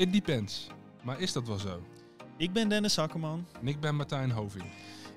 It 0.00 0.12
depends. 0.12 0.66
Maar 1.02 1.20
is 1.20 1.32
dat 1.32 1.46
wel 1.46 1.58
zo? 1.58 1.82
Ik 2.36 2.52
ben 2.52 2.68
Dennis 2.68 2.98
Akkerman. 2.98 3.46
En 3.60 3.68
ik 3.68 3.80
ben 3.80 3.96
Martijn 3.96 4.30
Hoving. 4.30 4.64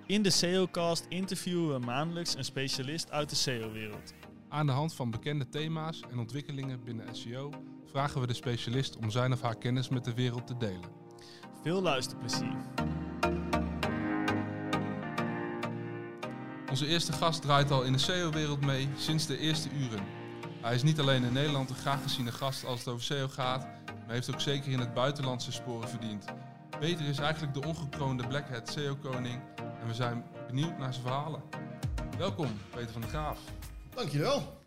In 0.06 0.22
de 0.22 0.30
SEOcast 0.30 1.06
interviewen 1.10 1.80
we 1.80 1.86
maandelijks 1.86 2.36
een 2.36 2.44
specialist 2.44 3.12
uit 3.12 3.30
de 3.30 3.36
SEO-wereld. 3.36 4.14
Aan 4.50 4.66
de 4.66 4.72
hand 4.72 4.94
van 4.94 5.12
bekende 5.12 5.50
thema's 5.50 6.02
en 6.12 6.20
ontwikkelingen 6.20 6.84
binnen 6.84 7.16
SEO 7.16 7.52
vragen 7.86 8.22
we 8.22 8.28
de 8.28 8.34
specialist 8.34 8.98
om 8.98 9.10
zijn 9.10 9.32
of 9.34 9.42
haar 9.42 9.58
kennis 9.58 9.90
met 9.90 10.04
de 10.04 10.14
wereld 10.14 10.48
te 10.48 10.58
delen. 10.58 10.90
Veel 11.62 11.82
luisterplezier. 11.82 12.56
Onze 16.70 16.88
eerste 16.88 17.14
gast 17.14 17.42
draait 17.42 17.72
al 17.72 17.84
in 17.84 17.92
de 17.92 18.00
SEO-wereld 18.00 18.66
mee 18.66 18.88
sinds 18.98 19.26
de 19.26 19.38
eerste 19.38 19.70
uren. 19.70 20.04
Hij 20.62 20.76
is 20.76 20.84
niet 20.84 21.00
alleen 21.00 21.24
in 21.24 21.34
Nederland 21.34 21.70
een 21.70 21.76
graag 21.76 22.02
geziene 22.02 22.32
gast 22.32 22.66
als 22.66 22.80
het 22.80 22.88
over 22.88 23.04
SEO 23.04 23.28
gaat, 23.28 23.82
maar 24.14 24.22
heeft 24.22 24.34
ook 24.34 24.42
zeker 24.42 24.72
in 24.72 24.80
het 24.80 24.94
buitenland 24.94 25.42
zijn 25.42 25.54
sporen 25.54 25.90
verdiend. 25.90 26.26
Peter 26.80 27.06
is 27.06 27.18
eigenlijk 27.18 27.54
de 27.54 27.68
ongekroonde 27.68 28.28
Black 28.28 28.50
Hat 28.50 28.70
SEO-koning 28.70 29.42
en 29.82 29.88
we 29.88 29.94
zijn 29.94 30.24
benieuwd 30.48 30.78
naar 30.78 30.94
zijn 30.94 31.06
verhalen. 31.06 31.42
Welkom, 32.18 32.48
Peter 32.70 32.92
van 32.92 33.02
der 33.02 33.10
Graaf. 33.10 33.40
Dankjewel. 33.96 34.62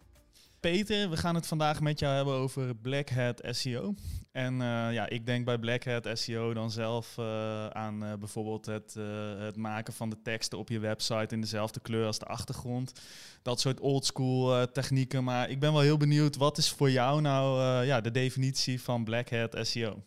Peter, 0.60 1.10
we 1.10 1.16
gaan 1.16 1.34
het 1.34 1.46
vandaag 1.46 1.80
met 1.80 1.98
jou 1.98 2.14
hebben 2.14 2.34
over 2.34 2.74
Black 2.74 3.08
Hat 3.08 3.40
SEO. 3.50 3.94
En 4.36 4.52
uh, 4.54 4.92
ja, 4.92 5.08
ik 5.08 5.26
denk 5.26 5.44
bij 5.44 5.58
Black 5.58 5.84
Hat 5.84 6.08
SEO 6.12 6.54
dan 6.54 6.70
zelf 6.70 7.16
uh, 7.18 7.66
aan 7.66 8.04
uh, 8.04 8.14
bijvoorbeeld 8.14 8.66
het, 8.66 8.94
het, 9.38 9.56
maken 9.56 9.92
van 9.92 10.10
de 10.10 10.22
teksten 10.22 10.58
op 10.58 10.68
je 10.68 10.78
website 10.78 11.34
in 11.34 11.40
dezelfde 11.40 11.80
kleur 11.80 12.06
als 12.06 12.18
de 12.18 12.24
achtergrond. 12.24 12.92
Dat 13.42 13.60
soort 13.60 13.80
oldschool 13.80 14.70
technieken. 14.72 15.24
Maar 15.24 15.50
ik 15.50 15.60
ben 15.60 15.72
wel 15.72 15.80
heel 15.80 15.96
benieuwd, 15.96 16.36
wat 16.36 16.58
is 16.58 16.70
voor 16.70 16.90
jou 16.90 17.20
nou 17.20 17.60
ja, 17.84 18.00
de 18.00 18.10
definitie 18.10 18.82
van 18.82 19.04
Black 19.04 19.30
Hat 19.30 19.56
SEO? 19.60 20.02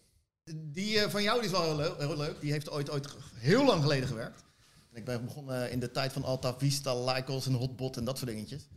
Die 0.55 0.99
van 0.99 1.23
jou 1.23 1.37
die 1.37 1.45
is 1.45 1.51
wel 1.51 1.63
heel 1.63 1.75
leuk, 1.75 1.97
heel 1.97 2.17
leuk. 2.17 2.41
Die 2.41 2.51
heeft 2.51 2.69
ooit, 2.69 2.89
ooit 2.89 3.15
heel 3.35 3.65
lang 3.65 3.81
geleden 3.81 4.07
gewerkt. 4.07 4.43
Ik 4.93 5.05
ben 5.05 5.25
begonnen 5.25 5.71
in 5.71 5.79
de 5.79 5.91
tijd 5.91 6.13
van 6.13 6.23
Alta 6.23 6.57
Vista, 6.57 7.03
Lycos 7.03 7.45
en 7.45 7.53
Hotbot 7.53 7.97
en 7.97 8.03
dat 8.03 8.17
soort 8.17 8.29
dingetjes. 8.29 8.67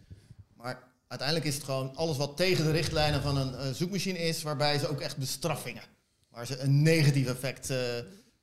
Maar 0.56 0.91
uiteindelijk 1.12 1.48
is 1.48 1.54
het 1.54 1.64
gewoon 1.64 1.96
alles 1.96 2.16
wat 2.16 2.36
tegen 2.36 2.64
de 2.64 2.70
richtlijnen 2.70 3.22
van 3.22 3.36
een 3.36 3.74
zoekmachine 3.74 4.18
is, 4.18 4.42
waarbij 4.42 4.78
ze 4.78 4.88
ook 4.88 5.00
echt 5.00 5.16
bestraffingen, 5.16 5.82
waar 6.28 6.46
ze 6.46 6.58
een 6.58 6.82
negatief 6.82 7.26
effect 7.26 7.70
uh, 7.70 7.78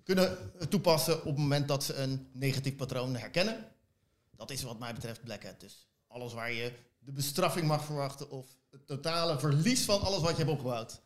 kunnen 0.03 0.37
toepassen 0.69 1.17
op 1.17 1.25
het 1.25 1.37
moment 1.37 1.67
dat 1.67 1.83
ze 1.83 1.93
een 1.93 2.27
negatief 2.33 2.75
patroon 2.75 3.15
herkennen. 3.15 3.65
Dat 4.35 4.51
is 4.51 4.63
wat 4.63 4.79
mij 4.79 4.93
betreft 4.93 5.23
Black 5.23 5.43
Hat. 5.43 5.59
Dus 5.59 5.87
alles 6.07 6.33
waar 6.33 6.51
je 6.51 6.71
de 6.99 7.11
bestraffing 7.11 7.67
mag 7.67 7.85
verwachten 7.85 8.29
of 8.29 8.45
het 8.71 8.87
totale 8.87 9.39
verlies 9.39 9.85
van 9.85 10.01
alles 10.01 10.21
wat 10.21 10.31
je 10.31 10.37
hebt 10.37 10.49
opgebouwd. 10.49 11.01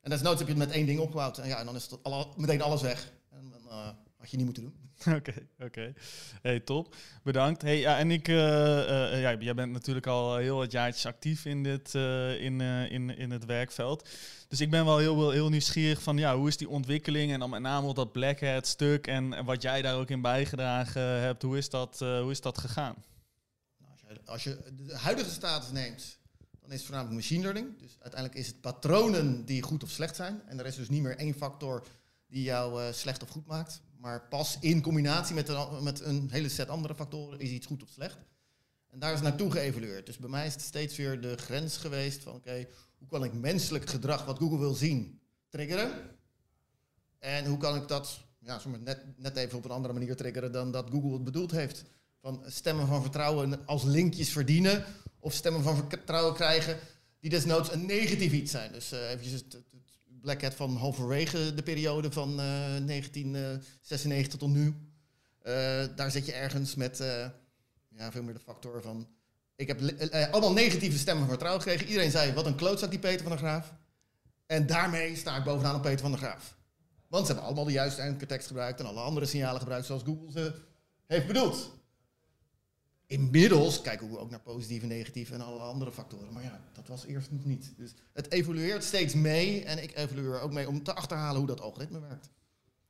En 0.00 0.10
desnoods 0.10 0.38
heb 0.38 0.48
je 0.48 0.54
het 0.54 0.66
met 0.66 0.76
één 0.76 0.86
ding 0.86 1.00
opgebouwd 1.00 1.38
en 1.38 1.48
ja, 1.48 1.58
en 1.58 1.66
dan 1.66 1.76
is 1.76 1.90
het 1.90 2.36
meteen 2.36 2.62
alles 2.62 2.82
weg. 2.82 3.12
En 3.30 3.52
uh, 3.66 3.88
had 4.26 4.30
je 4.30 4.44
niet 4.44 4.46
moeten 4.46 4.62
doen. 4.62 4.86
Oké, 5.18 5.34
oké. 5.58 5.94
Hey, 6.42 6.60
top. 6.60 6.94
Bedankt. 7.22 7.62
Hey, 7.62 7.78
ja, 7.78 7.98
en 7.98 8.10
ik, 8.10 8.28
uh, 8.28 8.36
uh, 8.36 9.20
ja, 9.20 9.36
jij 9.38 9.54
bent 9.54 9.72
natuurlijk 9.72 10.06
al 10.06 10.36
heel 10.36 10.56
wat 10.56 10.72
jaartjes 10.72 11.06
actief 11.06 11.44
in, 11.44 11.62
dit, 11.62 11.94
uh, 11.94 12.40
in, 12.40 12.60
in, 12.60 13.16
in 13.16 13.30
het 13.30 13.44
werkveld. 13.44 14.08
Dus 14.48 14.60
ik 14.60 14.70
ben 14.70 14.84
wel 14.84 14.98
heel, 14.98 15.30
heel 15.30 15.48
nieuwsgierig 15.48 16.02
van, 16.02 16.16
ja, 16.16 16.36
hoe 16.36 16.48
is 16.48 16.56
die 16.56 16.68
ontwikkeling 16.68 17.32
en 17.32 17.38
dan 17.38 17.50
met 17.50 17.60
name 17.60 17.94
dat 17.94 18.12
Black 18.12 18.40
Hat 18.40 18.66
stuk 18.66 19.06
en, 19.06 19.34
en 19.34 19.44
wat 19.44 19.62
jij 19.62 19.82
daar 19.82 19.96
ook 19.96 20.10
in 20.10 20.20
bijgedragen 20.20 21.02
hebt, 21.02 21.42
hoe 21.42 21.56
is 21.56 21.70
dat, 21.70 21.98
hoe 21.98 22.30
is 22.30 22.40
dat 22.40 22.58
gegaan? 22.58 23.04
Nou, 23.78 23.92
als, 23.92 24.00
je, 24.02 24.20
als 24.24 24.42
je 24.44 24.84
de 24.86 24.96
huidige 24.96 25.30
status 25.30 25.70
neemt, 25.70 26.18
dan 26.60 26.70
is 26.70 26.76
het 26.76 26.86
voornamelijk 26.86 27.16
machine 27.16 27.42
learning. 27.42 27.78
Dus 27.78 27.96
uiteindelijk 28.00 28.40
is 28.40 28.46
het 28.46 28.60
patronen 28.60 29.44
die 29.44 29.62
goed 29.62 29.82
of 29.82 29.90
slecht 29.90 30.16
zijn. 30.16 30.42
En 30.46 30.58
er 30.58 30.66
is 30.66 30.76
dus 30.76 30.88
niet 30.88 31.02
meer 31.02 31.16
één 31.16 31.34
factor 31.34 31.86
die 32.26 32.42
jou 32.42 32.92
slecht 32.92 33.22
of 33.22 33.28
goed 33.28 33.46
maakt. 33.46 33.80
Maar 34.06 34.28
pas 34.28 34.56
in 34.60 34.82
combinatie 34.82 35.34
met 35.34 35.48
een, 35.48 35.82
met 35.82 36.00
een 36.00 36.28
hele 36.30 36.48
set 36.48 36.68
andere 36.68 36.94
factoren 36.94 37.40
is 37.40 37.50
iets 37.50 37.66
goed 37.66 37.82
of 37.82 37.88
slecht. 37.88 38.18
En 38.90 38.98
daar 38.98 39.12
is 39.12 39.20
naartoe 39.20 39.50
geëvalueerd. 39.50 40.06
Dus 40.06 40.18
bij 40.18 40.28
mij 40.28 40.46
is 40.46 40.52
het 40.52 40.62
steeds 40.62 40.96
weer 40.96 41.20
de 41.20 41.36
grens 41.36 41.76
geweest 41.76 42.22
van 42.22 42.34
oké, 42.34 42.66
hoe 42.98 43.08
kan 43.08 43.24
ik 43.24 43.32
menselijk 43.32 43.90
gedrag 43.90 44.24
wat 44.24 44.38
Google 44.38 44.58
wil 44.58 44.74
zien 44.74 45.20
triggeren? 45.48 45.90
En 47.18 47.46
hoe 47.46 47.58
kan 47.58 47.76
ik 47.76 47.88
dat 47.88 48.20
ja, 48.38 48.60
net, 48.78 49.18
net 49.18 49.36
even 49.36 49.58
op 49.58 49.64
een 49.64 49.70
andere 49.70 49.94
manier 49.94 50.16
triggeren 50.16 50.52
dan 50.52 50.70
dat 50.70 50.90
Google 50.90 51.12
het 51.12 51.24
bedoeld 51.24 51.50
heeft? 51.50 51.84
Van 52.20 52.42
stemmen 52.46 52.86
van 52.86 53.02
vertrouwen 53.02 53.66
als 53.66 53.82
linkjes 53.82 54.32
verdienen 54.32 54.84
of 55.18 55.32
stemmen 55.32 55.62
van 55.62 55.76
vertrouwen 55.76 56.34
krijgen 56.34 56.78
die 57.20 57.30
desnoods 57.30 57.72
een 57.72 57.86
negatief 57.86 58.32
iets 58.32 58.50
zijn. 58.50 58.72
Dus 58.72 58.92
uh, 58.92 59.10
eventjes 59.10 59.32
het, 59.32 59.52
het, 59.52 59.85
Black 60.26 60.52
van 60.52 60.76
halverwege 60.76 61.54
de 61.54 61.62
periode 61.62 62.12
van 62.12 62.30
uh, 62.30 62.36
1996 62.86 64.38
tot 64.38 64.50
nu. 64.50 64.66
Uh, 64.66 65.84
daar 65.96 66.10
zit 66.10 66.26
je 66.26 66.32
ergens 66.32 66.74
met 66.74 66.98
ja, 67.88 68.12
veel 68.12 68.22
meer 68.22 68.34
de 68.34 68.40
factor 68.40 68.82
van... 68.82 69.08
Ik 69.56 69.66
heb 69.66 69.80
allemaal 70.30 70.52
negatieve 70.52 70.98
stemmen 70.98 71.28
vertrouwen 71.28 71.62
gekregen. 71.62 71.86
Iedereen 71.86 72.10
zei, 72.10 72.32
wat 72.32 72.46
een 72.46 72.54
klootzak 72.54 72.90
die 72.90 72.98
Peter 72.98 73.20
van 73.20 73.30
der 73.30 73.38
Graaf. 73.38 73.74
En 74.46 74.66
daarmee 74.66 75.16
sta 75.16 75.36
ik 75.36 75.44
bovenaan 75.44 75.74
op 75.74 75.82
Peter 75.82 76.00
van 76.00 76.10
der 76.10 76.20
Graaf. 76.20 76.56
Want 77.08 77.26
ze 77.26 77.32
hebben 77.32 77.46
allemaal 77.46 77.64
de 77.64 77.72
juiste 77.72 78.02
ankertekst 78.02 78.46
gebruikt... 78.46 78.80
en 78.80 78.86
alle 78.86 79.00
andere 79.00 79.26
signalen 79.26 79.60
gebruikt 79.60 79.86
zoals 79.86 80.02
Google 80.02 80.32
ze 80.32 80.54
heeft 81.06 81.26
bedoeld. 81.26 81.75
Inmiddels 83.08 83.80
kijken 83.80 84.10
we 84.10 84.18
ook 84.18 84.30
naar 84.30 84.40
positieve, 84.40 84.86
negatieve 84.86 85.34
en 85.34 85.40
alle 85.40 85.60
andere 85.60 85.92
factoren. 85.92 86.32
Maar 86.32 86.42
ja, 86.42 86.60
dat 86.72 86.88
was 86.88 87.04
eerst 87.04 87.30
nog 87.30 87.44
niet. 87.44 87.72
Dus 87.76 87.94
het 88.12 88.32
evolueert 88.32 88.84
steeds 88.84 89.14
mee. 89.14 89.64
En 89.64 89.82
ik 89.82 89.96
evolueer 89.96 90.40
ook 90.40 90.52
mee 90.52 90.68
om 90.68 90.82
te 90.82 90.94
achterhalen 90.94 91.38
hoe 91.38 91.46
dat 91.46 91.60
algoritme 91.60 92.00
werkt. 92.00 92.30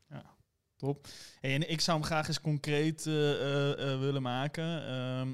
Ja, 0.09 0.25
top. 0.76 1.06
En 1.41 1.71
ik 1.71 1.81
zou 1.81 1.99
hem 1.99 2.06
graag 2.06 2.28
eens 2.28 2.41
concreet 2.41 3.06
uh, 3.06 3.15
uh, 3.15 4.00
willen 4.00 4.22
maken. 4.22 4.88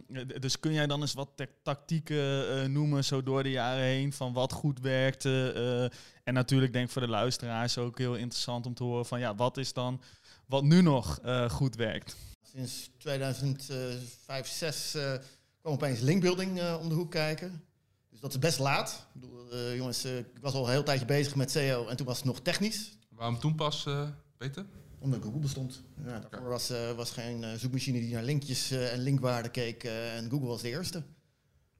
Uh, 0.09 0.22
dus 0.41 0.60
kun 0.60 0.72
jij 0.72 0.87
dan 0.87 1.00
eens 1.00 1.15
wat 1.15 1.47
tactieken 1.62 2.72
noemen, 2.72 3.04
zo 3.04 3.22
door 3.22 3.42
de 3.42 3.50
jaren 3.50 3.84
heen, 3.84 4.12
van 4.12 4.32
wat 4.32 4.53
goed 4.53 4.81
werkte? 4.81 5.91
en 6.25 6.34
natuurlijk 6.34 6.72
denk 6.72 6.87
ik 6.87 6.92
voor 6.92 7.03
de 7.03 7.09
luisteraars 7.09 7.78
ook 7.78 7.98
heel 7.98 8.15
interessant 8.15 8.66
om 8.66 8.75
te 8.75 8.84
horen 8.84 9.06
van, 9.06 9.21
ja, 9.21 9.34
wat 9.34 9.56
is 9.56 9.72
dan 9.72 10.00
wat 10.47 10.62
nu 10.62 10.82
nog 10.82 11.21
goed 11.48 11.76
werkt? 11.76 12.16
Sinds 12.54 12.90
2005, 12.98 14.46
6 14.46 14.94
uh, 14.94 15.12
kwam 15.60 15.72
opeens 15.72 16.00
linkbuilding 16.00 16.58
uh, 16.58 16.78
om 16.80 16.88
de 16.88 16.94
hoek 16.94 17.10
kijken. 17.10 17.64
Dus 18.10 18.20
dat 18.20 18.30
is 18.30 18.38
best 18.38 18.58
laat. 18.58 19.06
Ik 19.14 19.20
bedoel, 19.20 19.54
uh, 19.54 19.76
jongens, 19.76 20.04
ik 20.04 20.26
was 20.40 20.54
al 20.54 20.64
een 20.64 20.70
heel 20.70 20.82
tijdje 20.82 21.06
bezig 21.06 21.34
met 21.34 21.50
SEO 21.50 21.86
en 21.86 21.96
toen 21.96 22.06
was 22.06 22.16
het 22.16 22.24
nog 22.24 22.41
technisch. 22.41 22.98
Waarom 23.08 23.38
toen 23.38 23.54
pas, 23.54 23.88
Peter? 24.36 24.66
Omdat 24.98 25.22
Google 25.22 25.41
bestond. 25.41 25.82
Ja, 26.04 26.18
daarvoor 26.30 26.48
was, 26.48 26.72
was 26.96 27.10
geen 27.10 27.58
zoekmachine 27.58 28.00
die 28.00 28.12
naar 28.12 28.22
linkjes 28.22 28.70
en 28.70 28.98
linkwaarden 28.98 29.50
keek 29.50 29.84
en 29.84 30.30
Google 30.30 30.48
was 30.48 30.62
de 30.62 30.68
eerste. 30.68 31.02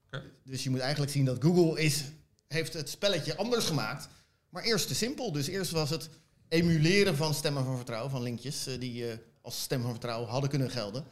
Okay. 0.05 0.23
Dus 0.43 0.63
je 0.63 0.69
moet 0.69 0.79
eigenlijk 0.79 1.11
zien 1.11 1.25
dat 1.25 1.43
Google 1.43 1.81
is, 1.81 2.03
heeft 2.47 2.73
het 2.73 2.89
spelletje 2.89 3.35
anders 3.35 3.65
gemaakt. 3.65 4.07
Maar 4.49 4.63
eerst 4.63 4.87
te 4.87 4.95
simpel. 4.95 5.31
Dus 5.31 5.47
eerst 5.47 5.71
was 5.71 5.89
het 5.89 6.09
emuleren 6.47 7.15
van 7.15 7.33
stemmen 7.33 7.63
van 7.65 7.75
vertrouwen, 7.75 8.11
van 8.11 8.21
linkjes 8.21 8.67
die 8.79 9.05
als 9.43 9.61
stem 9.61 9.81
van 9.81 9.91
vertrouwen 9.91 10.29
hadden 10.29 10.49
kunnen 10.49 10.69
gelden, 10.69 11.05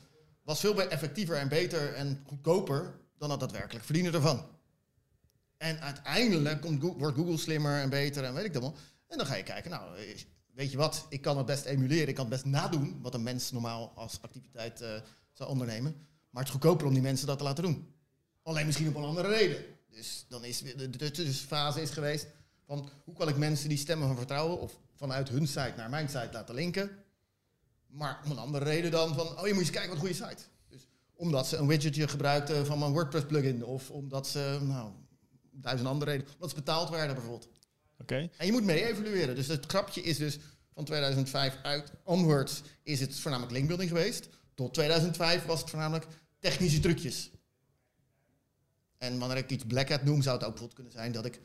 was 0.44 0.59
veel 0.59 0.81
effectiever 0.81 1.36
en 1.36 1.47
beter 1.47 1.94
en 1.94 2.24
goedkoper 2.28 3.00
dan 3.18 3.31
het 3.31 3.40
daadwerkelijk 3.40 3.86
verdienen 3.86 4.14
ervan. 4.14 4.46
En 5.58 5.80
uiteindelijk 5.80 6.62
komt 6.62 6.81
wordt 6.81 7.18
Google 7.18 7.38
slimmer 7.38 7.81
en 7.81 7.90
beter 7.90 8.24
en 8.24 8.34
weet 8.34 8.46
ik 8.46 8.53
dat 8.53 8.62
wel. 8.62 8.75
En 9.08 9.18
dan 9.18 9.25
ga 9.25 9.36
je 9.36 9.44
kijken, 9.44 9.72
nou, 9.72 9.96
weet 10.53 10.72
je 10.72 10.78
wat, 10.78 11.06
ik 11.09 11.22
kan 11.22 11.38
het 11.38 11.46
best 11.46 11.66
emuleren, 11.66 12.08
ik 12.08 12.16
kan 12.16 12.25
het 12.25 12.34
best 12.34 12.46
nadoen, 12.46 13.02
wat 13.02 13.14
een 13.14 13.24
mens 13.24 13.52
normaal 13.52 13.92
als 13.96 14.22
activiteit 14.22 14.81
uh, 14.81 14.88
zou 15.34 15.50
ondernemen. 15.50 15.96
Maar 16.30 16.44
het 16.44 16.53
is 16.53 16.59
goedkoper 16.59 16.88
om 16.88 16.94
die 16.94 17.02
mensen 17.02 17.28
dat 17.28 17.38
te 17.38 17.44
laten 17.44 17.63
doen. 17.63 17.94
Alleen 18.44 18.66
misschien 18.66 18.88
op 18.88 18.96
een 18.96 19.03
andere 19.03 19.28
reden. 19.28 19.66
Dus 19.90 20.25
dan 20.30 20.44
is 20.44 20.59
de, 20.59 21.12
tussenfase 21.12 21.81
is 21.81 21.90
geweest 21.90 22.28
van 22.66 22.90
hoe 23.03 23.16
kan 23.16 23.28
ik 23.28 23.38
mensen 23.38 23.69
die 23.69 23.78
stemmen 23.78 24.08
van 24.08 24.18
vertrouwen 24.18 24.59
of 24.59 24.80
vanuit 24.96 25.30
hun 25.30 25.48
site 25.48 25.74
naar 25.77 25.89
mijn 25.89 26.07
site 26.07 26.30
laten 26.31 26.56
linken. 26.56 26.89
Maar 27.91 28.21
om 28.25 28.31
een 28.31 28.38
andere 28.38 28.65
reden 28.65 28.91
dan 28.91 29.15
van, 29.15 29.39
oh 29.39 29.47
je 29.47 29.53
moet 29.53 29.61
eens 29.61 29.71
kijken 29.71 29.89
wat 29.89 30.03
een 30.03 30.13
goede 30.13 30.29
site. 30.29 30.43
Dus 30.69 30.88
omdat 31.13 31.47
ze 31.47 31.57
een 31.57 31.67
widgetje 31.67 32.07
gebruikten 32.07 32.65
van 32.65 32.79
mijn 32.79 32.91
WordPress 32.91 33.25
plugin. 33.25 33.65
Of 33.65 33.89
omdat 33.89 34.27
ze, 34.27 34.59
nou, 34.61 34.91
duizend 35.51 35.89
andere 35.89 36.11
redenen. 36.11 36.33
Omdat 36.33 36.49
ze 36.49 36.55
betaald 36.55 36.89
werden 36.89 37.15
bijvoorbeeld. 37.15 37.49
Oké. 37.97 38.29
En 38.38 38.45
je 38.45 38.51
moet 38.51 38.63
mee 38.63 38.85
evalueren. 38.85 39.35
Dus 39.35 39.47
het 39.47 39.65
grapje 39.65 40.01
is 40.01 40.17
dus 40.17 40.39
van 40.73 40.85
2005 40.85 41.57
uit 41.63 41.91
onwards 42.03 42.61
is 42.83 42.99
het 42.99 43.19
voornamelijk 43.19 43.53
linkbuilding 43.53 43.89
geweest. 43.89 44.29
Tot 44.53 44.73
2005 44.73 45.45
was 45.45 45.59
het 45.59 45.69
voornamelijk 45.69 46.07
technische 46.39 46.79
trucjes. 46.79 47.31
En 48.97 49.19
wanneer 49.19 49.38
ik 49.38 49.49
iets 49.49 49.65
black 49.65 49.89
hat 49.89 50.03
noem, 50.03 50.21
zou 50.21 50.35
het 50.38 50.45
ook 50.45 50.51
bijvoorbeeld 50.51 50.73
kunnen 50.73 50.91
zijn 50.91 51.11
dat 51.11 51.25
ik, 51.25 51.41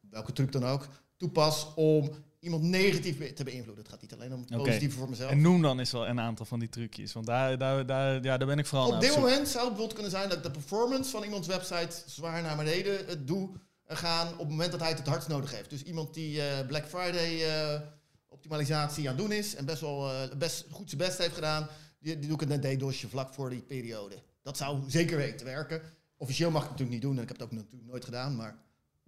welke 0.00 0.32
truc 0.32 0.52
dan 0.52 0.64
ook, 0.64 0.88
toepas 1.16 1.74
om 1.74 2.10
iemand 2.44 2.62
negatief 2.62 3.32
te 3.34 3.44
beïnvloeden. 3.44 3.84
Het 3.84 3.92
gaat 3.92 4.00
niet 4.00 4.12
alleen 4.12 4.34
om 4.34 4.44
positief 4.44 4.88
okay. 4.88 4.98
voor 4.98 5.08
mezelf. 5.08 5.30
En 5.30 5.40
noem 5.40 5.62
dan 5.62 5.78
eens 5.78 5.92
wel 5.92 6.08
een 6.08 6.20
aantal 6.20 6.46
van 6.46 6.58
die 6.58 6.68
trucjes, 6.68 7.12
want 7.12 7.26
daar, 7.26 7.58
daar, 7.58 7.86
daar, 7.86 8.22
ja, 8.22 8.36
daar 8.36 8.46
ben 8.46 8.58
ik 8.58 8.66
vooral 8.66 8.92
Op 8.92 9.00
dit 9.00 9.16
moment 9.16 9.48
zou 9.48 9.64
het 9.64 9.74
bijvoorbeeld 9.76 9.92
kunnen 9.92 10.10
zijn 10.10 10.28
dat 10.28 10.42
de 10.42 10.50
performance 10.50 11.10
van 11.10 11.22
iemands 11.22 11.48
website 11.48 12.02
zwaar 12.06 12.42
naar 12.42 12.56
beneden 12.56 13.06
het 13.06 13.26
doe 13.26 13.50
gaan 13.86 14.32
op 14.32 14.38
het 14.38 14.48
moment 14.48 14.70
dat 14.70 14.80
hij 14.80 14.88
het 14.88 14.98
het 14.98 15.08
hardst 15.08 15.28
nodig 15.28 15.54
heeft. 15.54 15.70
Dus 15.70 15.82
iemand 15.82 16.14
die 16.14 16.42
eh, 16.42 16.66
Black 16.66 16.86
Friday 16.86 17.44
eh, 17.44 17.80
optimalisatie 18.28 19.08
aan 19.08 19.14
het 19.14 19.24
doen 19.24 19.32
is 19.32 19.54
en 19.54 19.64
best 19.64 19.80
wel 19.80 20.10
eh, 20.10 20.36
best 20.36 20.64
goed 20.70 20.88
zijn 20.88 21.00
best 21.00 21.18
heeft 21.18 21.34
gedaan, 21.34 21.68
die, 21.98 22.18
die 22.18 22.28
doe 22.28 22.42
ik 22.42 22.50
een 22.50 22.78
DDoSje 22.78 23.08
vlak 23.08 23.34
voor 23.34 23.50
die 23.50 23.62
periode. 23.62 24.22
Dat 24.42 24.56
zou 24.56 24.82
zeker 24.86 25.16
weten 25.16 25.46
werken. 25.46 25.82
Officieel 26.16 26.50
mag 26.50 26.62
ik 26.62 26.68
het 26.68 26.78
natuurlijk 26.78 27.02
niet 27.02 27.10
doen 27.10 27.16
en 27.16 27.22
ik 27.22 27.28
heb 27.28 27.38
het 27.38 27.46
ook 27.46 27.52
natuurlijk 27.52 27.90
nooit 27.90 28.04
gedaan, 28.04 28.36
maar 28.36 28.56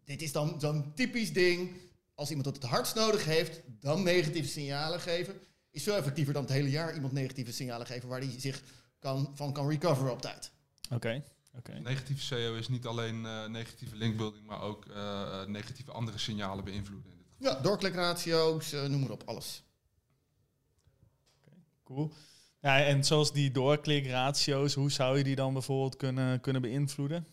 dit 0.05 0.23
is 0.23 0.33
dan 0.33 0.61
zo'n 0.61 0.93
typisch 0.95 1.33
ding. 1.33 1.71
Als 2.17 2.29
iemand 2.29 2.47
het 2.47 2.57
het 2.57 2.71
hardst 2.71 2.95
nodig 2.95 3.25
heeft, 3.25 3.61
dan 3.81 4.03
negatieve 4.03 4.49
signalen 4.49 5.01
geven. 5.01 5.41
Is 5.71 5.83
veel 5.83 5.97
effectiever 5.97 6.33
dan 6.33 6.43
het 6.43 6.53
hele 6.53 6.71
jaar 6.71 6.95
iemand 6.95 7.13
negatieve 7.13 7.53
signalen 7.53 7.87
geven 7.87 8.09
waar 8.09 8.21
hij 8.21 8.41
zich 8.41 8.63
kan, 8.99 9.31
van 9.35 9.53
kan 9.53 9.69
recoveren 9.69 10.13
op 10.13 10.21
tijd. 10.21 10.51
Oké. 10.91 11.23
oké. 11.57 11.73
Negatieve 11.73 12.23
SEO 12.23 12.55
is 12.55 12.69
niet 12.69 12.87
alleen 12.87 13.27
eh, 13.27 13.47
negatieve 13.47 13.97
linkbuilding, 13.97 14.47
maar 14.47 14.61
ook 14.61 14.87
eh, 14.87 15.41
eh, 15.43 15.49
negatieve 15.49 15.93
andere 15.93 16.19
signalen 16.19 16.65
beïnvloeden. 16.65 17.11
In 17.11 17.19
dit 17.19 17.27
geval. 17.37 17.53
Ja, 17.55 17.63
doorklikratio's, 17.63 18.73
noem 18.73 19.01
maar 19.01 19.11
op, 19.11 19.23
alles. 19.27 19.63
Cool. 21.85 22.13
Ja, 22.61 22.85
en 22.85 23.05
zoals 23.05 23.33
die 23.33 23.51
doorklikratio's, 23.51 24.75
hoe 24.75 24.91
zou 24.91 25.19
je 25.19 25.25
die 25.25 25.37
dan 25.37 25.53
bijvoorbeeld 25.53 25.97
kunnen, 25.97 26.41
kunnen 26.41 26.63
beïnvloeden? 26.63 27.27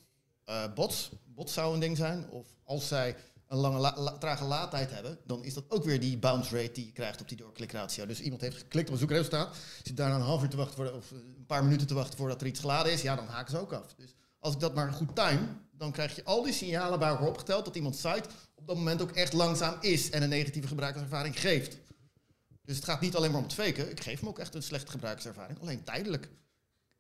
Eh, 0.45 0.73
bots, 0.73 1.11
bots 1.25 1.53
zou 1.53 1.73
een 1.73 1.79
ding 1.79 1.97
zijn. 1.97 2.29
Of 2.29 2.47
als 2.63 2.87
zij 2.87 3.15
een 3.53 3.59
lange 3.59 3.79
la- 3.79 3.95
la- 3.97 4.17
trage 4.17 4.43
laadtijd 4.43 4.91
hebben, 4.91 5.17
dan 5.25 5.43
is 5.43 5.53
dat 5.53 5.63
ook 5.67 5.83
weer 5.83 5.99
die 5.99 6.17
bounce 6.17 6.57
rate 6.57 6.71
die 6.71 6.85
je 6.85 6.91
krijgt 6.91 7.21
op 7.21 7.27
die 7.27 7.37
doorklikratio. 7.37 8.05
Dus 8.05 8.19
iemand 8.19 8.41
heeft 8.41 8.57
geklikt 8.57 8.87
op 8.87 8.93
een 8.93 8.99
zoekresultaat, 8.99 9.55
zit 9.83 9.97
daar 9.97 10.11
een 10.11 10.21
half 10.21 10.41
uur 10.43 10.49
te 10.49 10.57
wachten 10.57 10.95
of 10.95 11.11
een 11.11 11.45
paar 11.47 11.63
minuten 11.63 11.87
te 11.87 11.93
wachten 11.93 12.17
voordat 12.17 12.41
er 12.41 12.47
iets 12.47 12.59
geladen 12.59 12.91
is, 12.91 13.01
ja, 13.01 13.15
dan 13.15 13.27
haken 13.27 13.51
ze 13.51 13.59
ook 13.59 13.73
af. 13.73 13.93
Dus 13.97 14.15
als 14.39 14.53
ik 14.53 14.59
dat 14.59 14.73
maar 14.75 14.93
goed 14.93 15.15
time, 15.15 15.41
dan 15.71 15.91
krijg 15.91 16.15
je 16.15 16.23
al 16.23 16.43
die 16.43 16.53
signalen 16.53 16.99
bij 16.99 17.09
elkaar 17.09 17.27
opgeteld 17.27 17.65
dat 17.65 17.75
iemands 17.75 18.01
site 18.01 18.29
op 18.55 18.67
dat 18.67 18.75
moment 18.75 19.01
ook 19.01 19.11
echt 19.11 19.33
langzaam 19.33 19.75
is 19.81 20.09
en 20.09 20.23
een 20.23 20.29
negatieve 20.29 20.67
gebruikerservaring 20.67 21.39
geeft. 21.39 21.77
Dus 22.65 22.75
het 22.75 22.85
gaat 22.85 23.01
niet 23.01 23.15
alleen 23.15 23.31
maar 23.31 23.39
om 23.39 23.45
het 23.45 23.53
faken. 23.53 23.91
Ik 23.91 24.01
geef 24.01 24.19
hem 24.19 24.29
ook 24.29 24.39
echt 24.39 24.55
een 24.55 24.63
slechte 24.63 24.91
gebruikerservaring, 24.91 25.59
alleen 25.61 25.83
tijdelijk. 25.83 26.29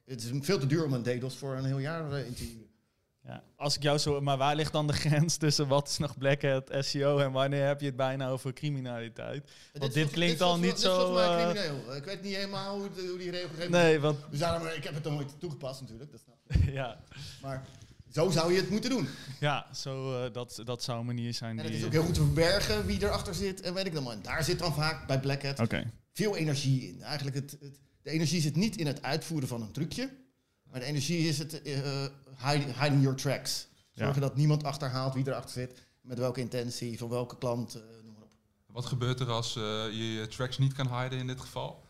Het 0.05 0.23
is 0.23 0.29
veel 0.41 0.59
te 0.59 0.67
duur 0.67 0.85
om 0.85 0.93
een 0.93 1.03
DDoS 1.03 1.35
voor 1.35 1.55
een 1.55 1.65
heel 1.65 1.79
jaar 1.79 2.11
eh, 2.11 2.25
in 2.25 2.33
te. 2.33 2.71
Ja, 3.25 3.43
als 3.55 3.75
ik 3.75 3.81
jou 3.83 3.97
zo, 3.97 4.21
maar 4.21 4.37
waar 4.37 4.55
ligt 4.55 4.71
dan 4.71 4.87
de 4.87 4.93
grens 4.93 5.37
tussen 5.37 5.67
wat 5.67 5.87
is 5.87 5.97
nog 5.97 6.17
black 6.17 6.41
hat 6.41 6.71
SEO 6.79 7.17
en 7.17 7.31
wanneer 7.31 7.65
heb 7.67 7.79
je 7.79 7.85
het 7.85 7.95
bijna 7.95 8.29
over 8.29 8.53
criminaliteit? 8.53 9.51
Want 9.73 9.93
dit 9.93 10.09
klinkt 10.11 10.41
al 10.41 10.53
dit 10.53 10.61
niet 10.63 10.73
is 10.77 10.83
volgens 10.83 11.05
zo, 11.07 11.13
mij 11.13 11.25
eh, 11.45 11.49
crimineel. 11.51 11.95
Ik 11.95 12.03
weet 12.03 12.21
niet 12.21 12.35
helemaal 12.35 12.79
hoe, 12.79 12.89
de- 12.95 13.07
hoe 13.09 13.17
die 13.17 13.31
regelgeving 13.31 13.69
Nee, 13.71 13.99
want 13.99 14.17
Dus 14.29 14.39
daarom, 14.39 14.67
ik 14.67 14.83
heb 14.83 14.93
het 14.93 15.03
nog 15.03 15.13
nooit 15.13 15.39
toegepast 15.39 15.81
natuurlijk, 15.81 16.11
dat 16.11 16.19
snap 16.23 16.37
ik. 16.67 16.73
ja, 16.73 16.99
Maar 17.41 17.65
zo 18.11 18.29
zou 18.29 18.53
je 18.53 18.59
het 18.59 18.69
moeten 18.69 18.89
doen. 18.89 19.07
ja 19.39 19.67
zo, 19.75 20.23
eh, 20.25 20.33
dat, 20.33 20.61
dat 20.63 20.83
zou 20.83 20.99
een 20.99 21.05
manier 21.05 21.33
zijn 21.33 21.51
En 21.57 21.63
het 21.63 21.67
die... 21.67 21.77
is 21.79 21.85
ook 21.85 21.91
heel 21.91 22.03
goed 22.03 22.13
te 22.13 22.21
verbergen 22.23 22.85
wie 22.85 23.03
erachter 23.03 23.33
zit 23.35 23.61
en 23.61 23.73
weet 23.73 23.85
ik 23.85 23.93
dan 23.93 24.03
maar. 24.03 24.13
En 24.13 24.21
daar 24.21 24.43
zit 24.43 24.59
dan 24.59 24.73
vaak 24.73 25.07
bij 25.07 25.19
Black 25.19 25.43
Hat 25.43 25.59
Oké, 25.59 25.91
veel 26.13 26.35
energie 26.35 26.87
in. 26.87 27.01
Eigenlijk 27.01 27.35
het, 27.35 27.51
het, 27.59 27.79
de 28.01 28.09
energie 28.09 28.41
zit 28.41 28.55
niet 28.55 28.77
in 28.77 28.87
het 28.87 29.01
uitvoeren 29.01 29.47
van 29.47 29.61
een 29.61 29.71
trucje, 29.71 30.09
maar 30.71 30.79
de 30.79 30.85
energie 30.85 31.27
is 31.27 31.37
het 31.37 31.61
eh, 31.61 32.03
hiding, 32.37 32.79
hiding 32.79 33.01
your 33.01 33.17
tracks. 33.17 33.67
Zorgen 33.91 34.21
dat 34.21 34.35
niemand 34.35 34.63
achterhaalt 34.63 35.13
wie 35.13 35.27
erachter 35.27 35.51
zit, 35.51 35.79
met 36.01 36.17
welke 36.17 36.39
intentie, 36.39 36.97
van 36.97 37.09
welke 37.09 37.37
klant, 37.37 37.75
eh, 37.75 37.81
noem 38.03 38.13
maar 38.13 38.23
op. 38.23 38.31
Wat 38.67 38.85
gebeurt 38.85 39.19
er 39.19 39.29
als 39.29 39.55
eh, 39.55 39.63
je 39.91 40.13
je 40.13 40.27
tracks 40.27 40.57
niet 40.57 40.73
kan 40.73 41.01
hiden 41.01 41.19
in 41.19 41.27
dit 41.27 41.39
geval? 41.39 41.83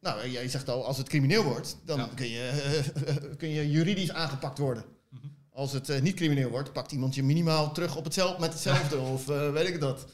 Nou, 0.00 0.20
eh, 0.20 0.32
jij 0.32 0.48
zegt 0.48 0.68
al, 0.68 0.84
als 0.86 0.98
het 0.98 1.08
crimineel 1.08 1.42
wordt, 1.42 1.76
dan 1.84 1.98
Ja. 1.98 2.08
kun, 2.14 2.28
je, 2.28 2.82
kun 3.38 3.48
je 3.48 3.70
juridisch 3.70 4.10
aangepakt 4.12 4.58
worden. 4.58 4.84
Mhm. 5.08 5.26
Als 5.50 5.72
het 5.72 6.02
niet 6.02 6.14
crimineel 6.16 6.50
wordt, 6.50 6.72
pakt 6.72 6.92
iemand 6.92 7.14
je 7.14 7.22
minimaal 7.22 7.72
terug 7.72 7.96
op 7.96 8.04
hetzelfde, 8.04 8.40
met 8.40 8.52
hetzelfde 8.52 8.98
of 8.98 9.24
weet 9.26 9.68
ik 9.68 9.80
dat. 9.80 10.06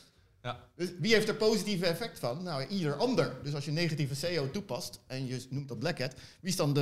Ja. 0.43 0.61
Dus 0.75 0.89
wie 0.99 1.15
heeft 1.15 1.29
er 1.29 1.35
positieve 1.35 1.87
effect 1.87 2.19
van? 2.19 2.43
Nou, 2.43 2.67
ieder 2.67 2.95
ander. 2.95 3.37
Dus 3.43 3.55
als 3.55 3.65
je 3.65 3.71
negatieve 3.71 4.15
SEO 4.15 4.51
toepast 4.51 5.01
en 5.07 5.27
je 5.27 5.47
noemt 5.51 5.69
dat 5.69 5.79
Black 5.79 5.99
Hat, 5.99 6.15
wie 6.41 6.51
is 6.51 6.57
dan 6.57 6.73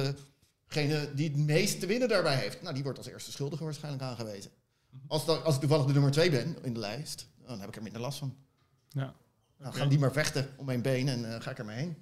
degene 0.71 1.15
die 1.15 1.29
het 1.29 1.37
meest 1.37 1.81
te 1.81 1.87
winnen 1.87 2.09
daarbij 2.09 2.37
heeft? 2.37 2.63
Nou, 2.63 2.75
die 2.75 2.83
wordt 2.83 2.99
als 2.99 3.07
eerste 3.07 3.33
schuldige 3.33 3.65
waarschijnlijk 3.65 4.03
aangewezen. 4.03 4.51
Mhm. 4.91 5.03
Als, 5.09 5.27
dan, 5.27 5.45
als 5.45 5.55
ik 5.55 5.61
toevallig 5.61 5.87
de 5.87 5.93
nummer 5.93 6.11
twee 6.11 6.31
ben 6.31 6.57
in 6.63 6.75
de 6.75 6.81
lijst, 6.81 7.27
dan 7.47 7.61
heb 7.61 7.69
ik 7.69 7.77
er 7.77 7.83
minder 7.83 8.01
last 8.01 8.19
van. 8.19 8.37
ja. 8.89 9.15
Nou, 9.59 9.75
gaan 9.75 9.89
die 9.89 9.99
maar 9.99 10.13
vechten 10.13 10.49
om 10.57 10.67
mijn 10.67 10.83
been 10.83 11.09
en 11.09 11.35
eh, 11.35 11.41
ga 11.41 11.51
ik 11.51 11.59
er 11.59 11.65
maar 11.65 11.75
heen. 11.75 11.97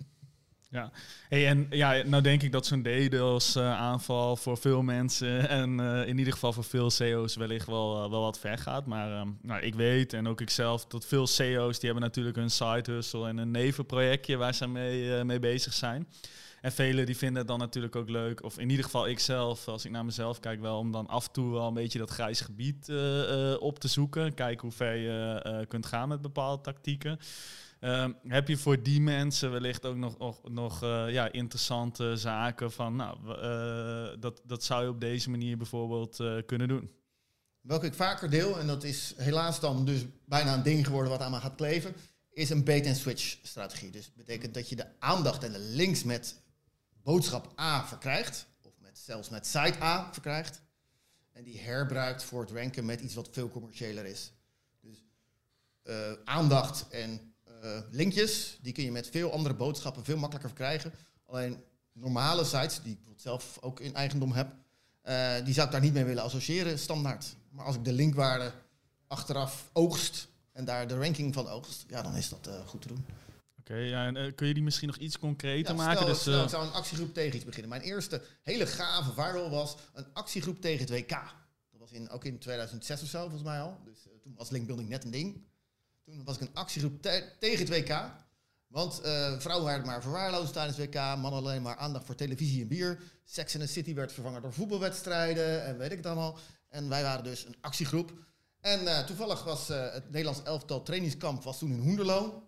Ja, 0.70 0.90
hey, 1.28 1.46
en 1.46 1.66
ja, 1.70 2.02
nou 2.02 2.22
denk 2.22 2.42
ik 2.42 2.52
dat 2.52 2.66
zo'n 2.66 2.82
DDoS-aanval 2.82 4.36
voor 4.36 4.58
veel 4.58 4.82
mensen 4.82 5.48
en 5.60 5.80
eh, 5.80 6.08
in 6.08 6.18
ieder 6.18 6.32
geval 6.32 6.52
voor 6.52 6.64
veel 6.64 6.90
CEO's 6.90 7.36
wellicht 7.36 7.66
wel, 7.66 8.04
eh, 8.04 8.10
wel 8.10 8.20
wat 8.20 8.38
ver 8.38 8.58
gaat. 8.58 8.86
Maar 8.86 9.12
ehm, 9.12 9.28
nou, 9.42 9.62
ik 9.62 9.74
weet 9.74 10.12
en 10.12 10.28
ook 10.28 10.40
ikzelf 10.40 10.86
dat 10.86 11.06
veel 11.06 11.26
CEO's 11.26 11.78
die 11.78 11.90
hebben 11.90 12.08
natuurlijk 12.08 12.36
hun 12.36 12.50
side 12.50 12.92
hustle 12.92 13.28
en 13.28 13.36
een 13.36 13.50
nevenprojectje 13.50 14.36
waar 14.36 14.54
ze 14.54 14.66
mee, 14.66 15.16
eh, 15.16 15.24
mee 15.24 15.38
bezig 15.38 15.72
zijn. 15.72 16.08
En 16.68 16.74
velen 16.74 17.06
die 17.06 17.16
vinden 17.16 17.38
het 17.38 17.46
dan 17.48 17.58
natuurlijk 17.58 17.96
ook 17.96 18.08
leuk, 18.08 18.42
of 18.42 18.58
in 18.58 18.70
ieder 18.70 18.84
geval 18.84 19.08
ik 19.08 19.18
zelf, 19.18 19.68
als 19.68 19.84
ik 19.84 19.90
naar 19.90 20.04
mezelf 20.04 20.40
kijk, 20.40 20.60
wel 20.60 20.78
om 20.78 20.92
dan 20.92 21.06
af 21.06 21.26
en 21.26 21.32
toe 21.32 21.52
wel 21.52 21.66
een 21.66 21.74
beetje 21.74 21.98
dat 21.98 22.10
grijs 22.10 22.40
gebied 22.40 22.88
eh, 22.88 23.52
eh, 23.52 23.60
op 23.60 23.78
te 23.78 23.88
zoeken. 23.88 24.34
Kijken 24.34 24.60
hoe 24.60 24.76
ver 24.76 24.94
je 24.94 25.40
eh, 25.42 25.66
kunt 25.68 25.86
gaan 25.86 26.08
met 26.08 26.22
bepaalde 26.22 26.62
tactieken. 26.62 27.18
Ehm, 27.80 28.12
heb 28.26 28.48
je 28.48 28.56
voor 28.56 28.82
die 28.82 29.00
mensen 29.00 29.50
wellicht 29.50 29.86
ook 29.86 29.96
nog, 29.96 30.40
nog, 30.50 30.80
ja, 31.10 31.32
interessante 31.32 32.16
zaken 32.16 32.72
van, 32.72 32.96
nou, 32.96 33.18
dat, 34.18 34.42
dat 34.44 34.64
zou 34.64 34.82
je 34.82 34.88
op 34.88 35.00
deze 35.00 35.30
manier 35.30 35.56
bijvoorbeeld 35.56 36.22
kunnen 36.46 36.68
doen? 36.68 36.90
Welke 37.60 37.86
ik 37.86 37.94
vaker 37.94 38.30
deel, 38.30 38.58
en 38.58 38.66
dat 38.66 38.84
is 38.84 39.14
helaas 39.16 39.60
dan 39.60 39.84
dus 39.84 40.06
bijna 40.26 40.54
een 40.54 40.62
ding 40.62 40.86
geworden 40.86 41.10
wat 41.10 41.20
aan 41.20 41.30
me 41.30 41.38
gaat 41.38 41.54
kleven, 41.54 41.94
is 42.32 42.50
een 42.50 42.64
bait-and-switch 42.64 43.38
strategie. 43.42 43.90
Dus 43.90 44.12
betekent 44.14 44.54
dat 44.54 44.68
je 44.68 44.76
de 44.76 44.86
aandacht 44.98 45.44
en 45.44 45.52
de 45.52 45.58
links 45.58 46.04
met 46.04 46.46
boodschap 47.02 47.60
A 47.60 47.86
verkrijgt, 47.86 48.46
of 48.62 48.72
met, 48.78 48.98
zelfs 48.98 49.28
met 49.28 49.46
site 49.46 49.82
A 49.82 50.12
verkrijgt, 50.12 50.60
en 51.38 51.44
die 51.44 51.60
herbruikt 51.60 52.22
voor 52.22 52.40
het 52.40 52.50
ranken 52.50 52.84
met 52.84 53.00
iets 53.00 53.14
wat 53.14 53.28
veel 53.32 53.50
commerciëler 53.50 54.04
is. 54.04 54.32
Dus 54.80 55.04
eh, 55.82 56.12
aandacht 56.24 56.88
en 56.88 57.34
eh, 57.44 57.80
linkjes, 57.90 58.58
die 58.60 58.72
kun 58.72 58.84
je 58.84 58.92
met 58.92 59.08
veel 59.08 59.32
andere 59.32 59.54
boodschappen 59.54 60.04
veel 60.04 60.16
makkelijker 60.16 60.50
verkrijgen. 60.50 60.92
Alleen 61.26 61.62
normale 61.92 62.44
sites, 62.44 62.82
die 62.82 62.92
ik 62.92 63.20
zelf 63.20 63.58
ook 63.60 63.80
in 63.80 63.94
eigendom 63.94 64.32
heb, 64.32 64.54
eh, 65.00 65.44
die 65.44 65.54
zou 65.54 65.66
ik 65.66 65.72
daar 65.72 65.80
niet 65.80 65.92
mee 65.92 66.04
willen 66.04 66.22
associëren, 66.22 66.78
standaard. 66.78 67.36
Maar 67.50 67.64
als 67.64 67.76
ik 67.76 67.84
de 67.84 67.92
linkwaarde 67.92 68.52
achteraf 69.06 69.70
oogst 69.72 70.28
en 70.52 70.64
daar 70.64 70.88
de 70.88 70.98
ranking 70.98 71.34
van 71.34 71.48
oogst, 71.48 71.84
ja, 71.88 72.02
dan 72.02 72.16
is 72.16 72.28
dat 72.28 72.50
goed 72.66 72.82
te 72.82 72.88
doen. 72.88 73.04
Oké, 73.70 73.76
ja, 73.80 74.06
en 74.06 74.16
eh, 74.16 74.34
kun 74.34 74.46
je 74.46 74.54
die 74.54 74.62
misschien 74.62 74.86
nog 74.88 74.96
iets 74.96 75.18
concreter 75.18 75.74
Ja, 75.76 75.82
maken? 75.82 75.96
stel, 75.98 76.06
dus, 76.08 76.20
stel, 76.20 76.34
eh, 76.38 76.42
ik 76.42 76.48
zou 76.48 76.66
een 76.66 76.72
actiegroep 76.72 77.14
tegen 77.14 77.34
iets 77.36 77.44
beginnen. 77.44 77.70
Mijn 77.70 77.82
eerste 77.82 78.22
hele 78.42 78.66
gave 78.66 79.12
viral 79.12 79.50
was 79.50 79.76
een 79.94 80.06
actiegroep 80.12 80.60
tegen 80.60 80.80
het 80.80 80.90
WK. 80.90 81.08
Dat 81.70 81.80
was 81.80 81.92
in, 81.92 82.10
ook 82.10 82.24
in 82.24 82.38
2006 82.38 83.02
of 83.02 83.08
zo, 83.08 83.20
volgens 83.20 83.42
mij 83.42 83.60
al. 83.60 83.78
Dus 83.84 84.06
eh, 84.06 84.12
toen 84.22 84.34
was 84.36 84.50
linkbuilding 84.50 84.88
net 84.88 85.04
een 85.04 85.10
ding. 85.10 85.46
Toen 86.04 86.24
was 86.24 86.34
ik 86.34 86.40
een 86.40 86.54
actiegroep 86.54 87.02
te- 87.02 87.32
tegen 87.40 87.58
het 87.58 87.68
WK. 87.68 88.10
Want 88.66 89.00
eh, 89.00 89.38
vrouwen 89.38 89.66
werden 89.66 89.86
maar 89.86 90.02
verwaarloosd 90.02 90.52
tijdens 90.52 90.76
het 90.76 90.86
WK. 90.86 90.94
Mannen 90.94 91.32
alleen 91.32 91.62
maar 91.62 91.76
aandacht 91.76 92.04
voor 92.06 92.14
televisie 92.14 92.62
en 92.62 92.68
bier. 92.68 93.02
Sex 93.24 93.54
in 93.54 93.60
the 93.60 93.66
City 93.66 93.94
werd 93.94 94.12
vervangen 94.12 94.42
door 94.42 94.52
voetbalwedstrijden 94.52 95.64
en 95.64 95.78
weet 95.78 95.90
ik 95.90 95.96
het 95.96 96.06
allemaal. 96.06 96.38
En 96.68 96.88
wij 96.88 97.02
waren 97.02 97.24
dus 97.24 97.44
een 97.44 97.56
actiegroep. 97.60 98.12
En 98.60 98.86
eh, 98.86 99.04
toevallig 99.04 99.44
was 99.44 99.68
eh, 99.70 99.92
het 99.92 100.10
Nederlands 100.10 100.42
elftal 100.42 100.82
trainingskamp 100.82 101.42
was 101.42 101.58
toen 101.58 101.72
in 101.72 101.78
Hoenderloo. 101.80 102.47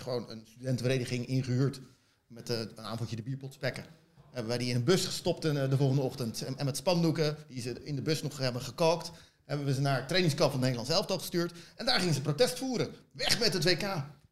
Gewoon 0.00 0.30
een 0.30 0.46
studentenvereniging 0.46 1.26
ingehuurd 1.26 1.80
met 2.26 2.50
eh, 2.50 2.58
een 2.58 2.84
avondje 2.84 3.16
de 3.16 3.22
bierpot 3.22 3.52
spekken. 3.52 3.84
Hebben 4.30 4.48
wij 4.48 4.58
die 4.58 4.68
in 4.68 4.76
een 4.76 4.84
bus 4.84 5.04
gestopt 5.04 5.44
eh, 5.44 5.70
de 5.70 5.76
volgende 5.76 6.02
ochtend. 6.02 6.42
En, 6.42 6.64
met 6.64 6.76
spandoeken, 6.76 7.36
die 7.48 7.60
ze 7.60 7.84
in 7.84 7.96
de 7.96 8.02
bus 8.02 8.22
nog 8.22 8.38
hebben 8.38 8.62
gekookt, 8.62 9.10
hebben 9.44 9.66
we 9.66 9.74
ze 9.74 9.80
naar 9.80 9.96
het 9.96 10.08
trainingskamp 10.08 10.50
van 10.50 10.60
het 10.60 10.68
Nederlands 10.68 10.98
elftal 10.98 11.18
gestuurd. 11.18 11.52
En 11.76 11.86
daar 11.86 11.98
gingen 11.98 12.14
ze 12.14 12.22
protest 12.22 12.58
voeren. 12.58 12.94
Weg 13.12 13.38
met 13.38 13.52
het 13.52 13.64
WK. 13.64 13.82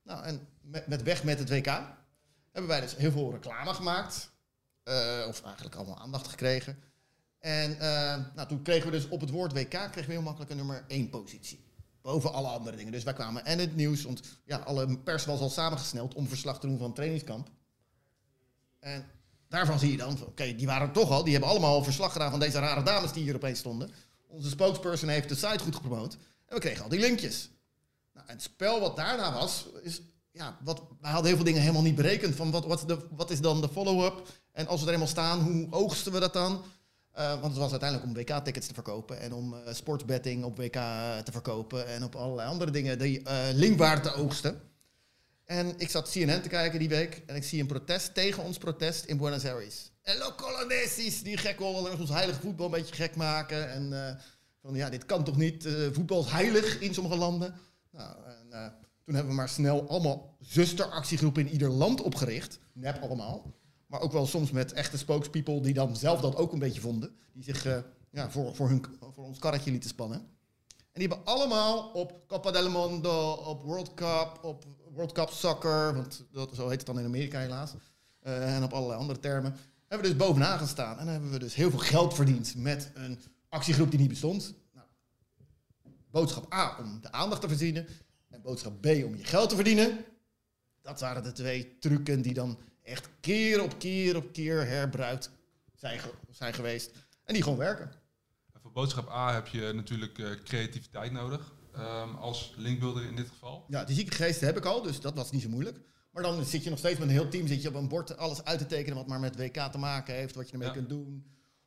Nou, 0.02 0.24
en 0.24 0.48
met, 0.86 1.02
weg 1.02 1.24
met 1.24 1.38
het 1.38 1.48
WK 1.48 1.66
hebben 2.52 2.70
wij 2.70 2.80
dus 2.80 2.96
heel 2.96 3.10
veel 3.10 3.32
reclame 3.32 3.74
gemaakt. 3.74 4.30
Eh, 4.82 5.24
of 5.28 5.42
eigenlijk 5.44 5.74
allemaal 5.74 5.98
aandacht 5.98 6.28
gekregen. 6.28 6.78
En 7.38 7.76
nou, 8.34 8.48
toen 8.48 8.62
kregen 8.62 8.90
we 8.90 8.96
dus 8.96 9.08
op 9.08 9.20
het 9.20 9.30
woord 9.30 9.52
WK 9.52 9.68
kregen 9.68 10.06
we 10.06 10.12
heel 10.12 10.22
makkelijk 10.22 10.50
een 10.50 10.56
nummer 10.56 10.84
1 10.88 11.10
positie. 11.10 11.63
Boven 12.04 12.32
alle 12.32 12.48
andere 12.48 12.76
dingen. 12.76 12.92
Dus 12.92 13.02
wij 13.02 13.12
kwamen 13.12 13.44
en 13.44 13.58
het 13.58 13.76
nieuws, 13.76 14.02
want 14.02 14.20
ja, 14.44 14.56
alle 14.56 14.98
pers 14.98 15.24
was 15.24 15.40
al 15.40 15.50
samengesneld 15.50 16.14
om 16.14 16.28
verslag 16.28 16.60
te 16.60 16.66
doen 16.66 16.76
van 16.76 16.86
het 16.86 16.94
trainingskamp. 16.94 17.50
En 18.78 19.04
daarvan 19.48 19.78
zie 19.78 19.90
je 19.90 19.96
dan, 19.96 20.18
oké, 20.26 20.54
die 20.54 20.66
waren 20.66 20.92
toch 20.92 21.10
al. 21.10 21.22
Die 21.22 21.32
hebben 21.32 21.50
allemaal 21.50 21.74
al 21.74 21.84
verslag 21.84 22.12
gedaan 22.12 22.30
van 22.30 22.40
deze 22.40 22.58
rare 22.58 22.82
dames 22.82 23.12
die 23.12 23.22
hier 23.22 23.34
opeens 23.34 23.58
stonden. 23.58 23.90
Onze 24.26 24.48
spokesperson 24.48 25.08
heeft 25.08 25.28
de 25.28 25.34
site 25.34 25.58
goed 25.58 25.74
gepromoot. 25.74 26.16
En 26.46 26.54
we 26.54 26.60
kregen 26.60 26.82
al 26.82 26.88
die 26.88 27.00
linkjes. 27.00 27.50
Nou, 28.12 28.26
en 28.26 28.32
het 28.32 28.42
spel 28.42 28.80
wat 28.80 28.96
daarna 28.96 29.32
was, 29.32 29.66
is, 29.82 30.00
ja, 30.30 30.58
wat, 30.64 30.82
wij 31.00 31.10
hadden 31.10 31.26
heel 31.26 31.36
veel 31.36 31.46
dingen 31.46 31.60
helemaal 31.60 31.82
niet 31.82 31.94
berekend. 31.94 32.34
Van 32.34 32.50
wat, 32.50 32.66
wat, 32.66 32.84
de, 32.86 33.06
wat 33.10 33.30
is 33.30 33.40
dan 33.40 33.60
de 33.60 33.68
follow-up? 33.68 34.28
En 34.52 34.66
als 34.66 34.80
we 34.80 34.86
er 34.86 34.92
eenmaal 34.92 35.08
staan, 35.08 35.40
hoe 35.40 35.66
oogsten 35.70 36.12
we 36.12 36.20
dat 36.20 36.32
dan? 36.32 36.64
Eh, 37.14 37.30
want 37.40 37.52
het 37.52 37.56
was 37.56 37.70
uiteindelijk 37.70 38.08
om 38.08 38.14
WK-tickets 38.14 38.66
te 38.66 38.74
verkopen 38.74 39.20
en 39.20 39.32
om 39.32 39.54
eh, 39.54 39.74
sportsbetting 39.74 40.44
op 40.44 40.56
WK 40.56 40.72
te 41.24 41.32
verkopen 41.32 41.86
en 41.86 42.04
op 42.04 42.14
allerlei 42.14 42.48
andere 42.48 42.70
dingen 42.70 42.98
die 42.98 43.20
uh, 43.20 43.38
linkwaarde 43.52 44.00
te 44.00 44.14
oogsten. 44.14 44.60
En 45.44 45.74
ik 45.76 45.90
zat 45.90 46.10
CNN 46.10 46.42
te 46.42 46.48
kijken 46.48 46.78
die 46.78 46.88
week 46.88 47.22
en 47.26 47.36
ik 47.36 47.44
zie 47.44 47.60
een 47.60 47.66
protest 47.66 48.14
tegen 48.14 48.42
ons 48.42 48.58
protest 48.58 49.04
in 49.04 49.16
Buenos 49.16 49.44
Aires. 49.44 49.92
Hello 50.02 50.34
Colonesis, 50.36 51.22
die 51.22 51.36
gek 51.36 51.58
willen 51.58 51.98
ons 51.98 52.10
heilige 52.10 52.40
voetbal 52.40 52.66
een 52.66 52.72
beetje 52.72 52.94
gek 52.94 53.16
maken. 53.16 53.70
En 53.70 54.18
van 54.62 54.74
ja, 54.74 54.90
dit 54.90 55.06
kan 55.06 55.24
toch 55.24 55.36
niet, 55.36 55.68
voetbal 55.92 56.20
is 56.20 56.30
heilig 56.30 56.80
in 56.80 56.94
sommige 56.94 57.16
landen. 57.16 57.54
Nou, 57.90 58.16
en, 58.26 58.74
toen 59.04 59.14
hebben 59.14 59.32
we 59.32 59.38
maar 59.38 59.48
snel 59.48 59.88
allemaal 59.88 60.36
zusteractiegroepen 60.40 61.46
in 61.46 61.52
ieder 61.52 61.70
land 61.70 62.00
opgericht. 62.00 62.58
Nep 62.72 63.02
allemaal. 63.02 63.54
Maar 63.94 64.02
ook 64.02 64.12
wel 64.12 64.26
soms 64.26 64.50
met 64.50 64.72
echte 64.72 64.98
spokespeople 64.98 65.60
die 65.60 65.74
dan 65.74 65.96
zelf 65.96 66.20
dat 66.20 66.36
ook 66.36 66.52
een 66.52 66.58
beetje 66.58 66.80
vonden. 66.80 67.16
Die 67.32 67.44
zich 67.44 67.66
uh, 67.66 67.76
ja, 68.10 68.30
voor, 68.30 68.54
voor, 68.54 68.68
hun, 68.68 68.84
voor 69.12 69.24
ons 69.24 69.38
karretje 69.38 69.70
lieten 69.70 69.90
spannen. 69.90 70.18
En 70.92 71.00
die 71.00 71.08
hebben 71.08 71.26
allemaal 71.26 71.90
op 71.90 72.24
Copa 72.26 72.50
del 72.50 72.70
Mundo, 72.70 73.32
op 73.32 73.62
World 73.62 73.94
Cup, 73.94 74.38
op 74.42 74.64
World 74.92 75.12
Cup 75.12 75.28
Soccer, 75.28 75.94
want 75.94 76.24
dat, 76.32 76.54
zo 76.54 76.68
heet 76.68 76.76
het 76.76 76.86
dan 76.86 76.98
in 76.98 77.04
Amerika 77.04 77.38
helaas. 77.38 77.74
Uh, 78.22 78.56
en 78.56 78.62
op 78.62 78.72
allerlei 78.72 79.00
andere 79.00 79.18
termen. 79.18 79.56
Hebben 79.88 80.08
we 80.08 80.16
dus 80.16 80.26
bovenaan 80.26 80.58
gestaan. 80.58 80.98
En 80.98 81.06
hebben 81.06 81.30
we 81.30 81.38
dus 81.38 81.54
heel 81.54 81.70
veel 81.70 81.78
geld 81.78 82.14
verdiend 82.14 82.54
met 82.56 82.90
een 82.94 83.18
actiegroep 83.48 83.90
die 83.90 84.00
niet 84.00 84.08
bestond. 84.08 84.54
Nou, 84.72 84.86
boodschap 86.10 86.52
A 86.52 86.76
om 86.78 87.00
de 87.00 87.12
aandacht 87.12 87.40
te 87.40 87.48
verdienen. 87.48 87.86
En 88.28 88.42
boodschap 88.42 88.80
B 88.80 88.86
om 88.86 89.16
je 89.16 89.24
geld 89.24 89.48
te 89.48 89.54
verdienen. 89.54 90.04
Dat 90.82 91.00
waren 91.00 91.22
de 91.22 91.32
twee 91.32 91.78
trucken 91.78 92.22
die 92.22 92.34
dan 92.34 92.58
echt 92.84 93.08
keer 93.20 93.62
op 93.62 93.78
keer 93.78 94.16
op 94.16 94.32
keer 94.32 94.66
herbruikt 94.66 95.30
zijn, 95.74 96.00
zijn 96.30 96.54
geweest. 96.54 96.90
En 97.24 97.34
die 97.34 97.42
gewoon 97.42 97.58
werken. 97.58 97.92
voor 98.62 98.72
boodschap 98.72 99.08
A 99.08 99.34
heb 99.34 99.46
je 99.46 99.72
natuurlijk 99.74 100.18
uh, 100.18 100.30
creativiteit 100.44 101.12
nodig. 101.12 101.52
Um, 101.76 102.16
als 102.16 102.54
linkbuilder 102.56 103.04
in 103.04 103.16
dit 103.16 103.28
geval. 103.28 103.64
Ja, 103.68 103.84
die 103.84 103.94
zieke 103.94 104.14
geesten 104.14 104.46
heb 104.46 104.56
ik 104.56 104.64
al, 104.64 104.82
dus 104.82 105.00
dat 105.00 105.14
was 105.14 105.30
niet 105.30 105.42
zo 105.42 105.48
moeilijk. 105.48 105.80
Maar 106.10 106.22
dan 106.22 106.44
zit 106.44 106.64
je 106.64 106.70
nog 106.70 106.78
steeds 106.78 106.98
met 106.98 107.08
een 107.08 107.14
heel 107.14 107.28
team, 107.28 107.46
zit 107.46 107.62
je 107.62 107.68
op 107.68 107.74
een 107.74 107.88
bord 107.88 108.16
alles 108.16 108.44
uit 108.44 108.58
te 108.58 108.66
tekenen 108.66 108.96
wat 108.96 109.06
maar 109.06 109.20
met 109.20 109.36
WK 109.36 109.56
te 109.56 109.78
maken 109.78 110.14
heeft, 110.14 110.34
wat 110.34 110.46
je 110.46 110.52
ermee 110.52 110.70
kunt 110.70 110.88
doen. 110.88 111.26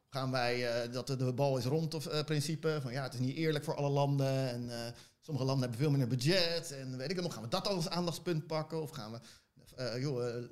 Gaan 0.10 0.32
wij 0.32 0.86
uh, 0.86 0.94
dat 0.94 1.08
de 1.08 1.34
bal 1.34 1.58
is 1.58 1.66
rond 1.66 1.94
of 1.94 2.08
uh, 2.08 2.24
principe 2.24 2.80
van 2.82 2.92
ja, 2.92 3.04
het 3.04 3.14
is 3.14 3.20
niet 3.20 3.36
eerlijk 3.36 3.64
voor 3.64 3.76
alle 3.76 3.90
landen 3.90 4.50
en 4.50 4.94
sommige 5.22 5.46
landen 5.46 5.64
hebben 5.64 5.80
veel 5.80 5.90
minder 5.90 6.10
budget 6.10 6.72
en 6.72 6.98
weet 6.98 7.12
ik 7.12 7.22
nog, 7.22 7.34
gaan 7.34 7.44
we 7.44 7.50
dat 7.50 7.68
als 7.68 7.90
aandachtspunt 7.90 8.48
pakken 8.48 8.82
of 8.82 8.90
gaan 8.90 9.12
we 9.12 9.20
joh, 10.00 10.44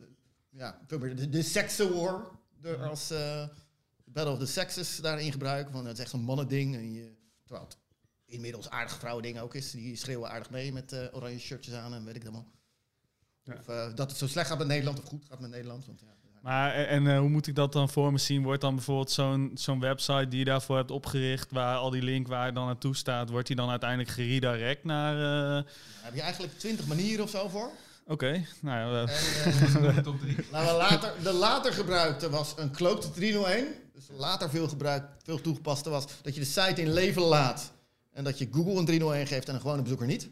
ja, 0.57 0.79
de, 0.88 1.29
de 1.29 1.41
sexen 1.41 1.93
war 1.93 2.31
er 2.62 2.83
als 2.83 3.12
uh, 3.12 3.47
Battle 4.05 4.33
of 4.33 4.39
the 4.39 4.45
Sexes 4.45 4.97
daarin 4.97 5.31
gebruiken. 5.31 5.71
Van, 5.71 5.85
het 5.85 5.97
is 5.97 6.03
echt 6.03 6.12
zo'n 6.12 6.21
mannending. 6.21 6.75
En 6.75 6.93
je, 6.93 7.15
terwijl 7.43 7.65
het 7.65 7.77
inmiddels 8.25 8.69
aardig 8.69 8.97
vrouwending 8.97 9.39
ook 9.39 9.55
is. 9.55 9.71
Die 9.71 9.95
schreeuwen 9.95 10.29
aardig 10.29 10.50
mee 10.50 10.74
met 10.74 10.93
uh, 10.93 11.00
oranje 11.12 11.39
shirtjes 11.39 11.74
aan 11.74 11.93
en 11.93 12.05
weet 12.05 12.15
ik 12.15 12.24
allemaal. 12.24 12.51
Ja. 13.43 13.53
Of 13.59 13.67
uh, 13.67 13.95
dat 13.95 14.09
het 14.09 14.19
zo 14.19 14.27
slecht 14.27 14.47
gaat 14.47 14.57
met 14.57 14.67
Nederland 14.67 15.00
of 15.00 15.05
goed 15.05 15.25
gaat 15.29 15.39
met 15.39 15.50
Nederland. 15.50 15.85
Want, 15.85 16.00
ja, 16.00 16.15
maar 16.41 16.74
en 16.74 17.05
uh, 17.05 17.19
hoe 17.19 17.29
moet 17.29 17.47
ik 17.47 17.55
dat 17.55 17.74
dan 17.74 17.89
voor 17.89 18.12
me 18.12 18.17
zien? 18.17 18.43
Wordt 18.43 18.62
dan 18.62 18.75
bijvoorbeeld 18.75 19.12
zo'n 19.12 19.51
zo'n 19.53 19.79
website 19.79 20.27
die 20.27 20.39
je 20.39 20.45
daarvoor 20.45 20.77
hebt 20.77 20.91
opgericht, 20.91 21.51
waar 21.51 21.77
al 21.77 21.89
die 21.89 22.01
link 22.01 22.27
waar 22.27 22.53
dan 22.53 22.65
naartoe 22.65 22.95
staat, 22.95 23.29
wordt 23.29 23.47
die 23.47 23.55
dan 23.55 23.69
uiteindelijk 23.69 24.09
geredirect 24.09 24.83
naar... 24.83 25.15
Uh... 25.15 25.71
heb 26.01 26.13
je 26.13 26.21
eigenlijk 26.21 26.59
twintig 26.59 26.88
manieren 26.88 27.24
of 27.24 27.29
zo 27.29 27.47
voor? 27.47 27.71
Oké, 28.07 28.45
nou 28.62 28.95
ja. 28.95 29.13
Uh, 29.81 29.97
top 30.03 30.19
drie. 30.19 30.35
Nou, 30.51 30.77
later, 30.77 31.13
de 31.24 31.33
later 31.33 31.74
gebruikte 31.74 32.29
was 32.29 32.53
een 32.57 32.71
kloopte 32.71 33.12
301. 33.12 33.67
Dus 33.93 34.07
later 34.17 34.50
veel 34.50 34.67
gebruikt, 34.67 35.24
veel 35.24 35.41
toegepaste 35.41 35.89
was 35.89 36.05
dat 36.21 36.33
je 36.33 36.39
de 36.39 36.45
site 36.45 36.81
in 36.81 36.93
leven 36.93 37.21
laat. 37.21 37.71
En 38.12 38.24
dat 38.24 38.38
je 38.38 38.47
Google 38.51 38.74
een 38.74 38.85
301 38.85 39.27
geeft 39.27 39.47
en 39.47 39.53
een 39.53 39.62
gewone 39.62 39.81
bezoeker 39.81 40.07
niet. 40.07 40.29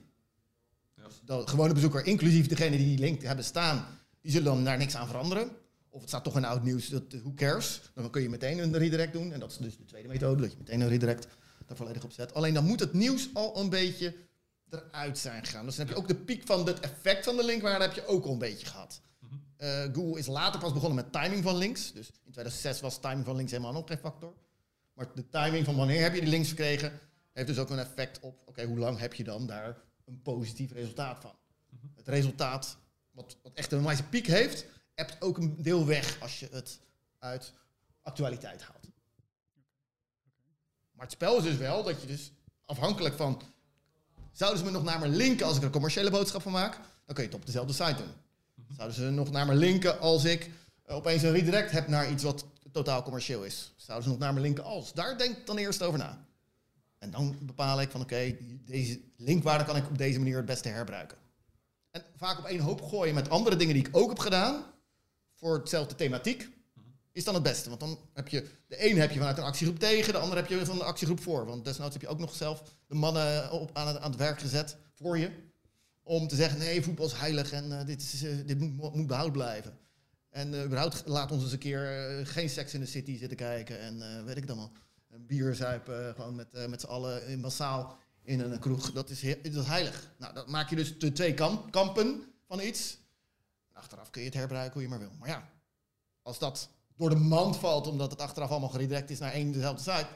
Ja. 0.96 1.04
Dus 1.04 1.22
de 1.26 1.48
gewone 1.48 1.74
bezoeker, 1.74 2.06
inclusief 2.06 2.48
degene 2.48 2.78
die 2.78 2.86
die 2.86 2.98
link 2.98 3.22
hebben 3.22 3.46
staan, 3.46 3.86
die 4.22 4.32
zullen 4.32 4.54
dan 4.54 4.64
daar 4.64 4.78
niks 4.78 4.96
aan 4.96 5.08
veranderen. 5.08 5.50
Of 5.90 6.00
het 6.00 6.10
staat 6.10 6.24
toch 6.24 6.38
in 6.38 6.46
oud 6.46 6.64
nieuws, 6.64 6.88
dat, 6.88 7.04
who 7.22 7.34
cares? 7.36 7.82
Dan 7.94 8.10
kun 8.10 8.22
je 8.22 8.30
meteen 8.30 8.58
een 8.58 8.78
redirect 8.78 9.14
doen. 9.14 9.32
En 9.32 9.40
dat 9.40 9.52
is 9.52 9.58
dus 9.58 9.78
de 9.78 9.86
tweede 9.86 10.08
methode, 10.08 10.42
dat 10.42 10.52
je 10.52 10.58
meteen 10.58 10.82
een 10.82 10.90
redirect 10.90 11.28
daar 11.66 11.78
volledig 11.78 12.04
op 12.04 12.12
zet. 12.12 12.34
Alleen 12.34 12.54
dan 12.54 12.66
moet 12.66 12.80
het 12.80 12.94
nieuws 12.94 13.30
al 13.34 13.58
een 13.60 13.70
beetje 13.70 14.16
eruit 14.74 15.18
zijn 15.18 15.46
gegaan. 15.46 15.66
Dus 15.66 15.76
dan 15.76 15.86
heb 15.86 15.96
je 15.96 16.02
ook 16.02 16.08
de 16.08 16.16
piek 16.16 16.46
van 16.46 16.66
het 16.66 16.80
effect 16.80 17.24
van 17.24 17.36
de 17.36 17.46
linkwaarde 17.46 17.86
heb 17.86 17.94
je 17.94 18.06
ook 18.06 18.26
al 18.26 18.32
een 18.32 18.38
beetje 18.38 18.66
gehad. 18.66 19.02
Mhm. 19.20 19.34
Eh, 19.58 19.84
Google 19.94 20.20
is 20.20 20.28
later 20.28 20.60
pas 20.60 20.74
begonnen 20.74 20.96
met 20.96 21.12
timing 21.12 21.44
van 21.44 21.56
links. 21.56 21.92
Dus 21.92 22.08
in 22.08 22.32
2006 22.32 22.82
was 22.82 23.00
timing 23.00 23.26
van 23.26 23.36
links 23.36 23.52
helemaal 23.52 23.74
nog 23.74 23.88
geen 23.88 23.98
factor. 23.98 24.34
Maar 24.94 25.08
de 25.16 25.30
timing 25.30 25.66
van 25.66 25.76
wanneer 25.76 26.02
heb 26.02 26.14
je 26.14 26.22
die 26.22 26.30
links 26.30 26.50
gekregen, 26.50 27.00
heeft 27.34 27.48
dus 27.48 27.60
ook 27.60 27.70
een 27.70 27.80
effect 27.80 28.20
op, 28.20 28.42
oké, 28.46 28.64
hoe 28.64 28.78
lang 28.78 29.00
heb 29.00 29.14
je 29.14 29.24
dan 29.24 29.46
daar 29.46 29.78
een 30.06 30.22
positief 30.22 30.72
resultaat 30.72 31.20
van? 31.22 31.36
Mhm. 31.70 31.88
Het 31.96 32.08
resultaat, 32.08 32.78
wat, 33.12 33.38
wat 33.42 33.54
echt 33.54 33.72
een 33.72 33.84
wijze 33.84 34.04
piek 34.04 34.28
heeft, 34.28 34.66
hebt 34.94 35.22
ook 35.22 35.38
een 35.38 35.62
deel 35.62 35.86
weg 35.86 36.22
als 36.22 36.40
je 36.40 36.48
het 36.52 36.80
uit 37.20 37.54
actualiteit 38.02 38.62
haalt. 38.62 38.88
Maar 40.92 41.06
het 41.06 41.12
spel 41.12 41.38
is 41.38 41.44
dus 41.44 41.58
wel 41.58 41.84
dat 41.84 42.02
je 42.02 42.08
dus 42.08 42.32
afhankelijk 42.66 43.16
van 43.16 43.42
Zouden 44.34 44.60
ze 44.60 44.66
me 44.66 44.72
nog 44.72 44.84
naar 44.84 45.00
me 45.00 45.08
linken 45.08 45.46
als 45.46 45.54
ik 45.56 45.60
er 45.60 45.66
een 45.66 45.74
commerciële 45.74 46.12
boodschap 46.12 46.42
van 46.42 46.52
maak? 46.52 46.80
Dan 47.06 47.16
kun 47.16 47.24
je 47.24 47.30
het 47.30 47.40
op 47.40 47.46
dezelfde 47.46 47.74
site 47.74 47.96
doen. 47.96 48.14
Zouden 48.76 48.96
ze 48.96 49.10
nog 49.10 49.32
naar 49.32 49.46
me 49.46 49.56
linken 49.56 50.00
als 50.00 50.24
ik 50.24 50.50
eh, 50.84 50.96
opeens 50.96 51.24
een 51.24 51.32
redirect 51.32 51.72
heb 51.72 51.88
naar 51.88 52.12
iets 52.12 52.24
wat 52.24 52.46
totaal 52.72 53.04
commercieel 53.04 53.44
is? 53.44 53.74
Zouden 53.76 54.04
ze 54.04 54.10
nog 54.10 54.20
naar 54.20 54.34
me 54.34 54.40
linken 54.40 54.64
als? 54.64 54.94
Daar 54.94 55.18
denk 55.18 55.38
ik 55.38 55.46
dan 55.46 55.58
eerst 55.58 55.82
over 55.82 56.00
na. 56.00 56.26
En 57.00 57.12
dan 57.12 57.38
bepaal 57.42 57.82
ik 57.82 57.92
van 57.92 58.02
oké, 58.02 58.36
deze 58.66 59.00
linkwaarde 59.18 59.64
kan 59.64 59.76
ik 59.76 59.88
op 59.88 59.98
deze 59.98 60.20
manier 60.20 60.38
het 60.38 60.46
beste 60.46 60.70
herbruiken. 60.70 61.18
En 61.92 62.04
vaak 62.18 62.40
op 62.40 62.46
één 62.46 62.60
hoop 62.60 62.82
gooien 62.82 63.16
met 63.16 63.30
andere 63.30 63.56
dingen 63.56 63.74
die 63.74 63.88
ik 63.88 63.98
ook 63.98 64.10
heb 64.10 64.20
gedaan 64.20 64.64
voor 65.36 65.58
hetzelfde 65.58 65.96
thematiek 65.96 66.50
is 67.14 67.24
dan 67.24 67.34
het 67.34 67.44
beste. 67.44 67.70
Want 67.70 67.80
dan 67.82 68.00
heb 68.14 68.28
je 68.28 68.48
de 68.68 68.78
ene 68.78 69.00
heb 69.00 69.12
je 69.12 69.18
vanuit 69.18 69.38
een 69.38 69.44
actiegroep 69.44 69.80
tegen, 69.80 70.14
de 70.14 70.20
andere 70.20 70.42
heb 70.42 70.50
je 70.50 70.66
van 70.66 70.78
de 70.78 70.84
actiegroep 70.84 71.22
voor. 71.22 71.46
Want 71.46 71.66
desnoods 71.66 71.94
heb 71.94 72.02
je 72.02 72.08
ook 72.08 72.20
nog 72.20 72.36
zelf 72.36 72.64
de 72.88 72.96
mannen 72.96 73.52
op, 73.52 73.70
aan, 73.74 73.88
het, 73.88 74.16
werk 74.16 74.40
gezet 74.40 74.78
voor 74.94 75.18
je. 75.18 75.32
Om 76.04 76.28
te 76.28 76.36
zeggen, 76.36 76.60
nee, 76.60 76.84
voetbal 76.84 77.06
is 77.06 77.14
heilig 77.14 77.52
en 77.52 77.70
uh, 77.70 77.86
dit, 77.86 78.02
is, 78.02 78.24
uh, 78.24 78.32
dit 78.46 78.60
moet, 78.60 78.96
moet 78.96 79.08
behoud 79.08 79.32
blijven. 79.32 79.78
En 80.30 80.54
uh, 80.54 80.64
überhaupt 80.64 81.04
laat 81.06 81.32
ons 81.32 81.44
eens 81.44 81.52
een 81.52 81.58
keer 81.58 82.22
geen 82.24 82.50
seks 82.50 82.74
in 82.74 82.80
de 82.80 82.86
city 82.86 83.18
zitten 83.18 83.38
kijken. 83.38 83.80
En 83.80 84.26
weet 84.26 84.38
ik 84.38 84.48
dan 84.48 84.60
al. 84.60 84.72
Een 85.10 85.26
bier 85.26 85.56
zuipen, 85.56 86.16
gewoon 86.16 86.36
met, 86.36 86.68
met 86.70 86.82
z'n 86.82 86.88
allen 86.88 87.28
in 87.28 87.40
massaal 87.40 87.98
in 88.24 88.40
een 88.40 88.60
kroeg. 88.60 88.92
Dat 88.92 89.10
is, 89.10 89.22
dat 89.22 89.54
is 89.56 89.66
heilig. 89.66 90.12
Nou, 90.18 90.34
dat 90.34 90.48
maak 90.48 90.70
je 90.70 90.76
dus 90.76 91.00
de 91.00 91.12
twee 91.12 91.34
kamp, 91.34 91.72
kampen 91.72 92.24
van 92.48 92.60
iets. 92.60 92.98
achteraf 93.72 94.10
kun 94.10 94.22
je 94.22 94.28
het 94.28 94.38
herbruiken 94.38 94.74
hoe 94.74 94.82
je 94.82 94.88
maar 94.88 95.00
wil. 95.00 95.12
Maar 95.20 95.30
ja, 95.30 95.50
als 96.22 96.40
dat 96.40 96.70
door 96.98 97.10
de 97.10 97.16
mand 97.16 97.58
valt, 97.58 97.88
omdat 97.88 98.12
het 98.12 98.22
achteraf 98.22 98.50
allemaal 98.50 98.70
geredirect 98.70 99.10
is 99.10 99.20
naar 99.20 99.32
één 99.32 99.52
dezelfde 99.52 99.82
site, 99.82 100.08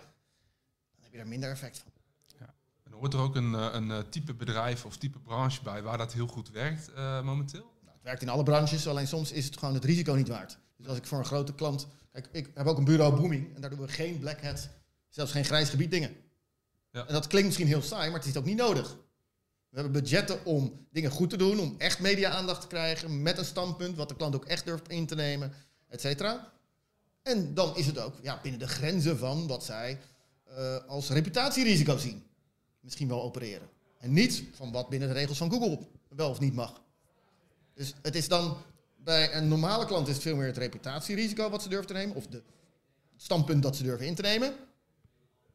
dan 0.96 1.04
heb 1.04 1.12
je 1.14 1.20
er 1.20 1.28
minder 1.28 1.50
effect 1.50 1.78
van. 1.80 1.92
Ja. 2.40 2.54
En 2.84 2.92
hoort 2.92 3.14
er 3.14 3.20
ook 3.20 3.36
een, 3.36 3.56
eh, 3.56 3.68
een 3.72 3.92
eh, 3.92 4.00
type 4.10 4.34
bedrijf 4.34 4.86
of 4.86 4.98
type 4.98 5.20
branche 5.20 5.64
bij 5.64 5.82
waar 5.82 5.98
dat 5.98 6.14
heel 6.14 6.28
goed 6.28 6.50
werkt 6.50 6.90
uh, 6.90 7.22
momenteel? 7.22 7.74
Nou, 7.82 7.94
het 7.94 8.04
werkt 8.04 8.22
in 8.22 8.30
alle 8.30 8.44
branches, 8.44 8.88
alleen 8.88 9.08
soms 9.08 9.32
is 9.32 9.46
het 9.46 9.58
gewoon 9.58 9.74
het 9.74 9.86
risico 9.86 10.14
niet 10.14 10.28
waard. 10.28 10.58
Dus 10.78 10.88
als 10.88 10.98
ik 10.98 11.06
voor 11.06 11.18
een 11.18 11.26
grote 11.26 11.54
klant... 11.54 11.88
Kijk, 12.12 12.30
ik 12.32 12.52
heb 12.54 12.68
ook 12.68 12.78
een 12.78 12.84
bureau 12.84 13.16
booming 13.16 13.56
en 13.56 13.62
daar 13.62 13.70
doen 13.70 13.80
we 13.80 13.88
geen 13.88 14.20
black 14.20 14.42
hat, 14.42 14.70
zelfs 15.10 15.32
geen 15.32 15.46
grijs 15.46 15.70
gebied 15.70 15.92
dingen. 15.92 16.16
Ja. 16.92 17.08
En 17.08 17.14
dat 17.14 17.28
klinkt 17.28 17.48
misschien 17.48 17.68
heel 17.68 17.82
saai, 17.82 18.10
maar 18.10 18.20
het 18.20 18.30
is 18.30 18.38
ook 18.38 18.46
niet 18.46 18.58
nodig. 18.58 18.98
We 19.70 19.80
hebben 19.80 20.02
budgetten 20.02 20.46
om 20.46 20.88
dingen 20.92 21.12
goed 21.12 21.30
te 21.30 21.38
doen, 21.38 21.60
om 21.60 21.76
echt 21.78 22.00
media-aandacht 22.00 22.62
te 22.62 22.68
krijgen 22.68 23.22
met 23.22 23.38
een 23.38 23.46
standpunt, 23.46 23.98
wat 23.98 24.10
de 24.10 24.16
klant 24.16 24.36
ook 24.36 24.46
echt 24.46 24.66
durft 24.66 24.90
in 24.90 25.06
te 25.06 25.16
nemen, 25.16 25.54
et 25.88 26.02
cetera. 26.02 26.52
En 27.28 27.54
dan 27.54 27.76
is 27.76 27.86
het 27.86 28.00
ook 28.00 28.14
ja, 28.22 28.40
binnen 28.42 28.60
de 28.60 28.68
grenzen 28.68 29.18
van 29.18 29.48
wat 29.48 29.64
zij 29.64 30.00
uh, 30.50 30.78
als 30.88 31.10
reputatierisico 31.10 31.98
zien. 31.98 32.24
Misschien 32.80 33.08
wel 33.08 33.24
opereren. 33.24 33.70
En 33.98 34.14
niet 34.14 34.44
van 34.54 34.72
wat 34.72 34.90
binnen 34.90 35.08
de 35.08 35.14
regels 35.14 35.38
van 35.38 35.52
Google 35.52 35.80
wel 36.10 36.30
of 36.30 36.40
niet 36.40 36.54
mag. 36.54 36.82
Dus 37.74 37.94
het 38.02 38.16
is 38.16 38.28
dan 38.28 38.58
bij 38.96 39.34
een 39.34 39.48
normale 39.48 39.86
klant 39.86 40.08
is 40.08 40.14
het 40.14 40.24
veel 40.24 40.36
meer 40.36 40.46
het 40.46 40.58
reputatierisico 40.58 41.50
wat 41.50 41.62
ze 41.62 41.70
durven 41.70 41.88
te 41.88 41.94
nemen. 41.94 42.16
Of 42.16 42.28
de 42.28 42.44
standpunt 43.16 43.64
dat 43.64 43.76
ze 43.76 43.84
durven 43.84 44.06
in 44.06 44.16
te 44.16 44.22
nemen. 44.22 44.54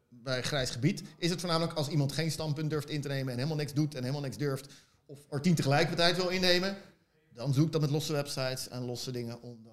Bij 0.08 0.42
grijs 0.42 0.70
gebied 0.70 1.02
is 1.18 1.30
het 1.30 1.40
voornamelijk 1.40 1.76
als 1.76 1.88
iemand 1.88 2.12
geen 2.12 2.30
standpunt 2.30 2.70
durft 2.70 2.90
in 2.90 3.00
te 3.00 3.08
nemen 3.08 3.32
en 3.32 3.36
helemaal 3.36 3.56
niks 3.56 3.74
doet 3.74 3.94
en 3.94 4.00
helemaal 4.00 4.22
niks 4.22 4.36
durft. 4.36 4.72
Of 5.06 5.18
er 5.30 5.40
tien 5.40 5.54
tegelijkertijd 5.54 6.16
wil 6.16 6.28
innemen. 6.28 6.76
Dan 7.34 7.54
zoek 7.54 7.72
dat 7.72 7.80
met 7.80 7.90
losse 7.90 8.12
websites 8.12 8.68
en 8.68 8.84
losse 8.84 9.10
dingen 9.10 9.42
om 9.42 9.71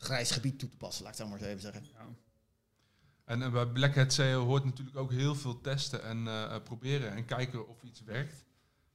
grijs 0.00 0.30
gebied 0.30 0.58
toe 0.58 0.68
te 0.68 0.76
passen, 0.76 1.04
laat 1.04 1.12
ik 1.12 1.18
het 1.18 1.28
maar 1.28 1.38
eens 1.38 1.48
even 1.48 1.60
zeggen. 1.60 1.86
Ja. 1.92 2.08
En, 3.24 3.42
en, 3.42 3.52
bij 3.52 3.66
Black 3.66 3.94
Hat 3.94 4.12
SEO 4.12 4.44
hoort 4.44 4.64
natuurlijk 4.64 4.96
ook 4.96 5.10
heel 5.10 5.34
veel 5.34 5.60
testen 5.60 6.02
en 6.02 6.24
uh, 6.24 6.56
proberen 6.64 7.12
en 7.12 7.24
kijken 7.24 7.68
of 7.68 7.82
iets 7.82 8.00
werkt. 8.00 8.44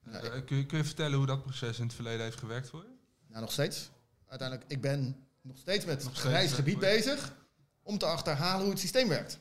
Uh, 0.08 0.20
kun, 0.46 0.58
je, 0.58 0.66
kun 0.66 0.78
je 0.78 0.84
vertellen 0.84 1.18
hoe 1.18 1.26
dat 1.26 1.42
proces 1.42 1.78
in 1.78 1.86
het 1.86 1.94
verleden 1.94 2.24
heeft 2.24 2.40
gewerkt 2.40 2.70
voor 2.70 2.82
je? 2.82 2.96
Nou, 3.28 3.42
nog 3.42 3.52
steeds. 3.52 3.90
Uiteindelijk, 4.28 4.72
ik 4.72 4.82
ben 4.82 5.28
nog 5.42 5.58
steeds 5.58 5.86
met 5.86 6.04
nog 6.04 6.20
grijs 6.20 6.52
gebied 6.52 6.80
bezig. 6.80 7.36
om 7.84 7.98
te 7.98 8.06
achterhalen 8.06 8.62
hoe 8.62 8.70
het 8.70 8.80
systeem 8.80 9.08
werkt. 9.08 9.40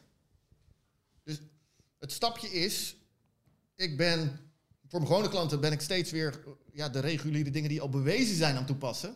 Dus 1.23 1.41
het 1.99 2.13
stapje 2.13 2.49
is, 2.49 2.97
ik 3.75 3.97
ben, 3.97 4.41
voor 4.89 5.01
mijn 5.01 5.13
gewone 5.13 5.29
klanten 5.29 5.61
ben 5.61 5.73
ik 5.73 5.81
steeds 5.81 6.11
weer 6.11 6.41
ja, 6.73 6.89
de 6.89 7.01
reguliere 7.01 7.51
dingen 7.51 7.69
die 7.69 7.81
al 7.81 7.89
bewezen 7.89 8.37
zijn 8.37 8.57
aan 8.57 8.67
toepassen. 8.67 9.15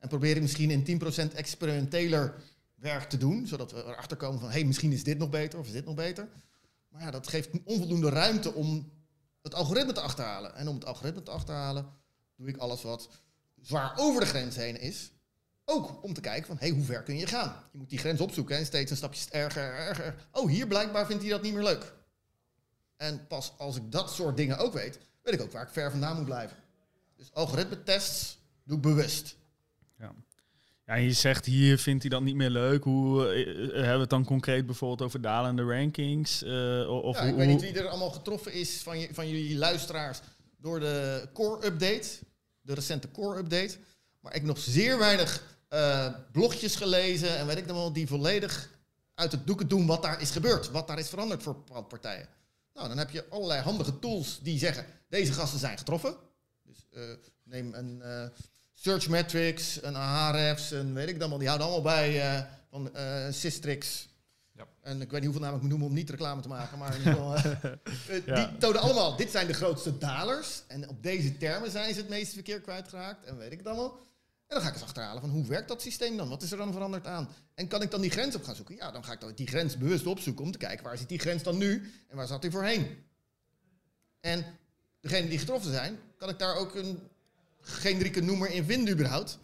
En 0.00 0.08
probeer 0.08 0.36
ik 0.36 0.42
misschien 0.42 0.70
in 0.70 1.00
10% 1.30 1.34
experimenteler 1.34 2.34
werk 2.74 3.08
te 3.08 3.16
doen, 3.16 3.46
zodat 3.46 3.72
we 3.72 3.84
erachter 3.84 4.16
komen 4.16 4.40
van, 4.40 4.48
hé, 4.48 4.54
hey, 4.54 4.64
misschien 4.64 4.92
is 4.92 5.04
dit 5.04 5.18
nog 5.18 5.30
beter 5.30 5.58
of 5.58 5.66
is 5.66 5.72
dit 5.72 5.84
nog 5.84 5.94
beter. 5.94 6.28
Maar 6.88 7.02
ja, 7.02 7.10
dat 7.10 7.28
geeft 7.28 7.48
onvoldoende 7.64 8.08
ruimte 8.08 8.54
om 8.54 8.92
het 9.42 9.54
algoritme 9.54 9.92
te 9.92 10.00
achterhalen. 10.00 10.54
En 10.54 10.68
om 10.68 10.74
het 10.74 10.84
algoritme 10.84 11.22
te 11.22 11.30
achterhalen, 11.30 11.86
doe 12.36 12.48
ik 12.48 12.56
alles 12.56 12.82
wat 12.82 13.08
zwaar 13.60 13.92
over 13.96 14.20
de 14.20 14.26
grens 14.26 14.56
heen 14.56 14.80
is. 14.80 15.10
Ook 15.64 16.04
om 16.04 16.12
te 16.12 16.20
kijken 16.20 16.46
van, 16.46 16.56
hé, 16.56 16.66
hey, 16.66 16.76
hoe 16.76 16.84
ver 16.84 17.02
kun 17.02 17.16
je 17.16 17.26
gaan? 17.26 17.56
Je 17.72 17.78
moet 17.78 17.90
die 17.90 17.98
grens 17.98 18.20
opzoeken 18.20 18.56
en 18.56 18.66
steeds 18.66 18.90
een 18.90 18.96
stapje 18.96 19.30
erger, 19.30 19.74
erger. 19.74 20.28
Oh, 20.32 20.48
hier 20.48 20.66
blijkbaar 20.66 21.06
vindt 21.06 21.22
hij 21.22 21.30
dat 21.30 21.42
niet 21.42 21.54
meer 21.54 21.62
leuk. 21.62 21.92
En 22.96 23.26
pas 23.26 23.52
als 23.58 23.76
ik 23.76 23.92
dat 23.92 24.10
soort 24.10 24.36
dingen 24.36 24.58
ook 24.58 24.72
weet, 24.72 24.98
weet 25.22 25.34
ik 25.34 25.40
ook 25.40 25.52
waar 25.52 25.62
ik 25.62 25.72
ver 25.72 25.90
vandaan 25.90 26.16
moet 26.16 26.24
blijven. 26.24 26.56
Dus 27.16 27.32
algoritme-tests 27.32 28.38
doe 28.64 28.76
ik 28.76 28.82
bewust. 28.82 29.36
Ja. 30.90 30.96
Je 30.96 31.12
zegt 31.12 31.46
hier 31.46 31.78
vindt 31.78 32.02
hij 32.02 32.10
dat 32.10 32.22
niet 32.22 32.34
meer 32.34 32.50
leuk. 32.50 32.84
Hoe 32.84 33.36
uh, 33.36 33.72
hebben 33.72 33.94
we 33.94 34.00
het 34.00 34.10
dan 34.10 34.24
concreet 34.24 34.66
bijvoorbeeld 34.66 35.02
over 35.02 35.20
dalende 35.20 35.62
rankings? 35.62 36.42
Uh, 36.42 36.90
of 37.04 37.16
ja, 37.16 37.22
ik 37.22 37.34
weet 37.34 37.48
niet 37.48 37.60
wie 37.60 37.72
er 37.72 37.88
allemaal 37.88 38.10
getroffen 38.10 38.52
is 38.52 38.82
van, 38.82 38.98
je, 38.98 39.08
van 39.12 39.28
jullie 39.28 39.56
luisteraars 39.56 40.20
door 40.56 40.80
de 40.80 41.28
core 41.32 41.66
update, 41.66 42.08
de 42.60 42.74
recente 42.74 43.10
core 43.10 43.38
update. 43.38 43.76
Maar 44.20 44.32
ik 44.32 44.38
heb 44.38 44.46
nog 44.46 44.58
zeer 44.58 44.98
weinig 44.98 45.42
uh, 45.70 46.06
blogjes 46.32 46.76
gelezen 46.76 47.38
en 47.38 47.46
weet 47.46 47.58
ik 47.58 47.66
dan 47.66 47.76
wel, 47.76 47.92
die 47.92 48.06
volledig 48.06 48.70
uit 49.14 49.32
het 49.32 49.46
doeken 49.46 49.68
doen 49.68 49.86
wat 49.86 50.02
daar 50.02 50.20
is 50.20 50.30
gebeurd. 50.30 50.70
Wat 50.70 50.88
daar 50.88 50.98
is 50.98 51.08
veranderd 51.08 51.42
voor 51.42 51.56
partijen. 51.88 52.28
Nou, 52.74 52.88
dan 52.88 52.98
heb 52.98 53.10
je 53.10 53.24
allerlei 53.28 53.60
handige 53.60 53.98
tools 53.98 54.40
die 54.42 54.58
zeggen, 54.58 54.86
deze 55.08 55.32
gasten 55.32 55.58
zijn 55.58 55.78
getroffen. 55.78 56.14
Dus 56.64 56.86
uh, 56.90 57.02
neem 57.44 57.74
een 57.74 58.02
Search 58.82 59.08
Metrics, 59.08 59.82
een 59.82 59.96
Ahrefs, 59.96 60.72
en 60.72 60.94
weet 60.94 61.08
ik 61.08 61.18
dan 61.18 61.28
wel. 61.28 61.38
Die 61.38 61.48
houden 61.48 61.68
allemaal 61.68 61.92
bij 61.92 62.16
uh, 62.16 62.40
van 62.70 62.90
Systrix. 63.30 64.08
Ja. 64.52 64.66
En 64.82 65.00
ik 65.00 65.10
weet 65.10 65.20
niet 65.20 65.30
hoeveel 65.30 65.40
namen 65.40 65.56
ik 65.56 65.60
moet 65.60 65.70
noemen 65.70 65.88
om 65.88 65.94
niet 65.94 66.10
reclame 66.10 66.42
te 66.42 66.48
maken. 66.48 66.78
Maar 66.78 66.94
in 66.94 66.98
ieder 67.04 67.14
geval, 67.14 67.36
ja. 68.26 68.34
die 68.34 68.58
tonen 68.58 68.80
allemaal, 68.80 69.16
dit 69.16 69.30
zijn 69.30 69.46
de 69.46 69.52
grootste 69.52 69.98
dalers. 69.98 70.62
En 70.66 70.88
op 70.88 71.02
deze 71.02 71.36
termen 71.36 71.70
zijn 71.70 71.94
ze 71.94 72.00
het 72.00 72.08
meeste 72.08 72.34
verkeer 72.34 72.60
kwijtgeraakt. 72.60 73.24
En 73.24 73.38
weet 73.38 73.52
ik 73.52 73.64
dan 73.64 73.76
wel. 73.76 73.90
En 74.46 74.56
dan 74.56 74.60
ga 74.60 74.68
ik 74.68 74.74
eens 74.74 74.82
achterhalen 74.82 75.20
van 75.20 75.30
hoe 75.30 75.46
werkt 75.46 75.68
dat 75.68 75.82
systeem 75.82 76.16
dan? 76.16 76.28
Wat 76.28 76.42
is 76.42 76.50
er 76.50 76.58
dan 76.58 76.72
veranderd 76.72 77.06
aan? 77.06 77.28
En 77.54 77.68
kan 77.68 77.82
ik 77.82 77.90
dan 77.90 78.00
die 78.00 78.10
grens 78.10 78.34
op 78.34 78.44
gaan 78.44 78.56
zoeken? 78.56 78.76
Ja, 78.76 78.90
dan 78.90 79.04
ga 79.04 79.12
ik 79.12 79.20
dan 79.20 79.32
die 79.34 79.46
grens 79.46 79.76
bewust 79.76 80.06
opzoeken 80.06 80.44
om 80.44 80.52
te 80.52 80.58
kijken 80.58 80.84
waar 80.84 80.98
zit 80.98 81.08
die 81.08 81.18
grens 81.18 81.42
dan 81.42 81.58
nu 81.58 81.92
en 82.08 82.16
waar 82.16 82.26
zat 82.26 82.42
die 82.42 82.50
voorheen? 82.50 83.04
En 84.20 84.44
degene 85.00 85.28
die 85.28 85.38
getroffen 85.38 85.72
zijn, 85.72 85.98
kan 86.16 86.28
ik 86.28 86.38
daar 86.38 86.56
ook 86.56 86.74
een 86.74 87.08
generieke 87.60 88.20
noemer 88.20 88.50
in 88.50 88.64
vinden 88.64 88.94
überhaupt? 88.94 89.38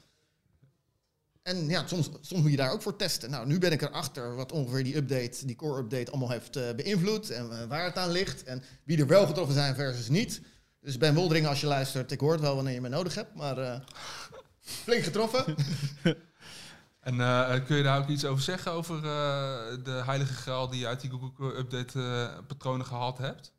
En 1.47 1.69
ja, 1.69 1.87
soms, 1.87 2.11
soms 2.21 2.43
moet 2.43 2.51
je 2.51 2.57
daar 2.57 2.73
ook 2.73 2.83
voor 2.83 2.97
testen. 2.97 3.31
Nou, 3.31 3.47
nu 3.47 3.59
ben 3.59 3.73
ik 3.73 3.83
erachter 3.83 4.35
wat 4.35 4.53
ongeveer 4.53 4.85
die 4.85 4.97
update, 4.97 5.47
die 5.47 5.57
core 5.57 5.81
update 5.81 6.11
allemaal 6.11 6.31
heeft 6.31 6.57
uh, 6.57 6.71
beïnvloed 6.77 7.31
en 7.31 7.47
uh, 7.47 7.65
waar 7.65 7.85
het 7.85 7.97
aan 7.97 8.11
ligt 8.11 8.45
en 8.45 8.63
wie 8.85 8.99
er 8.99 9.07
wel 9.07 9.27
getroffen 9.27 9.55
zijn 9.55 9.75
versus 9.75 10.09
niet. 10.09 10.41
Dus 10.81 10.99
Ben 10.99 11.15
Woldering, 11.15 11.47
als 11.47 11.61
je 11.61 11.67
luistert, 11.67 12.13
ik 12.13 12.21
hoor 12.21 12.33
het 12.33 12.41
wel 12.41 12.55
wanneer 12.55 12.75
je 12.75 12.81
me 12.81 12.89
nodig 12.89 13.15
hebt, 13.15 13.35
maar... 13.35 13.59
Uh, 13.59 13.77
Flink 14.61 15.03
getroffen. 15.05 15.45
en 17.01 17.17
kun 17.65 17.77
je 17.77 17.83
daar 17.83 17.99
ook 17.99 18.09
iets 18.09 18.25
over 18.25 18.43
zeggen 18.43 18.73
over 18.73 19.03
de 19.83 20.03
heilige 20.05 20.35
graal 20.35 20.69
die 20.69 20.81
je 20.81 20.87
uit 20.87 21.01
die 21.01 21.11
Google 21.11 21.57
Update 21.57 22.31
patronen 22.47 22.87
gehad 22.87 23.19
hebt? 23.19 23.53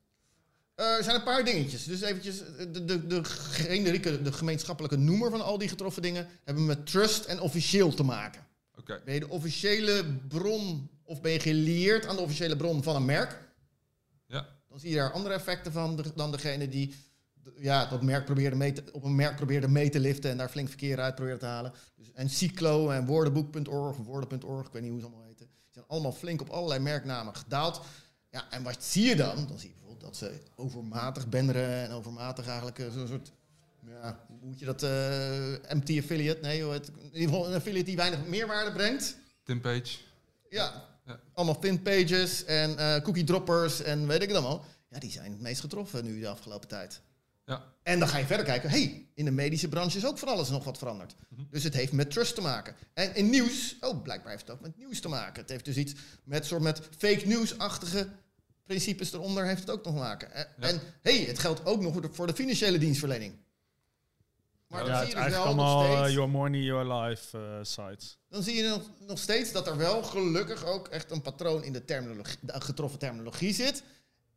Er 0.85 1.03
zijn 1.03 1.15
een 1.15 1.23
paar 1.23 1.45
dingetjes. 1.45 1.83
Dus 1.83 2.01
eventjes, 2.01 2.37
de, 2.71 2.85
de, 2.85 3.07
de 3.07 3.23
generieke, 3.23 4.21
de 4.21 4.31
gemeenschappelijke 4.31 4.97
noemer 4.97 5.29
van 5.29 5.41
al 5.41 5.57
die 5.57 5.69
getroffen 5.69 6.01
dingen 6.01 6.27
hebben 6.43 6.65
met 6.65 6.85
trust 6.85 7.25
en 7.25 7.39
officieel 7.39 7.93
te 7.93 8.03
maken. 8.03 8.45
Okay. 8.75 9.01
Ben 9.05 9.13
je 9.13 9.19
de 9.19 9.29
officiële 9.29 10.05
bron 10.27 10.89
of 11.03 11.21
ben 11.21 11.31
je 11.31 11.39
gelieerd 11.39 12.05
aan 12.05 12.15
de 12.15 12.21
officiële 12.21 12.55
bron 12.55 12.83
van 12.83 12.95
een 12.95 13.05
merk? 13.05 13.39
Ja. 14.25 14.47
Dan 14.69 14.79
zie 14.79 14.89
je 14.89 14.95
daar 14.95 15.11
andere 15.11 15.35
effecten 15.35 15.71
van 15.71 16.05
dan 16.15 16.31
degene 16.31 16.69
die 16.69 16.95
ja, 17.55 17.85
dat 17.85 18.01
merk 18.01 18.25
probeerde 18.25 18.55
mee 18.55 18.73
te, 18.73 18.83
op 18.91 19.03
een 19.03 19.15
merk 19.15 19.35
probeerde 19.35 19.67
mee 19.67 19.89
te 19.89 19.99
liften 19.99 20.31
en 20.31 20.37
daar 20.37 20.49
flink 20.49 20.67
verkeer 20.67 20.99
uit 20.99 21.15
probeerde 21.15 21.39
te 21.39 21.45
halen. 21.45 21.73
Dus, 21.95 22.11
en 22.11 22.29
Cyclo 22.29 22.89
en 22.89 23.05
woordenboek.org, 23.05 23.97
woorden.org, 23.97 24.67
ik 24.67 24.73
weet 24.73 24.81
niet 24.81 24.91
hoe 24.91 24.99
ze 24.99 25.05
allemaal 25.05 25.25
heten. 25.25 25.45
Die 25.45 25.73
zijn 25.73 25.85
allemaal 25.87 26.11
flink 26.11 26.41
op 26.41 26.49
allerlei 26.49 26.79
merknamen 26.79 27.35
gedaald. 27.35 27.81
Ja, 28.29 28.51
en 28.51 28.63
wat 28.63 28.83
zie 28.83 29.05
je 29.05 29.15
dan? 29.15 29.47
Dan 29.47 29.59
zie 29.59 29.69
je 29.69 29.86
dat 30.07 30.17
ze 30.17 30.39
overmatig 30.55 31.29
banneren 31.29 31.83
en 31.83 31.91
overmatig 31.91 32.47
eigenlijk 32.47 32.79
eh, 32.79 32.91
zo'n 32.91 33.07
soort... 33.07 33.31
Ja, 33.87 34.19
hoe 34.27 34.47
moet 34.47 34.59
je 34.59 34.65
dat? 34.65 34.83
Uh, 34.83 35.71
empty 35.71 35.99
affiliate? 35.99 36.41
Nee, 36.41 36.65
het, 36.65 36.87
in 36.87 37.03
ieder 37.13 37.29
geval 37.29 37.47
een 37.47 37.55
affiliate 37.55 37.85
die 37.85 37.95
weinig 37.95 38.25
meerwaarde 38.25 38.71
brengt. 38.71 39.17
Tinpage. 39.43 39.97
Ja, 40.49 40.85
ja. 41.05 41.19
allemaal 41.33 41.59
thin 41.59 41.81
pages 41.81 42.43
en 42.45 42.71
uh, 42.71 42.97
cookie 42.97 43.23
droppers 43.23 43.81
en 43.81 44.07
weet 44.07 44.21
ik 44.21 44.27
het 44.27 44.37
allemaal. 44.37 44.65
Ja, 44.89 44.99
die 44.99 45.11
zijn 45.11 45.31
het 45.31 45.41
meest 45.41 45.61
getroffen 45.61 46.05
nu 46.05 46.19
de 46.19 46.27
afgelopen 46.27 46.67
tijd. 46.67 47.01
Ja. 47.45 47.63
En 47.83 47.99
dan 47.99 48.07
ga 48.07 48.17
je 48.17 48.25
verder 48.25 48.45
kijken. 48.45 48.69
hey, 48.69 49.07
in 49.13 49.25
de 49.25 49.31
medische 49.31 49.67
branche 49.67 49.97
is 49.97 50.05
ook 50.05 50.17
van 50.17 50.27
alles 50.27 50.49
nog 50.49 50.63
wat 50.63 50.77
veranderd. 50.77 51.15
Mhm. 51.29 51.41
Dus 51.49 51.63
het 51.63 51.73
heeft 51.73 51.91
met 51.91 52.11
trust 52.11 52.35
te 52.35 52.41
maken. 52.41 52.75
En 52.93 53.15
in 53.15 53.29
nieuws, 53.29 53.75
oh, 53.79 54.03
blijkbaar 54.03 54.31
heeft 54.31 54.47
het 54.47 54.55
ook 54.55 54.61
met 54.61 54.77
nieuws 54.77 54.99
te 54.99 55.07
maken. 55.07 55.41
Het 55.41 55.49
heeft 55.49 55.65
dus 55.65 55.77
iets 55.77 55.93
met 56.23 56.45
soort 56.45 56.61
met 56.61 56.81
fake 56.97 57.27
news-achtige 57.27 58.09
principes 58.67 59.13
eronder 59.13 59.45
heeft 59.45 59.59
het 59.59 59.69
ook 59.69 59.85
nog 59.85 59.95
maken. 59.95 60.33
En, 60.33 60.47
Ja. 60.59 60.67
en 60.67 60.81
hey, 61.01 61.17
het 61.17 61.39
geldt 61.39 61.65
ook 61.65 61.81
nog 61.81 61.93
voor 62.11 62.27
de, 62.27 62.33
financiële 62.33 62.77
dienstverlening. 62.77 63.35
Maar 64.67 64.85
ja, 64.85 64.87
dan 64.87 64.99
het 64.99 65.07
zie 65.07 65.17
je 65.17 65.23
dus 65.23 65.31
wel 65.31 65.39
nog 65.39 65.47
allemaal 65.47 65.83
steeds, 65.83 66.07
eh, 66.07 66.13
Your 66.13 66.29
Money, 66.29 66.59
Your 66.59 66.93
Life 66.93 67.37
eh, 67.37 67.59
sites. 67.61 68.17
dan 68.29 68.43
zie 68.43 68.55
je 68.55 68.69
nog, 68.69 68.81
nog 69.07 69.19
steeds 69.19 69.51
dat 69.51 69.67
er 69.67 69.77
wel 69.77 70.03
gelukkig 70.03 70.65
ook 70.65 70.87
echt 70.87 71.11
een 71.11 71.21
patroon 71.21 71.63
in 71.63 71.73
de, 71.73 71.85
terminologie, 71.85 72.37
de 72.41 72.61
getroffen 72.61 72.99
terminologie 72.99 73.53
zit. 73.53 73.83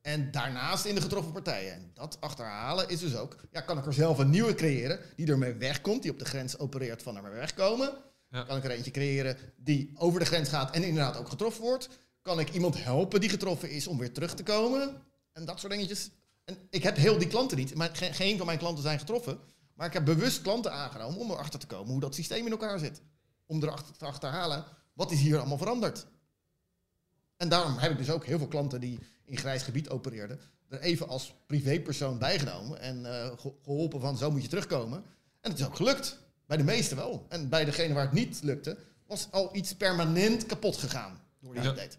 En 0.03 0.31
daarnaast 0.31 0.85
in 0.85 0.95
de 0.95 1.01
getroffen 1.01 1.33
partijen. 1.33 1.73
En 1.73 1.91
dat 1.95 2.17
achterhalen 2.21 2.89
is 2.89 3.01
dus 3.01 3.17
ook, 3.17 3.37
ja, 3.51 3.61
kan 3.61 3.79
ik 3.79 3.87
er 3.87 3.93
zelf 3.93 4.19
een 4.19 4.31
nieuwe 4.31 4.55
creëren 4.55 5.01
die 5.17 5.27
ermee 5.27 5.53
wegkomt, 5.53 6.03
die 6.03 6.11
op 6.11 6.19
de 6.19 6.25
grens 6.25 6.59
opereert 6.59 7.03
van 7.03 7.17
er 7.17 7.23
maar 7.23 7.33
wegkomen. 7.33 7.93
Ja. 8.31 8.43
Kan 8.43 8.57
ik 8.57 8.65
er 8.65 8.71
eentje 8.71 8.91
creëren 8.91 9.37
die 9.57 9.91
over 9.95 10.21
de 10.21 10.27
grens 10.27 10.49
gaat 10.49 10.75
en 10.75 10.83
inderdaad 10.83 11.17
ook 11.17 11.29
getroffen 11.29 11.63
wordt. 11.63 11.89
Kan 12.23 12.41
ik 12.41 12.53
iemand 12.53 12.85
helpen 12.85 13.21
die 13.21 13.29
getroffen 13.31 13.71
is 13.71 13.87
om 13.87 13.99
weer 13.99 14.13
terug 14.13 14.35
te 14.35 14.43
komen. 14.43 15.03
En 15.33 15.45
dat 15.45 15.61
soort 15.61 15.73
dingetjes. 15.73 16.11
En 16.45 16.57
ik 16.71 16.83
heb 16.83 16.97
heel 16.97 17.19
die 17.19 17.29
klanten 17.29 17.57
niet. 17.57 17.75
Maar 17.75 17.91
geen, 17.97 18.15
geen 18.15 18.37
van 18.37 18.47
mijn 18.47 18.59
klanten 18.59 18.83
zijn 18.83 18.99
getroffen. 18.99 19.39
Maar 19.75 19.87
ik 19.87 19.93
heb 19.93 20.05
bewust 20.05 20.43
klanten 20.43 20.73
aangenomen 20.73 21.19
om 21.21 21.31
erachter 21.31 21.61
te 21.61 21.67
komen 21.67 21.91
hoe 21.93 22.01
dat 22.01 22.15
systeem 22.15 22.45
in 22.47 22.51
elkaar 22.51 22.79
zit. 22.79 23.01
Om 23.47 23.63
erachter 23.63 23.97
te 23.97 24.05
achterhalen, 24.05 24.65
wat 24.93 25.11
is 25.11 25.21
hier 25.21 25.39
allemaal 25.39 25.59
veranderd? 25.59 26.07
En 27.37 27.49
daarom 27.49 27.77
heb 27.79 27.91
ik 27.91 27.99
dus 27.99 28.11
ook 28.11 28.25
heel 28.25 28.39
veel 28.39 28.49
klanten 28.49 28.81
die 28.81 28.99
in 29.25 29.37
grijs 29.37 29.63
gebied 29.63 29.89
opereerden, 29.89 30.41
er 30.69 30.81
even 30.81 31.09
als 31.09 31.35
privépersoon 31.47 32.19
bijgenomen 32.19 32.81
en 32.81 33.07
eh, 33.07 33.31
ge- 33.39 33.55
geholpen 33.65 34.01
van 34.01 34.17
zo 34.17 34.31
moet 34.31 34.43
je 34.43 34.49
terugkomen. 34.49 35.05
En 35.41 35.51
het 35.51 35.61
is 35.61 35.67
ook 35.67 35.77
gelukt. 35.77 36.19
Bij 36.47 36.57
de 36.57 36.65
meesten 36.65 36.97
wel. 36.97 37.27
En 37.29 37.49
bij 37.49 37.65
degene 37.65 37.95
waar 37.95 38.05
het 38.05 38.13
niet 38.13 38.41
lukte, 38.43 38.77
was 39.07 39.29
al 39.31 39.57
iets 39.57 39.75
permanent 39.75 40.47
kapot 40.47 40.77
gegaan 40.77 41.21
door 41.41 41.55
die 41.55 41.63
update. 41.67 41.97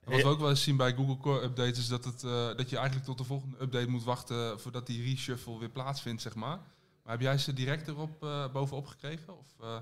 En 0.00 0.10
wat 0.12 0.22
we 0.22 0.28
ook 0.28 0.40
wel 0.40 0.48
eens 0.50 0.62
zien 0.62 0.76
bij 0.76 0.92
Google 0.94 1.16
Core 1.18 1.42
Updates 1.44 1.78
is 1.78 1.88
dat, 1.88 2.04
het, 2.04 2.22
eh, 2.24 2.56
dat 2.56 2.70
je 2.70 2.76
eigenlijk 2.76 3.06
tot 3.06 3.18
de 3.18 3.24
volgende 3.24 3.56
update 3.60 3.88
moet 3.88 4.04
wachten 4.04 4.60
voordat 4.60 4.86
die 4.86 5.02
reshuffle 5.04 5.58
weer 5.58 5.68
plaatsvindt, 5.70 6.22
zeg 6.22 6.34
maar. 6.34 6.58
Maar 7.02 7.12
heb 7.12 7.20
jij 7.20 7.38
ze 7.38 7.52
direct 7.52 7.88
erop 7.88 8.22
eh, 8.22 8.52
bovenop 8.52 8.86
gekregen? 8.86 9.38
Of, 9.38 9.46
eh, 9.60 9.76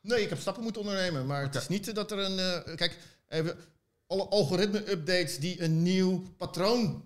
Nee, 0.00 0.22
ik 0.22 0.28
heb 0.28 0.38
stappen 0.38 0.62
moeten 0.62 0.80
ondernemen, 0.82 1.26
maar 1.26 1.42
het 1.42 1.54
is 1.54 1.68
niet 1.68 1.94
dat 1.94 2.10
er 2.10 2.18
een... 2.18 2.38
eh, 2.64 2.76
kijk, 2.76 2.98
even, 3.28 3.56
alle 4.06 4.28
algoritme-updates 4.28 5.38
die 5.38 5.62
een 5.62 5.82
nieuw 5.82 6.22
patroon 6.36 7.04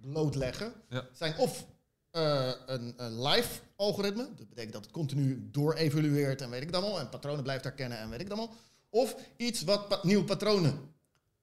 blootleggen, 0.00 0.72
Ja. 0.88 1.08
zijn 1.12 1.36
of 1.38 1.66
eh, 2.10 2.50
een, 2.66 2.94
een 2.96 3.22
live 3.22 3.60
algoritme, 3.76 4.28
dat 4.36 4.48
betekent 4.48 4.72
dat 4.72 4.82
het 4.84 4.92
continu 4.92 5.48
door-evalueert 5.50 6.40
en 6.42 6.50
weet 6.50 6.62
ik 6.62 6.72
dan 6.72 6.82
al, 6.82 6.98
en 7.00 7.08
patronen 7.08 7.42
blijft 7.42 7.64
herkennen 7.64 7.98
en 7.98 8.10
weet 8.10 8.20
ik 8.20 8.28
dan 8.28 8.38
al, 8.38 8.54
of 8.90 9.16
iets 9.36 9.62
wat 9.64 9.88
pa- 9.88 10.00
nieuwe 10.02 10.24
patronen 10.24 10.78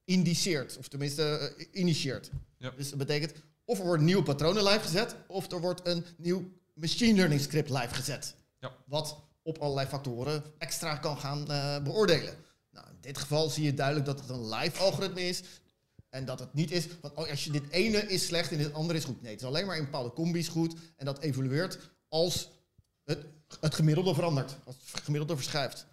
indiceert, 0.06 0.78
of 0.78 0.88
tenminste 0.88 1.54
eh, 1.58 1.66
initieert. 1.72 2.30
Ja. 2.58 2.70
Dus 2.78 2.90
dat 2.90 2.98
betekent, 2.98 3.34
of 3.66 3.80
er 3.80 3.86
worden 3.86 4.06
nieuwe 4.06 4.24
patronen 4.24 4.64
live 4.64 4.80
gezet, 4.80 5.16
of 5.28 5.52
er 5.52 5.62
wordt 5.62 5.88
een 5.88 6.06
nieuw 6.18 6.52
machine 6.74 7.16
learning 7.16 7.42
script 7.42 7.70
live 7.70 7.94
gezet. 7.94 8.36
Ja. 8.60 8.76
Wat 8.86 9.18
op 9.44 9.58
allerlei 9.58 9.88
factoren 9.88 10.44
extra 10.58 10.96
kan 10.96 11.18
gaan 11.18 11.52
eh, 11.52 11.84
beoordelen. 11.84 12.36
Nou, 12.72 12.88
in 12.88 12.98
dit 13.02 13.18
geval 13.18 13.50
zie 13.50 13.64
je 13.64 13.74
duidelijk 13.74 14.06
dat 14.06 14.20
het 14.20 14.30
een 14.30 14.50
live 14.50 14.80
algoritme 14.80 15.22
is. 15.22 15.44
En 16.10 16.26
dat 16.26 16.40
het 16.40 16.54
niet 16.54 16.72
is 16.72 16.88
van 17.02 17.12
oh, 17.16 17.30
als 17.30 17.44
je 17.44 17.52
dit 17.52 17.70
ene 17.70 17.98
is 17.98 18.26
slecht 18.26 18.52
en 18.52 18.58
dit 18.58 18.74
andere 18.74 18.98
is 18.98 19.06
goed. 19.06 19.22
Nee, 19.22 19.32
het 19.32 19.42
is 19.42 19.48
alleen 19.48 19.66
maar 19.66 19.78
in 19.78 19.84
bepaalde 19.84 20.14
combis 20.14 20.48
goed. 20.48 20.76
En 20.96 21.06
dat 21.06 21.20
evolueert 21.20 21.80
als 22.08 22.50
het, 23.04 23.26
het 23.60 23.76
gemiddelde 23.76 24.14
verandert. 24.14 24.56
Als 24.66 24.76
het 24.92 25.04
gemiddelde 25.04 25.36
verschuift. 25.36 25.86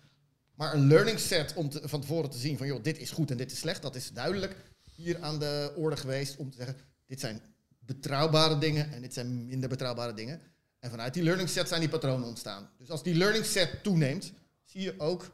Maar 0.62 0.74
een 0.74 0.86
learning 0.86 1.18
set 1.18 1.54
om 1.54 1.70
van 1.72 2.00
tevoren 2.00 2.30
te 2.30 2.38
zien 2.38 2.56
van, 2.56 2.66
joh, 2.66 2.82
dit 2.82 2.98
is 2.98 3.10
goed 3.10 3.30
en 3.30 3.36
dit 3.36 3.52
is 3.52 3.58
slecht, 3.58 3.82
dat 3.82 3.94
is 3.94 4.10
duidelijk 4.10 4.56
hier 4.94 5.20
aan 5.20 5.38
de 5.38 5.72
orde 5.76 5.96
geweest 5.96 6.36
om 6.36 6.50
te 6.50 6.56
zeggen, 6.56 6.76
dit 7.06 7.20
zijn 7.20 7.40
betrouwbare 7.78 8.58
dingen 8.58 8.92
en 8.92 9.00
dit 9.00 9.14
zijn 9.14 9.46
minder 9.46 9.68
betrouwbare 9.68 10.14
dingen. 10.14 10.40
En 10.78 10.90
vanuit 10.90 11.14
die 11.14 11.22
learning 11.22 11.48
set 11.48 11.68
zijn 11.68 11.80
die 11.80 11.88
patronen 11.88 12.28
ontstaan. 12.28 12.70
Dus 12.78 12.90
als 12.90 13.02
die 13.02 13.14
learning 13.14 13.44
set 13.44 13.82
toeneemt, 13.82 14.32
zie 14.64 14.80
je 14.80 14.94
ook, 14.98 15.30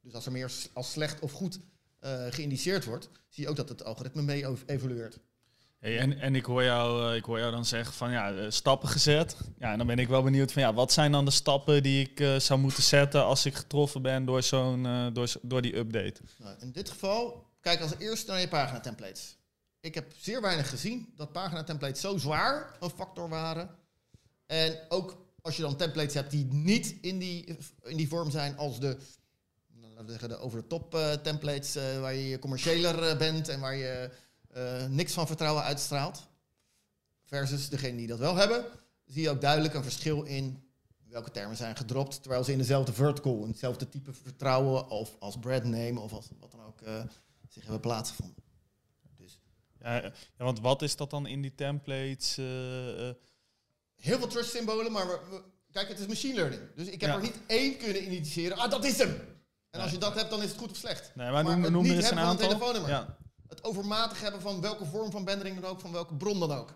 dus 0.00 0.14
als 0.14 0.26
er 0.26 0.32
meer 0.32 0.52
als 0.72 0.92
slecht 0.92 1.20
of 1.20 1.32
goed 1.32 1.60
eh, 1.98 2.26
geïndiceerd 2.30 2.84
wordt, 2.84 3.08
zie 3.28 3.42
je 3.44 3.50
ook 3.50 3.56
dat 3.56 3.68
het 3.68 3.84
algoritme 3.84 4.22
mee 4.22 4.46
evolueert. 4.66 5.18
Hey, 5.86 5.98
en, 5.98 6.20
en 6.20 6.34
ik, 6.34 6.44
hoor 6.44 6.62
jou, 6.62 7.10
eh, 7.10 7.16
ik 7.16 7.24
hoor 7.24 7.38
jou 7.38 7.50
dan 7.50 7.64
zeggen 7.64 7.94
van 7.94 8.10
ja, 8.10 8.32
eh, 8.32 8.50
stappen 8.50 8.88
gezet. 8.88 9.36
Ja, 9.58 9.72
en 9.72 9.78
dan 9.78 9.86
ben 9.86 9.98
ik 9.98 10.08
wel 10.08 10.22
benieuwd 10.22 10.52
van 10.52 10.62
ja, 10.62 10.74
wat 10.74 10.92
zijn 10.92 11.12
dan 11.12 11.24
de 11.24 11.30
stappen 11.30 11.82
die 11.82 12.08
ik 12.08 12.20
eh, 12.20 12.38
zou 12.38 12.60
moeten 12.60 12.82
zetten 12.82 13.24
als 13.24 13.46
ik 13.46 13.54
getroffen 13.54 14.02
ben 14.02 14.24
door, 14.24 14.42
zo'n, 14.42 15.10
door, 15.12 15.32
door 15.42 15.62
die 15.62 15.76
update? 15.76 16.20
Nou, 16.38 16.56
in 16.60 16.72
dit 16.72 16.90
geval, 16.90 17.46
kijk 17.60 17.80
als 17.80 17.92
eerste 17.98 18.30
naar 18.30 18.40
je 18.40 18.48
pagina 18.48 18.80
templates. 18.80 19.36
Ik 19.80 19.94
heb 19.94 20.12
zeer 20.16 20.40
weinig 20.40 20.68
gezien 20.68 21.12
dat 21.16 21.32
pagina 21.32 21.64
templates 21.64 22.00
zo 22.00 22.16
zwaar 22.16 22.76
een 22.80 22.90
factor 22.90 23.28
waren. 23.28 23.70
En 24.46 24.78
ook 24.88 25.26
als 25.42 25.56
je 25.56 25.62
dan 25.62 25.76
templates 25.76 26.14
hebt 26.14 26.30
die 26.30 26.44
niet 26.44 26.96
in 27.00 27.18
die, 27.18 27.58
in 27.82 27.96
die 27.96 28.08
vorm 28.08 28.30
zijn 28.30 28.56
als 28.56 28.80
de, 28.80 28.96
laten 29.80 30.04
we 30.04 30.10
zeggen, 30.10 30.28
de 30.28 30.36
over-de-top 30.38 31.18
templates, 31.22 31.74
waar 32.00 32.14
je 32.14 32.38
commerciëler 32.38 33.16
bent 33.16 33.48
en 33.48 33.60
waar 33.60 33.76
je 33.76 34.10
niks 34.88 35.12
van 35.12 35.26
vertrouwen 35.26 35.62
uitstraalt. 35.62 36.22
Versus 37.24 37.68
degene 37.68 37.96
die 37.96 38.06
dat 38.06 38.18
wel 38.18 38.34
hebben, 38.36 38.64
zie 39.04 39.22
je 39.22 39.30
ook 39.30 39.40
duidelijk 39.40 39.74
een 39.74 39.82
verschil 39.82 40.22
in 40.22 40.64
welke 41.08 41.30
termen 41.30 41.56
zijn 41.56 41.76
gedropt, 41.76 42.20
terwijl 42.22 42.44
ze 42.44 42.52
in 42.52 42.58
dezelfde 42.58 42.92
vertical, 42.92 43.42
in 43.42 43.48
hetzelfde 43.48 43.88
type 43.88 44.12
vertrouwen 44.12 44.88
of 44.88 45.16
als 45.18 45.38
brandname 45.38 46.00
of 46.00 46.12
als 46.12 46.28
wat 46.40 46.50
dan 46.50 46.64
ook 46.64 46.80
eh, 46.80 47.02
zich 47.48 47.62
hebben 47.62 47.80
plaatsgevonden. 47.80 48.42
Dus 49.16 49.40
Ja, 49.80 50.02
eh, 50.02 50.10
ja, 50.38 50.44
want 50.44 50.60
wat 50.60 50.82
is 50.82 50.96
dat 50.96 51.10
dan 51.10 51.26
in 51.26 51.42
die 51.42 51.54
templates? 51.54 52.36
eh, 52.38 53.08
eh, 53.08 53.14
heel 53.96 54.18
veel 54.18 54.26
trust 54.28 54.50
symbolen, 54.50 54.92
maar 54.92 55.06
we- 55.06 55.20
we- 55.30 55.42
kijk, 55.72 55.88
het 55.88 55.98
is 55.98 56.06
machine 56.06 56.34
learning. 56.34 56.62
Dus 56.74 56.86
ik 56.86 57.00
heb 57.00 57.10
Ja. 57.10 57.16
er 57.16 57.22
niet 57.22 57.38
één 57.46 57.76
kunnen 57.78 58.04
initiëren. 58.04 58.56
Ah, 58.58 58.70
dat 58.70 58.84
is 58.84 58.98
hem! 58.98 59.20
En 59.70 59.80
als 59.80 59.90
je 59.90 59.98
dat 59.98 60.14
hebt, 60.14 60.30
dan 60.30 60.42
is 60.42 60.50
het 60.50 60.58
goed 60.58 60.70
of 60.70 60.76
slecht. 60.76 61.12
nee, 61.14 61.30
maar, 61.30 61.44
Maar 61.44 61.52
noem, 61.54 61.62
het 61.62 61.72
noem 61.72 61.82
niet 61.82 61.90
er 61.90 61.96
eens 61.96 62.06
een 62.10 62.14
van 62.14 62.22
een 62.24 62.28
aantal. 62.30 62.46
telefoonnummer. 62.46 62.90
Ja. 62.90 63.16
Overmatig 63.66 64.20
hebben 64.20 64.40
van 64.40 64.60
welke 64.60 64.84
vorm 64.84 65.10
van 65.10 65.24
bendering 65.24 65.60
dan 65.60 65.70
ook, 65.70 65.80
van 65.80 65.92
welke 65.92 66.14
bron 66.14 66.40
dan 66.40 66.52
ook. 66.52 66.74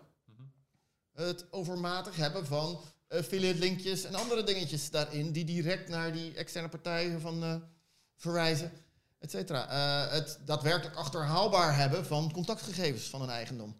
Het 1.13 1.45
overmatig 1.51 2.15
hebben 2.15 2.45
van 2.45 2.79
affiliate 3.07 3.59
linkjes 3.59 4.03
en 4.03 4.15
andere 4.15 4.43
dingetjes 4.43 4.89
daarin 4.89 5.31
die 5.31 5.45
direct 5.45 5.89
naar 5.89 6.13
die 6.13 6.33
externe 6.33 6.69
partijen 6.69 7.21
van 7.21 7.43
eh, 7.43 7.55
verwijzen, 8.15 8.71
et 9.19 9.31
cetera. 9.31 9.67
Eh, 9.67 10.11
het 10.13 10.39
daadwerkelijk 10.45 10.95
achterhaalbaar 10.97 11.75
hebben 11.75 12.05
van 12.05 12.31
contactgegevens 12.31 13.03
van 13.03 13.21
een 13.21 13.29
eigendom. 13.29 13.75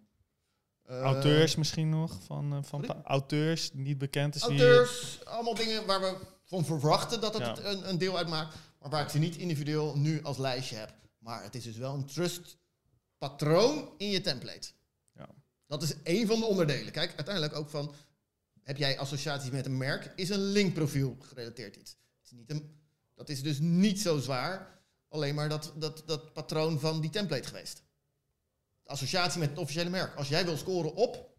Eh, 0.84 1.02
Auteurs 1.02 1.56
misschien 1.56 1.90
nog, 1.90 2.18
van, 2.26 2.54
eh, 2.54 2.60
van 2.64 3.04
auteurs, 3.04 3.72
die 3.72 3.82
niet 3.82 3.98
bekend 3.98 4.36
is. 4.36 4.42
Auteurs, 4.42 5.26
allemaal 5.26 5.56
dingen 5.56 5.86
waar 5.86 6.02
we 6.02 6.18
van 6.44 6.66
verwachten 6.66 7.22
dat 7.22 7.34
het 7.34 7.58
Ja. 7.58 7.64
een, 7.64 7.90
een 7.90 7.98
deel 7.98 8.18
uitmaakt, 8.18 8.56
maar 8.80 8.90
waar 8.90 9.04
ik 9.04 9.10
ze 9.10 9.18
niet 9.18 9.36
individueel 9.36 9.98
nu 9.98 10.24
als 10.24 10.38
lijstje 10.38 10.76
heb. 10.76 10.94
Maar 11.18 11.44
het 11.44 11.56
is 11.56 11.64
dus 11.64 11.78
wel 11.78 11.94
een 11.94 12.06
trust 12.06 12.58
patroon 13.22 13.90
in 13.98 14.10
je 14.10 14.22
template. 14.22 14.70
Ja. 15.16 15.30
Dat 15.68 15.84
is 15.84 16.02
één 16.04 16.28
van 16.28 16.40
de 16.40 16.46
onderdelen. 16.46 16.92
Kijk, 16.92 17.14
uiteindelijk 17.16 17.56
ook 17.56 17.70
van, 17.70 17.94
heb 18.64 18.78
jij 18.78 19.00
associaties 19.00 19.50
met 19.50 19.66
een 19.66 19.78
merk, 19.78 20.12
is 20.16 20.30
een 20.30 20.44
linkprofiel 20.44 21.18
gerelateerd 21.20 21.76
iets. 21.76 21.92
Het 21.92 22.26
is 22.26 22.32
niet 22.32 22.50
een, 22.50 22.80
dat 23.16 23.30
is 23.30 23.42
dus 23.44 23.60
niet 23.60 24.02
zo 24.02 24.20
zwaar, 24.20 24.82
alleen 25.10 25.36
maar 25.36 25.50
dat, 25.50 25.74
dat, 25.76 26.04
dat 26.06 26.34
patroon 26.34 26.80
van 26.80 27.02
die 27.02 27.10
template 27.10 27.48
geweest. 27.48 27.84
De 28.84 28.90
associatie 28.90 29.40
met 29.40 29.50
het 29.50 29.58
officiële 29.58 29.90
merk. 29.90 30.16
Als 30.16 30.28
jij 30.28 30.46
wil 30.46 30.58
scoren 30.58 30.94
op, 30.96 31.30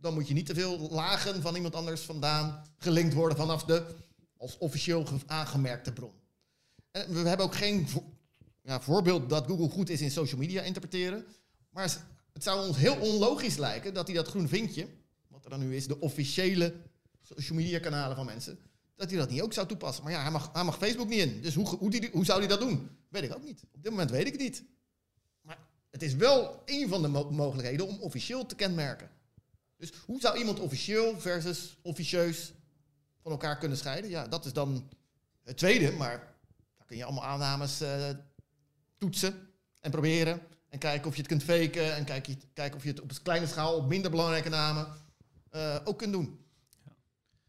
dan 0.00 0.14
moet 0.14 0.28
je 0.28 0.34
niet 0.34 0.46
te 0.46 0.54
veel 0.54 0.78
lagen 0.90 1.42
van 1.42 1.54
iemand 1.54 1.74
anders 1.74 2.00
vandaan 2.00 2.64
gelinkt 2.78 3.14
worden 3.14 3.36
vanaf 3.36 3.64
de 3.64 3.94
als 4.36 4.58
officieel 4.58 5.04
ge- 5.04 5.16
aangemerkte 5.26 5.92
bron. 5.92 6.12
En 6.90 7.22
we 7.22 7.28
hebben 7.28 7.46
ook 7.46 7.54
geen 7.54 7.88
ja, 8.62 8.80
voorbeeld 8.80 9.28
dat 9.28 9.46
Google 9.46 9.68
goed 9.68 9.90
is 9.90 10.00
in 10.00 10.10
social 10.10 10.40
media 10.40 10.62
interpreteren. 10.62 11.24
Maar 11.70 11.96
het 12.32 12.42
zou 12.42 12.66
ons 12.66 12.76
heel 12.76 12.96
onlogisch 12.96 13.56
lijken 13.56 13.94
dat 13.94 14.06
hij 14.06 14.16
dat 14.16 14.28
groen 14.28 14.48
vinkje, 14.48 14.88
wat 15.28 15.44
er 15.44 15.50
dan 15.50 15.60
nu 15.60 15.76
is, 15.76 15.86
de 15.86 16.00
officiële 16.00 16.74
social 17.22 17.58
media 17.58 17.78
kanalen 17.78 18.16
van 18.16 18.26
mensen, 18.26 18.58
dat 18.96 19.10
hij 19.10 19.18
dat 19.18 19.30
niet 19.30 19.42
ook 19.42 19.52
zou 19.52 19.66
toepassen. 19.66 20.04
Maar 20.04 20.12
ja, 20.12 20.22
hij 20.22 20.30
mag, 20.30 20.50
hij 20.52 20.64
mag 20.64 20.76
Facebook 20.78 21.08
niet 21.08 21.18
in. 21.20 21.40
Dus 21.42 21.54
hoe, 21.54 21.66
hoe, 21.66 21.90
die, 21.90 22.08
hoe 22.12 22.24
zou 22.24 22.38
hij 22.38 22.48
dat 22.48 22.60
doen? 22.60 22.90
Weet 23.08 23.22
ik 23.22 23.34
ook 23.34 23.44
niet. 23.44 23.62
Op 23.72 23.82
dit 23.82 23.90
moment 23.90 24.10
weet 24.10 24.26
ik 24.26 24.32
het 24.32 24.40
niet. 24.40 24.64
Maar 25.40 25.58
het 25.90 26.02
is 26.02 26.14
wel 26.14 26.62
een 26.64 26.88
van 26.88 27.02
de 27.02 27.08
mo- 27.08 27.30
mogelijkheden 27.30 27.86
om 27.88 27.98
officieel 28.00 28.46
te 28.46 28.54
kenmerken. 28.54 29.10
Dus 29.76 29.92
hoe 30.06 30.20
zou 30.20 30.38
iemand 30.38 30.60
officieel 30.60 31.20
versus 31.20 31.76
officieus 31.82 32.52
van 33.22 33.32
elkaar 33.32 33.58
kunnen 33.58 33.78
scheiden? 33.78 34.10
Ja, 34.10 34.26
dat 34.26 34.44
is 34.44 34.52
dan 34.52 34.88
het 35.42 35.56
tweede, 35.56 35.92
maar 35.92 36.36
daar 36.76 36.86
kun 36.86 36.96
je 36.96 37.04
allemaal 37.04 37.24
aannames 37.24 37.80
eh, 37.80 38.08
toetsen 39.02 39.48
en 39.80 39.90
proberen. 39.90 40.40
En 40.68 40.78
kijken 40.78 41.08
of 41.08 41.14
je 41.14 41.18
het 41.18 41.30
kunt 41.30 41.42
faken 41.42 41.94
en 41.94 42.04
kijken, 42.04 42.40
kijken 42.54 42.76
of 42.76 42.82
je 42.82 42.88
het 42.88 43.00
op 43.00 43.10
een 43.10 43.22
kleine 43.22 43.46
schaal, 43.46 43.76
op 43.76 43.86
minder 43.86 44.10
belangrijke 44.10 44.48
namen, 44.48 44.86
eh, 45.50 45.76
ook 45.84 45.98
kunt 45.98 46.12
doen. 46.12 46.40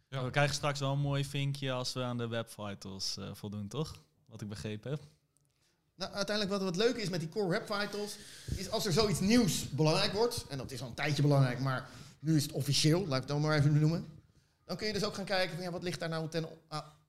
Ja. 0.10 0.24
We 0.24 0.30
krijgen 0.30 0.56
straks 0.56 0.80
wel 0.80 0.92
een 0.92 1.00
mooi 1.00 1.26
vinkje 1.26 1.72
als 1.72 1.94
we 1.94 2.04
aan 2.04 2.18
de 2.18 2.28
web 2.28 2.50
vitals 2.50 3.18
eh, 3.18 3.30
voldoen, 3.34 3.68
toch? 3.68 3.96
Wat 4.26 4.42
ik 4.42 4.50
begrepen 4.50 4.92
heb. 4.92 5.02
Nou, 5.96 6.14
uiteindelijk 6.14 6.58
wat, 6.58 6.64
wat 6.64 6.86
leuk 6.86 6.96
is 6.96 7.10
met 7.10 7.20
die 7.20 7.30
core 7.30 7.48
web 7.48 7.74
vitals, 7.74 8.18
is 8.56 8.70
als 8.70 8.86
er 8.86 8.94
zoiets 8.94 9.20
nieuws 9.20 9.70
belangrijk 9.70 10.14
wordt, 10.14 10.46
en 10.50 10.58
dat 10.58 10.72
is 10.72 10.82
al 10.82 10.88
een 10.88 10.94
tijdje 10.94 11.22
belangrijk, 11.22 11.60
maar 11.60 11.90
nu 12.20 12.36
is 12.36 12.44
het 12.44 12.52
officieel, 12.52 13.00
laat 13.00 13.14
ik 13.14 13.20
het 13.20 13.28
dan 13.28 13.42
maar 13.42 13.58
even 13.58 13.80
noemen, 13.80 14.06
dan 14.66 14.78
kun 14.78 14.88
je 14.88 14.94
dus 14.94 15.04
ook 15.04 15.16
gaan 15.16 15.26
kijken 15.26 15.56
van 15.56 15.64
ja, 15.64 15.72
wat 15.72 15.84
ligt 15.84 16.00
daar 16.00 16.10
nou 16.10 16.30
ten, 16.30 16.48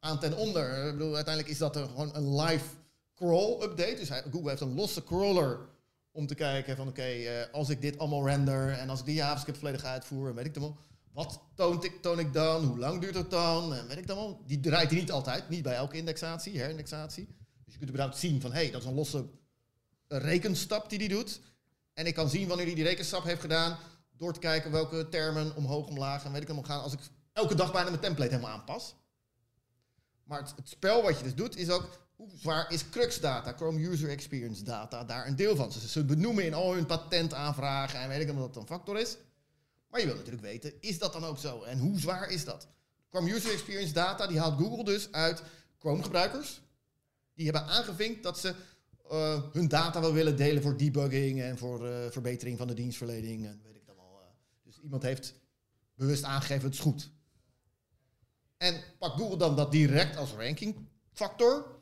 aan 0.01 0.21
ten 0.21 0.37
onder. 0.37 0.87
Ik 0.87 0.93
bedoel, 0.93 1.15
uiteindelijk 1.15 1.55
is 1.55 1.59
dat 1.59 1.77
een, 1.77 1.89
gewoon 1.89 2.15
een 2.15 2.41
live 2.41 2.65
crawl 3.15 3.63
update, 3.63 3.95
dus 3.95 4.09
Google 4.09 4.49
heeft 4.49 4.61
een 4.61 4.75
losse 4.75 5.05
crawler 5.05 5.59
om 6.11 6.27
te 6.27 6.35
kijken 6.35 6.77
van 6.77 6.89
oké, 6.89 7.03
eh, 7.03 7.53
als 7.53 7.69
ik 7.69 7.81
dit 7.81 7.99
allemaal 7.99 8.27
render 8.27 8.73
en 8.73 8.91
als 8.91 9.01
ik 9.01 9.07
die 9.07 9.15
JavaScript 9.15 9.59
volledig 9.59 9.85
uitvoer, 9.85 10.35
weet 10.35 10.47
ik 10.47 10.55
dan 10.55 10.63
wel, 10.63 10.77
wat 11.13 11.41
toont 11.55 11.85
ik, 11.85 12.03
toon 12.03 12.19
ik 12.19 12.33
dan, 12.33 12.65
hoe 12.65 12.79
lang 12.79 13.01
duurt 13.01 13.15
het 13.15 13.31
dan, 13.31 13.75
en 13.75 13.87
weet 13.87 13.99
ik 13.99 14.07
dan 14.07 14.17
wel. 14.17 14.43
Die 14.47 14.61
draait 14.61 14.91
niet 14.91 15.13
altijd, 15.13 15.49
niet 15.49 15.63
bij 15.63 15.75
elke 15.75 15.97
indexatie, 15.97 16.59
herindexatie. 16.59 17.27
Dus 17.65 17.73
je 17.73 17.79
kunt 17.79 17.91
überhaupt 17.91 18.19
zien 18.19 18.41
van, 18.41 18.53
hé, 18.53 18.63
hey, 18.63 18.71
dat 18.71 18.81
is 18.81 18.87
een 18.87 18.95
losse 18.95 19.27
rekenstap 20.09 20.91
die 20.91 20.99
hij 20.99 21.09
doet. 21.09 21.41
En 21.93 22.07
ik 22.07 22.15
kan 22.15 22.29
zien 22.29 22.49
wanneer 22.49 22.67
hij 22.67 22.75
die 22.75 22.85
rekenstap 22.85 23.25
heeft 23.25 23.41
gedaan, 23.41 23.79
door 24.17 24.33
te 24.33 24.39
kijken 24.39 24.71
welke 24.71 25.09
termen 25.09 25.57
omhoog, 25.57 25.87
omlaag 25.87 26.25
en 26.25 26.33
weet 26.33 26.43
ik 26.43 26.49
allemaal 26.49 26.69
gaan, 26.69 26.83
als 26.83 26.93
ik 26.93 27.01
elke 27.33 27.55
dag 27.55 27.73
bijna 27.73 27.89
mijn 27.89 28.01
template 28.01 28.31
helemaal 28.31 28.53
aanpas. 28.53 28.95
Maar 30.25 30.39
het 30.39 30.69
spel 30.69 31.03
wat 31.03 31.19
je 31.19 31.25
dus 31.25 31.35
doet, 31.35 31.57
is 31.57 31.71
ook, 31.71 32.04
hoe 32.17 32.29
zwaar 32.37 32.73
is 32.73 32.89
Crux 32.89 33.21
data, 33.21 33.53
Chrome 33.53 33.89
User 33.89 34.11
Experience 34.11 34.65
data, 34.65 35.05
daar 35.05 35.27
een 35.27 35.37
deel 35.37 35.57
van. 35.57 35.73
Ze, 35.73 36.05
benoemen 36.05 36.45
in 36.45 36.55
al 36.55 36.75
hun 36.75 36.87
patentaanvragen 36.87 38.01
en 38.01 38.09
weet 38.09 38.21
ik 38.21 38.29
allemaal 38.29 38.47
dat 38.47 38.57
een 38.57 38.67
factor 38.67 38.99
is. 38.99 39.17
Maar 39.89 40.01
je 40.01 40.07
wilt 40.07 40.19
natuurlijk 40.19 40.45
weten, 40.45 40.73
is 40.81 40.99
dat 40.99 41.13
dan 41.13 41.25
ook 41.25 41.39
zo? 41.39 41.63
En 41.63 41.79
hoe 41.79 41.99
zwaar 41.99 42.31
is 42.31 42.45
dat? 42.45 42.69
Chrome 43.11 43.35
User 43.35 43.53
Experience 43.53 43.93
data, 43.93 44.27
die 44.27 44.39
haalt 44.39 44.61
Google 44.61 44.85
dus 44.85 45.13
uit 45.13 45.43
Chrome 45.79 46.03
gebruikers. 46.03 46.61
Die 47.35 47.45
hebben 47.45 47.65
aangevinkt 47.65 48.23
dat 48.23 48.39
ze 48.39 48.55
eh, 49.11 49.43
hun 49.53 49.69
data 49.69 50.01
wel 50.01 50.13
willen 50.13 50.37
delen 50.37 50.63
voor 50.63 50.77
debugging 50.77 51.43
en 51.43 51.59
voor 51.59 51.89
eh, 51.89 52.11
verbetering 52.11 52.59
van 52.59 52.67
de 52.67 52.75
dienstverlening 52.75 53.47
en 53.47 53.61
weet 53.65 53.77
ik 53.77 53.87
dan 53.87 53.97
wel. 53.97 54.21
eh. 54.21 54.29
dus 54.63 54.81
iemand 54.81 55.03
heeft 55.03 55.35
bewust 55.95 56.25
aangegeven, 56.25 56.65
het 56.65 56.75
is 56.75 56.81
goed. 56.81 57.11
En 58.57 58.83
pakt 58.99 59.21
Google 59.21 59.37
dan 59.37 59.57
dat 59.57 59.73
direct 59.73 60.17
als 60.17 60.33
ranking 60.33 60.77
factor? 61.13 61.74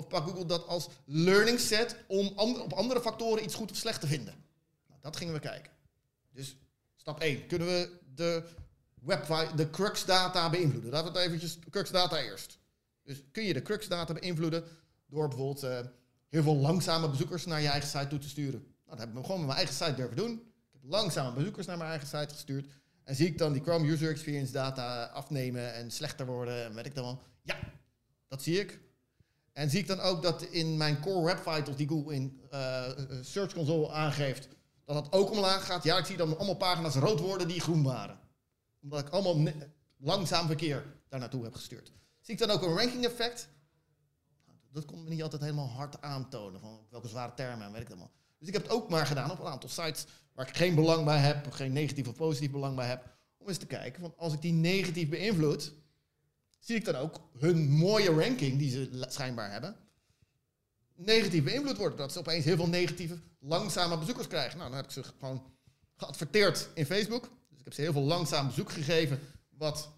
Of 0.00 0.08
pakt 0.08 0.28
Google 0.28 0.46
dat 0.46 0.66
als 0.66 0.88
learning 1.04 1.60
set 1.60 1.96
om 2.06 2.26
op 2.36 2.72
andere 2.72 3.00
factoren 3.00 3.44
iets 3.44 3.54
goed 3.54 3.70
of 3.70 3.76
slecht 3.76 4.00
te 4.00 4.06
vinden? 4.06 4.34
Nou, 4.88 5.00
dat 5.00 5.16
gingen 5.16 5.34
we 5.34 5.40
kijken. 5.40 5.72
Dus 6.32 6.56
stap 6.96 7.20
1. 7.20 7.46
Kunnen 7.46 7.68
we 7.68 7.98
de, 8.14 8.44
web, 9.00 9.26
de 9.56 9.70
crux 9.70 10.04
data 10.04 10.50
beïnvloeden? 10.50 10.90
Laten 10.90 11.12
we 11.12 11.18
het 11.18 11.26
eventjes, 11.26 11.58
crux 11.70 11.90
data 11.90 12.18
eerst. 12.18 12.58
Dus 13.02 13.22
kun 13.32 13.44
je 13.44 13.52
de 13.52 13.62
crux 13.62 13.88
data 13.88 14.12
beïnvloeden 14.12 14.64
door 15.06 15.28
bijvoorbeeld 15.28 15.62
eh, 15.62 15.78
heel 16.28 16.42
veel 16.42 16.56
langzame 16.56 17.10
bezoekers 17.10 17.46
naar 17.46 17.60
je 17.60 17.68
eigen 17.68 17.88
site 17.88 18.06
toe 18.06 18.18
te 18.18 18.28
sturen? 18.28 18.60
Nou, 18.60 18.98
dat 18.98 18.98
heb 18.98 19.08
ik 19.08 19.24
gewoon 19.24 19.38
met 19.38 19.46
mijn 19.46 19.58
eigen 19.58 19.74
site 19.74 19.94
durven 19.94 20.16
doen. 20.16 20.32
Ik 20.32 20.72
heb 20.72 20.80
langzame 20.82 21.34
bezoekers 21.34 21.66
naar 21.66 21.76
mijn 21.76 21.90
eigen 21.90 22.08
site 22.08 22.34
gestuurd. 22.34 22.66
En 23.04 23.14
zie 23.14 23.26
ik 23.26 23.38
dan 23.38 23.52
die 23.52 23.62
Chrome 23.62 23.90
User 23.90 24.10
Experience 24.10 24.52
data 24.52 25.04
afnemen 25.04 25.74
en 25.74 25.90
slechter 25.90 26.26
worden 26.26 26.64
en 26.64 26.74
weet 26.74 26.86
ik 26.86 26.94
dan 26.94 27.04
wel. 27.04 27.22
Ja, 27.42 27.58
dat 28.28 28.42
zie 28.42 28.60
ik. 28.60 28.89
En 29.60 29.70
zie 29.70 29.80
ik 29.80 29.86
dan 29.86 30.00
ook 30.00 30.22
dat 30.22 30.42
in 30.42 30.76
mijn 30.76 31.00
core 31.00 31.24
web 31.24 31.38
vitals 31.38 31.76
die 31.76 31.88
Google 31.88 32.14
in 32.14 32.40
eh, 32.50 32.86
eh, 32.86 32.94
Search 33.20 33.52
Console 33.52 33.90
aangeeft, 33.90 34.48
dat 34.84 34.94
dat 34.94 35.12
ook 35.12 35.30
omlaag 35.30 35.66
gaat. 35.66 35.82
Ja, 35.84 35.98
ik 35.98 36.04
zie 36.04 36.16
dan 36.16 36.36
allemaal 36.36 36.56
pagina's 36.56 36.94
rood 36.94 37.20
worden 37.20 37.48
die 37.48 37.60
groen 37.60 37.82
waren. 37.82 38.18
Omdat 38.82 39.00
ik 39.00 39.08
allemaal 39.08 39.52
langzaam 39.96 40.46
verkeer 40.46 40.84
daar 41.08 41.20
naartoe 41.20 41.44
heb 41.44 41.54
gestuurd. 41.54 41.92
Zie 42.20 42.34
ik 42.34 42.40
dan 42.40 42.50
ook 42.50 42.62
een 42.62 42.76
ranking 42.76 43.04
effect? 43.04 43.48
Dat 44.72 44.84
kon 44.84 45.04
me 45.04 45.08
niet 45.08 45.22
altijd 45.22 45.42
helemaal 45.42 45.68
hard 45.68 46.02
aantonen. 46.02 46.60
Van 46.60 46.80
welke 46.90 47.08
zware 47.08 47.34
termen 47.34 47.66
en 47.66 47.72
weet 47.72 47.82
ik 47.82 47.88
allemaal. 47.88 48.10
Dus 48.38 48.48
ik 48.48 48.54
heb 48.54 48.62
het 48.62 48.72
ook 48.72 48.88
maar 48.90 49.06
gedaan 49.06 49.30
op 49.30 49.38
een 49.38 49.46
aantal 49.46 49.68
sites 49.68 50.06
waar 50.34 50.48
ik 50.48 50.56
geen 50.56 50.74
belang 50.74 51.04
bij 51.04 51.18
heb, 51.18 51.52
geen 51.52 51.72
negatief 51.72 52.08
of 52.08 52.16
positief 52.16 52.50
belang 52.50 52.76
bij 52.76 52.88
heb. 52.88 53.16
Om 53.38 53.48
eens 53.48 53.58
te 53.58 53.66
kijken, 53.66 54.00
van 54.00 54.14
als 54.16 54.32
ik 54.32 54.42
die 54.42 54.52
negatief 54.52 55.08
beïnvloed, 55.08 55.72
zie 56.60 56.76
ik 56.76 56.84
dan 56.84 56.94
ook 56.94 57.20
hun 57.38 57.70
mooie 57.70 58.10
ranking 58.10 58.58
die 58.58 58.70
ze 58.70 59.04
schijnbaar 59.08 59.50
hebben, 59.50 59.76
negatief 60.94 61.44
beïnvloed 61.44 61.76
worden. 61.76 61.98
Dat 61.98 62.12
ze 62.12 62.18
opeens 62.18 62.44
heel 62.44 62.56
veel 62.56 62.68
negatieve, 62.68 63.18
langzame 63.38 63.98
bezoekers 63.98 64.26
krijgen. 64.26 64.58
Nou, 64.58 64.68
dan 64.68 64.78
heb 64.78 64.86
ik 64.86 64.92
ze 64.92 65.02
gewoon 65.02 65.42
geadverteerd 65.96 66.68
in 66.74 66.86
Facebook. 66.86 67.22
Dus 67.48 67.58
ik 67.58 67.64
heb 67.64 67.74
ze 67.74 67.80
heel 67.80 67.92
veel 67.92 68.02
langzaam 68.02 68.46
bezoek 68.46 68.70
gegeven, 68.72 69.20
wat 69.48 69.90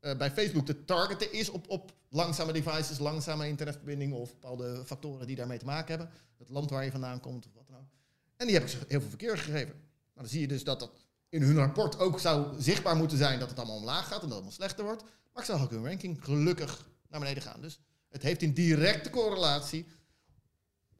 uh, 0.00 0.16
bij 0.16 0.30
Facebook 0.30 0.66
te 0.66 0.84
targeten 0.84 1.32
is 1.32 1.48
op, 1.48 1.68
op 1.68 1.92
langzame 2.08 2.52
devices, 2.52 2.98
langzame 2.98 3.48
internetverbindingen 3.48 4.16
of 4.16 4.30
bepaalde 4.30 4.82
factoren 4.84 5.26
die 5.26 5.36
daarmee 5.36 5.58
te 5.58 5.64
maken 5.64 5.98
hebben. 5.98 6.14
Het 6.38 6.48
land 6.48 6.70
waar 6.70 6.84
je 6.84 6.90
vandaan 6.90 7.20
komt 7.20 7.46
of 7.46 7.52
wat 7.54 7.66
dan 7.66 7.76
ook. 7.76 7.88
En 8.36 8.46
die 8.46 8.54
heb 8.54 8.64
ik 8.64 8.70
ze 8.70 8.78
heel 8.88 9.00
veel 9.00 9.08
verkeer 9.08 9.38
gegeven. 9.38 9.74
Nou, 9.74 10.14
dan 10.14 10.26
zie 10.26 10.40
je 10.40 10.48
dus 10.48 10.64
dat 10.64 10.80
dat 10.80 10.90
in 11.28 11.42
hun 11.42 11.56
rapport 11.56 11.98
ook 11.98 12.20
zou 12.20 12.62
zichtbaar 12.62 12.96
moeten 12.96 13.18
zijn 13.18 13.38
dat 13.38 13.48
het 13.48 13.58
allemaal 13.58 13.76
omlaag 13.76 14.06
gaat 14.06 14.12
en 14.12 14.14
dat 14.14 14.22
het 14.22 14.32
allemaal 14.32 14.52
slechter 14.52 14.84
wordt. 14.84 15.04
Maar 15.32 15.42
ik 15.42 15.48
zag 15.48 15.62
ook 15.62 15.70
hun 15.70 15.84
ranking 15.86 16.24
gelukkig 16.24 16.88
naar 17.08 17.20
beneden 17.20 17.42
gaan. 17.42 17.60
Dus 17.60 17.80
het 18.08 18.22
heeft 18.22 18.42
een 18.42 18.54
directe 18.54 19.10
correlatie. 19.10 19.86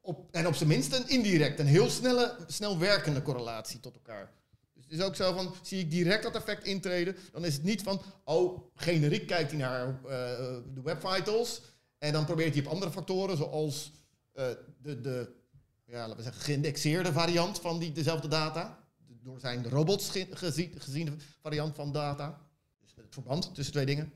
Op, 0.01 0.35
en 0.35 0.47
op 0.47 0.55
zijn 0.55 0.69
minst 0.69 0.93
een 0.93 1.09
indirect, 1.09 1.59
een 1.59 1.67
heel 1.67 1.91
snelle, 1.91 2.37
snel 2.47 2.79
werkende 2.79 3.23
correlatie 3.23 3.81
tot 3.81 3.95
elkaar. 3.95 4.33
Dus 4.75 4.85
het 4.85 4.93
is 4.93 5.03
ook 5.03 5.17
zo 5.17 5.33
van, 5.33 5.55
zie 5.63 5.81
ik 5.81 5.91
direct 5.91 6.23
dat 6.23 6.35
effect 6.35 6.65
intreden, 6.65 7.17
dan 7.33 7.45
is 7.45 7.55
het 7.55 7.63
niet 7.63 7.83
van, 7.83 8.03
oh, 8.25 8.71
generiek 8.75 9.27
kijkt 9.27 9.51
hij 9.51 9.61
naar 9.61 9.89
uh, 9.89 10.11
de 10.75 10.81
web 10.83 11.07
vitals 11.07 11.63
en 11.99 12.13
dan 12.13 12.25
probeert 12.25 12.55
hij 12.55 12.65
op 12.65 12.73
andere 12.73 12.91
factoren, 12.91 13.37
zoals 13.37 13.93
uh, 14.35 14.49
de, 14.83 15.01
de 15.01 15.33
ja, 15.87 15.99
laten 15.99 16.17
we 16.17 16.23
zeggen, 16.23 16.43
geïndexeerde 16.43 17.13
variant 17.13 17.61
van 17.61 17.79
die, 17.79 17.93
dezelfde 17.93 18.29
data, 18.29 18.79
door 19.23 19.41
zijn 19.41 19.69
robots 19.69 20.11
gezien, 20.31 20.75
geziene 20.79 21.13
variant 21.41 21.75
van 21.75 21.93
data. 21.93 22.41
Dus 22.81 22.93
het 22.97 23.07
verband 23.15 23.55
tussen 23.55 23.75
twee 23.75 23.87
dingen. 23.87 24.13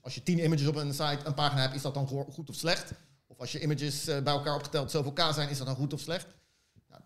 Als 0.00 0.14
je 0.14 0.22
tien 0.22 0.44
images 0.44 0.66
op 0.66 0.74
een 0.74 0.92
site, 0.92 1.20
een 1.24 1.34
pagina 1.34 1.60
hebt, 1.60 1.74
is 1.74 1.82
dat 1.82 1.94
dan 1.94 2.06
goed 2.06 2.48
of 2.48 2.54
slecht? 2.54 2.92
Of 3.26 3.38
als 3.38 3.52
je 3.52 3.60
images 3.60 4.04
bij 4.04 4.22
elkaar 4.22 4.54
opgeteld 4.54 4.90
zoveel 4.90 5.12
k 5.12 5.20
zijn, 5.32 5.48
is 5.48 5.58
dat 5.58 5.66
dan 5.66 5.76
goed 5.76 5.92
of 5.92 6.00
slecht? 6.00 6.26
Nou, 6.88 7.02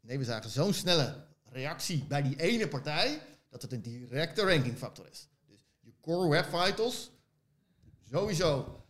nee, 0.00 0.18
we 0.18 0.24
zagen 0.24 0.50
zo'n 0.50 0.72
snelle 0.72 1.26
reactie 1.44 2.04
bij 2.04 2.22
die 2.22 2.40
ene 2.40 2.68
partij, 2.68 3.22
dat 3.50 3.62
het 3.62 3.72
een 3.72 3.82
directe 3.82 4.42
rankingfactor 4.42 5.08
is. 5.10 5.28
Dus 5.46 5.66
je 5.80 5.92
core 6.00 6.28
web 6.28 6.44
vitals, 6.44 7.10
sowieso 8.10 8.80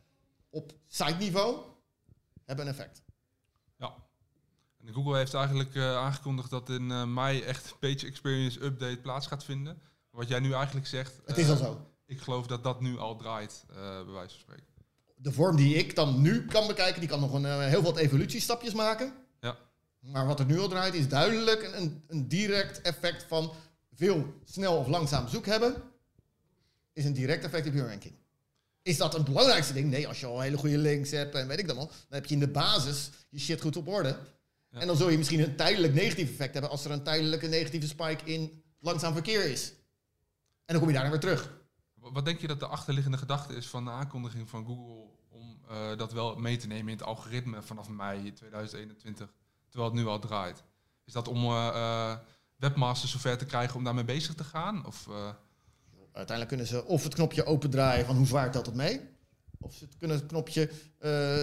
op 0.51 0.73
site 0.87 1.16
niveau, 1.16 1.64
hebben 2.45 2.66
een 2.66 2.73
effect. 2.73 3.03
Ja. 3.77 3.95
En 4.79 4.92
Google 4.92 5.16
heeft 5.16 5.35
eigenlijk 5.35 5.75
uh, 5.75 5.97
aangekondigd 5.97 6.51
dat 6.51 6.69
in 6.69 6.90
uh, 6.90 7.05
mei 7.05 7.42
echt 7.42 7.79
page 7.79 8.07
experience 8.07 8.64
update 8.64 8.97
plaats 8.97 9.27
gaat 9.27 9.45
vinden. 9.45 9.83
Wat 10.11 10.29
jij 10.29 10.40
nu 10.40 10.53
eigenlijk 10.53 10.87
zegt. 10.87 11.21
Het 11.25 11.38
is 11.38 11.49
al 11.49 11.57
zo. 11.57 11.90
Ik 12.07 12.21
geloof 12.21 12.47
dat 12.47 12.64
dat 12.64 12.81
nu 12.81 12.99
al 12.99 13.16
draait, 13.16 13.64
uh, 13.71 13.77
bij 13.77 14.12
wijze 14.12 14.35
van 14.35 14.40
spreken. 14.40 14.66
De 15.16 15.33
vorm 15.33 15.57
die 15.57 15.75
ik 15.75 15.95
dan 15.95 16.21
nu 16.21 16.47
kan 16.47 16.66
bekijken, 16.66 17.01
die 17.01 17.09
kan 17.09 17.21
nog 17.21 17.33
een, 17.33 17.61
heel 17.69 17.83
wat 17.83 17.97
evolutiestapjes 17.97 18.75
maken. 18.75 19.12
Ja. 19.40 19.57
Maar 20.01 20.27
wat 20.27 20.40
er 20.40 20.47
nu 20.47 20.59
al 20.59 20.69
draait 20.69 20.95
is 20.95 21.09
duidelijk 21.09 21.62
een, 21.75 22.05
een 22.09 22.29
direct 22.29 22.81
effect 22.81 23.25
van 23.29 23.53
veel 23.95 24.35
snel 24.45 24.77
of 24.77 24.87
langzaam 24.87 25.29
zoek 25.29 25.47
hebben. 25.47 25.75
Is 26.92 27.05
een 27.05 27.12
direct 27.12 27.45
effect 27.45 27.66
op 27.66 27.75
je 27.75 27.87
ranking. 27.87 28.14
Is 28.83 28.97
dat 28.97 29.14
een 29.14 29.25
belangrijkste 29.25 29.73
ding? 29.73 29.90
Nee, 29.90 30.09
als 30.09 30.21
je 30.21 30.27
al 30.27 30.40
hele 30.40 30.57
goede 30.57 30.79
links 30.79 31.11
hebt 31.11 31.35
en 31.35 31.49
weet 31.49 31.59
ik 31.59 31.66
dan 31.66 31.79
al, 31.79 31.87
dan 31.87 31.97
heb 32.09 32.27
je 32.27 32.35
in 32.35 32.40
de 32.40 32.49
basis 32.49 33.11
je 33.29 33.38
shit 33.38 33.61
goed 33.61 33.77
op 33.77 33.88
orde. 33.88 34.19
Ja. 34.71 34.81
En 34.81 34.87
dan 34.87 34.97
zul 34.97 35.09
je 35.09 35.19
misschien 35.19 35.40
een 35.40 35.57
tijdelijk 35.57 35.95
negatief 35.95 36.31
effect 36.31 36.53
hebben 36.53 36.71
als 36.71 36.85
er 36.85 36.90
een 36.90 37.03
tijdelijke 37.03 37.47
negatieve 37.47 37.87
spike 37.87 38.25
in 38.25 38.62
langzaam 38.81 39.12
verkeer 39.12 39.45
is. 39.45 39.73
En 40.64 40.75
dan 40.75 40.79
kom 40.79 40.88
je 40.88 40.95
daar 40.95 41.11
weer 41.11 41.21
terug. 41.21 41.64
Wat 42.12 42.25
denk 42.25 42.40
je 42.40 42.47
dat 42.47 42.61
de 42.61 42.66
achterliggende 42.66 43.19
gedachte 43.19 43.55
is 43.55 43.66
van 43.66 43.85
de 43.85 43.90
aankondiging 43.90 44.49
van 44.49 44.64
Google 44.64 45.05
om 45.29 45.59
uh, 45.71 45.97
dat 45.97 46.12
wel 46.12 46.37
mee 46.37 46.57
te 46.57 46.66
nemen 46.66 46.92
in 46.92 46.99
het 46.99 47.07
algoritme 47.07 47.62
vanaf 47.62 47.88
mei 47.88 48.33
2021? 48.33 49.33
terwijl 49.69 49.95
het 49.95 50.01
nu 50.01 50.07
al 50.07 50.19
draait? 50.19 50.62
Is 51.05 51.12
dat 51.12 51.29
om 51.29 51.45
uh, 51.45 52.16
webmasters 52.57 53.12
zover 53.12 53.38
te 53.38 53.45
krijgen 53.45 53.77
om 53.77 53.85
daarmee 53.85 54.05
bezig 54.05 54.35
te 54.35 54.45
gaan? 54.45 54.87
Of. 54.87 55.09
Uiteindelijk 56.12 56.49
kunnen 56.49 56.66
ze 56.66 56.85
of 56.85 57.03
het 57.03 57.14
knopje 57.14 57.45
opendraaien 57.45 58.07
van 58.07 58.16
hoe 58.16 58.27
zwaar 58.27 58.51
telt 58.51 58.66
het 58.66 58.75
mee. 58.75 59.01
Of 59.61 59.75
ze 59.75 59.88
kunnen 59.99 60.16
het 60.16 60.27
knopje, 60.27 60.71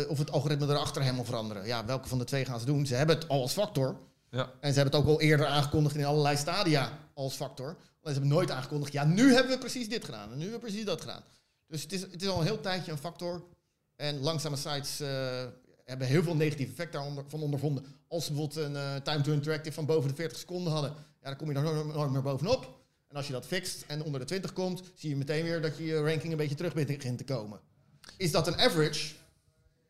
of 0.10 0.18
het 0.18 0.32
algoritme 0.32 0.68
erachter 0.68 1.02
helemaal 1.02 1.26
veranderen. 1.26 1.66
Ja, 1.66 1.86
welke 1.86 2.08
van 2.08 2.18
de 2.18 2.24
twee 2.24 2.46
gaan 2.46 2.60
ze 2.60 2.66
doen? 2.66 2.86
Ze 2.86 2.96
hebben 2.96 3.16
het 3.16 3.28
al 3.28 3.42
als 3.42 3.54
factor. 3.54 3.98
Ja. 4.30 4.52
En 4.60 4.74
ze 4.74 4.80
hebben 4.80 5.00
het 5.00 5.10
ook 5.10 5.16
al 5.16 5.22
eerder 5.22 5.46
aangekondigd 5.46 5.96
in 5.96 6.06
allerlei 6.06 6.38
stadia 6.38 6.92
als 7.14 7.36
factor. 7.36 7.68
Alleen 7.68 7.80
ze 8.02 8.12
hebben 8.12 8.28
nooit 8.28 8.52
aangekondigd, 8.52 8.94
ja, 8.94 9.04
nu 9.04 9.34
hebben 9.34 9.52
we 9.52 9.58
precies 9.58 9.90
dit 9.90 10.06
gedaan. 10.06 10.32
En 10.32 10.38
nu 10.38 10.42
hebben 10.42 10.60
we 10.60 10.66
precies 10.66 10.86
dat 10.86 11.02
gedaan. 11.02 11.24
Dus 11.68 11.82
het 11.82 11.92
is, 11.92 12.02
het 12.02 12.22
is 12.22 12.28
al 12.28 12.40
een 12.40 12.46
heel 12.46 12.60
tijdje 12.60 12.92
een 12.92 12.98
factor. 12.98 13.44
En 13.96 14.20
langzame 14.20 14.56
sites 14.56 15.00
hebben 15.86 16.08
heel 16.08 16.24
veel 16.24 16.36
negatieve 16.36 16.72
effecten 16.72 17.16
daarvan 17.16 17.42
ondervonden. 17.42 17.86
Als 18.08 18.26
ze 18.26 18.34
bijvoorbeeld 18.34 18.66
een 18.66 18.74
uh, 18.74 18.96
time 18.96 19.22
to 19.22 19.32
interactive 19.32 19.74
van 19.74 19.86
boven 19.86 20.10
de 20.10 20.16
40 20.16 20.38
seconden 20.38 20.74
hadden, 20.74 20.92
ja, 21.22 21.28
dan 21.28 21.36
kom 21.36 21.52
je 21.52 21.58
er 21.58 21.86
nooit 21.86 22.12
meer 22.12 22.22
bovenop. 22.22 22.82
En 23.08 23.16
als 23.16 23.28
je 23.28 23.34
dat 23.34 23.46
fixt 23.46 23.84
en 23.88 24.04
onder 24.04 24.20
de 24.20 24.26
20 24.26 24.54
komt, 24.54 24.82
zie 24.96 25.10
je 25.10 25.16
meteen 25.16 25.44
weer 25.44 25.62
dat 25.62 25.78
je 25.78 25.86
je 25.86 26.02
ranking 26.02 26.32
een 26.32 26.38
beetje 26.38 26.56
terug 26.56 26.74
begint 26.74 27.18
te 27.18 27.24
komen. 27.24 27.60
Is 28.18 28.32
dat 28.32 28.48
een 28.48 28.58
average? 28.58 29.14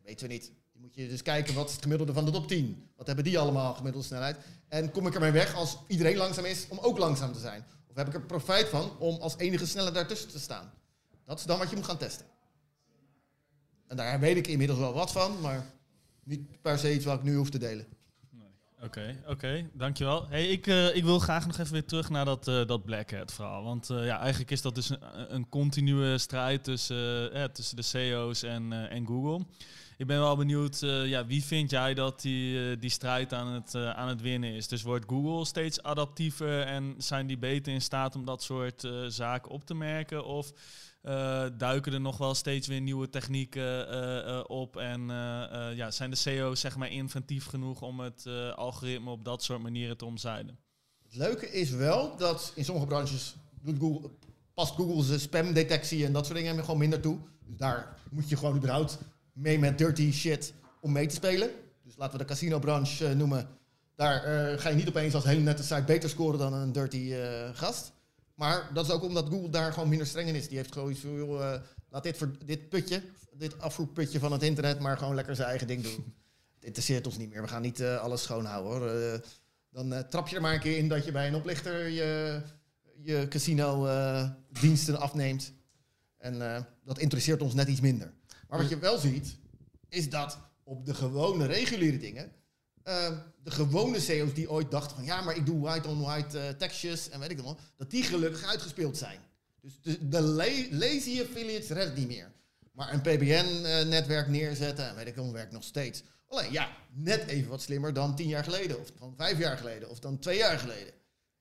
Weten 0.04 0.28
we 0.28 0.34
niet. 0.34 0.52
Moet 0.84 0.96
je 0.96 1.08
dus 1.08 1.22
kijken 1.22 1.54
wat 1.54 1.68
is 1.68 1.74
het 1.74 1.82
gemiddelde 1.82 2.14
van 2.14 2.26
de 2.26 2.32
top 2.32 2.48
10. 2.48 2.90
Wat 2.96 3.08
hebben 3.08 3.26
die 3.26 3.40
allemaal 3.40 3.74
gemiddelde 3.74 4.08
snelheid? 4.08 4.38
En 4.68 4.92
kom 4.92 5.08
ik 5.08 5.14
ermee 5.14 5.32
weg 5.32 5.56
als 5.56 5.78
iedereen 5.88 6.18
langzaam 6.18 6.46
is 6.46 6.66
om 6.70 6.80
ook 6.82 6.98
langzaam 6.98 7.34
te 7.34 7.40
zijn? 7.40 7.66
Of 7.88 7.96
heb 7.96 8.08
ik 8.08 8.14
er 8.14 8.22
profijt 8.22 8.68
van 8.68 8.98
om 9.00 9.16
als 9.16 9.38
enige 9.38 9.66
sneller 9.66 9.94
daartussen 9.94 10.30
te 10.30 10.40
staan? 10.40 10.72
Dat 11.26 11.40
is 11.40 11.46
dan 11.46 11.58
wat 11.58 11.70
je 11.70 11.76
moet 11.76 11.86
gaan 11.86 11.98
testen. 11.98 12.26
En 13.88 13.98
daar 13.98 14.20
weet 14.20 14.38
ik 14.38 14.48
inmiddels 14.48 14.80
wel 14.80 14.94
wat 14.94 15.12
van, 15.12 15.42
maar 15.42 15.66
niet 16.24 16.62
per 16.62 16.80
se 16.80 16.94
iets 16.94 17.06
wat 17.06 17.18
ik 17.18 17.24
nu 17.24 17.36
hoef 17.36 17.50
te 17.50 17.58
delen. 17.58 17.86
Oké, 18.82 19.24
oké, 19.28 19.70
dankjewel. 19.74 20.28
Hey, 20.28 20.48
ik, 20.48 20.68
uh, 20.68 20.96
ik 20.96 21.04
wil 21.04 21.20
graag 21.20 21.48
nog 21.48 21.58
even 21.58 21.74
weer 21.74 21.86
terug 21.86 22.10
naar 22.10 22.26
dat, 22.26 22.48
uh, 22.48 22.66
dat 22.66 22.86
Black 22.86 23.12
Hat 23.12 23.34
verhaal. 23.34 23.64
Want 23.64 23.90
uh, 23.90 24.06
ja, 24.06 24.20
eigenlijk 24.20 24.52
is 24.52 24.62
dat 24.62 24.76
dus 24.76 24.90
een, 24.90 25.34
een 25.34 25.50
continue 25.50 26.18
strijd 26.18 26.64
tussen, 26.64 27.54
tussen 27.54 27.76
de 27.76 27.82
CEO's 27.82 28.44
en, 28.44 28.90
en 28.90 29.06
Google. 29.06 29.46
Ik 29.98 30.08
ben 30.08 30.20
wel 30.20 30.36
benieuwd, 30.36 30.80
ja, 30.80 31.26
wie 31.26 31.44
vind 31.44 31.70
jij 31.70 31.94
dat 31.94 32.22
die, 32.22 32.78
die 32.78 32.90
strijd 32.90 33.34
aan 33.34 33.48
het, 33.48 33.76
aan 33.76 34.08
het 34.08 34.22
winnen 34.22 34.54
is? 34.54 34.68
Dus 34.68 34.82
wordt 34.82 35.06
Google 35.08 35.46
steeds 35.46 35.84
adaptiever 35.84 36.62
en 36.62 36.96
zijn 36.98 37.28
die 37.28 37.38
beter 37.38 37.74
in 37.74 37.82
staat 37.82 38.16
om 38.16 38.26
dat 38.26 38.44
soort 38.44 38.88
zaken 39.08 39.52
op 39.52 39.66
te 39.66 39.74
merken? 39.74 40.26
Of 40.26 40.54
duiken 41.58 41.94
er 41.94 42.02
nog 42.02 42.18
wel 42.18 42.36
steeds 42.36 42.68
weer 42.68 42.82
nieuwe 42.82 43.10
technieken 43.10 44.50
op. 44.50 44.78
En 44.78 45.08
ja, 45.76 45.92
zijn 45.92 46.10
de 46.10 46.16
CEO's 46.16 46.60
zeg 46.60 46.76
maar 46.76 46.92
inventief 46.92 47.46
genoeg 47.46 47.82
om 47.82 48.00
het 48.00 48.28
algoritme 48.56 49.10
op 49.10 49.26
dat 49.26 49.44
soort 49.44 49.62
manieren 49.62 49.98
te 49.98 50.06
omzeilen? 50.06 50.58
Het 51.04 51.16
leuke 51.16 51.52
is 51.52 51.70
wel 51.70 52.18
dat 52.18 52.52
in 52.56 52.66
sommige 52.66 52.88
branches 52.88 53.36
doet 53.62 53.80
Google, 53.80 54.10
past 54.54 54.74
Google 54.74 55.04
zijn 55.04 55.20
spamdetectie 55.20 56.06
en 56.06 56.14
dat 56.14 56.26
soort 56.26 56.38
dingen 56.38 56.60
gewoon 56.60 56.80
minder 56.80 57.00
toe. 57.00 57.18
Dus 57.46 57.58
daar 57.58 57.98
moet 58.12 58.30
je 58.30 58.38
gewoon 58.38 58.56
überhaupt 58.56 58.98
mee 59.34 59.60
met 59.60 59.78
dirty 59.78 60.12
shit 60.12 60.54
om 60.82 60.92
mee 60.92 61.08
te 61.08 61.16
spelen. 61.16 61.50
Dus 61.84 61.96
laten 61.98 62.18
we 62.18 62.24
de 62.24 62.30
casino-branche 62.30 63.14
noemen. 63.14 63.48
Daar 63.96 64.20
ga 64.60 64.70
je 64.70 64.76
niet 64.76 64.88
opeens 64.88 65.14
als 65.14 65.24
hele 65.24 65.42
nette 65.42 65.64
site 65.64 65.84
beter 65.84 66.10
scoren 66.10 66.40
dan 66.40 66.54
een 66.54 66.72
dirty 66.72 67.14
gast. 67.54 67.92
Maar 68.36 68.70
dat 68.74 68.86
is 68.86 68.92
ook 68.92 69.04
omdat 69.04 69.28
Google 69.30 69.50
daar 69.50 69.74
gewoon 69.74 69.90
minder 69.90 70.08
streng 70.08 70.28
in 70.28 70.36
is. 70.36 70.48
Die 70.48 70.58
heeft 70.58 70.74
gewoon 70.74 70.92
iets 70.92 71.00
van, 71.00 71.62
laat 71.90 72.04
dit, 72.04 72.28
dit 72.46 72.70
putje, 72.70 73.02
dit 73.34 73.60
afvoerputje 73.60 74.20
van 74.20 74.32
het 74.32 74.44
internet, 74.44 74.80
maar 74.80 74.98
gewoon 74.98 75.16
lekker 75.16 75.36
zijn 75.36 75.48
eigen 75.48 75.68
ding 75.68 75.84
doen. 75.84 76.14
het 76.56 76.64
interesseert 76.64 77.06
ons 77.06 77.18
niet 77.18 77.30
meer. 77.30 77.42
We 77.42 77.48
gaan 77.48 77.62
niet 77.62 77.84
alles 77.84 78.24
schoonhouden 78.24 78.72
hoor. 78.72 79.22
Dan 79.70 80.08
trap 80.10 80.28
je 80.28 80.36
er 80.36 80.42
maar 80.42 80.54
een 80.54 80.60
keer 80.60 80.78
in 80.78 80.88
dat 80.88 81.06
je 81.06 81.12
bij 81.12 81.28
een 81.28 81.36
oplichter 81.36 81.88
je, 81.88 82.42
je 83.02 83.28
casino 83.30 83.88
diensten 84.60 85.00
afneemt. 85.00 85.54
En 86.18 86.66
dat 86.84 87.00
interesseert 87.00 87.42
ons 87.42 87.54
net 87.54 87.68
iets 87.68 87.82
minder. 87.82 88.14
Maar 88.54 88.62
wat 88.62 88.72
je 88.72 88.80
wel 88.80 88.98
ziet, 88.98 89.38
is 89.90 90.10
dat 90.10 90.38
op 90.64 90.86
de 90.86 90.94
gewone 90.94 91.46
reguliere 91.46 91.98
dingen 91.98 92.32
Ehm, 92.84 93.18
de 93.44 93.52
gewone 93.52 94.00
CEO's 94.00 94.34
die 94.34 94.50
ooit 94.50 94.72
dachten 94.72 94.96
van 94.96 95.06
ja, 95.06 95.22
maar 95.22 95.36
ik 95.36 95.46
doe 95.46 95.60
white-on-white 95.60 96.38
uh, 96.38 96.50
tekstjes 96.50 97.10
en 97.10 97.20
weet 97.20 97.32
ik 97.32 97.40
wel, 97.40 97.58
dat 97.78 97.92
die 97.92 98.04
gelukkig 98.04 98.44
uitgespeeld 98.44 98.98
zijn. 98.98 99.20
Dus 99.62 99.82
de, 99.82 100.08
de 100.08 100.22
lazy 100.72 101.22
affiliates 101.22 101.70
redden 101.70 101.96
niet 101.96 102.08
meer. 102.08 102.32
Maar 102.72 102.94
een 102.94 103.02
PBN-netwerk 103.02 104.28
neerzetten 104.28 104.88
en 104.88 104.96
weet 104.96 105.08
ik 105.08 105.16
wel, 105.16 105.32
werkt 105.32 105.52
nog 105.52 105.64
steeds. 105.64 106.04
Alleen 106.28 106.52
ja, 106.52 106.78
net 106.94 107.28
even 107.28 107.50
wat 107.50 107.62
slimmer 107.62 107.94
dan 107.94 108.16
tien 108.16 108.28
jaar 108.28 108.44
geleden, 108.44 108.80
of 108.80 108.92
van 108.98 109.14
vijf 109.18 109.40
jaar 109.40 109.58
geleden, 109.58 109.90
of 109.90 110.00
dan 110.00 110.20
twee 110.20 110.38
jaar 110.38 110.60
geleden. 110.60 110.94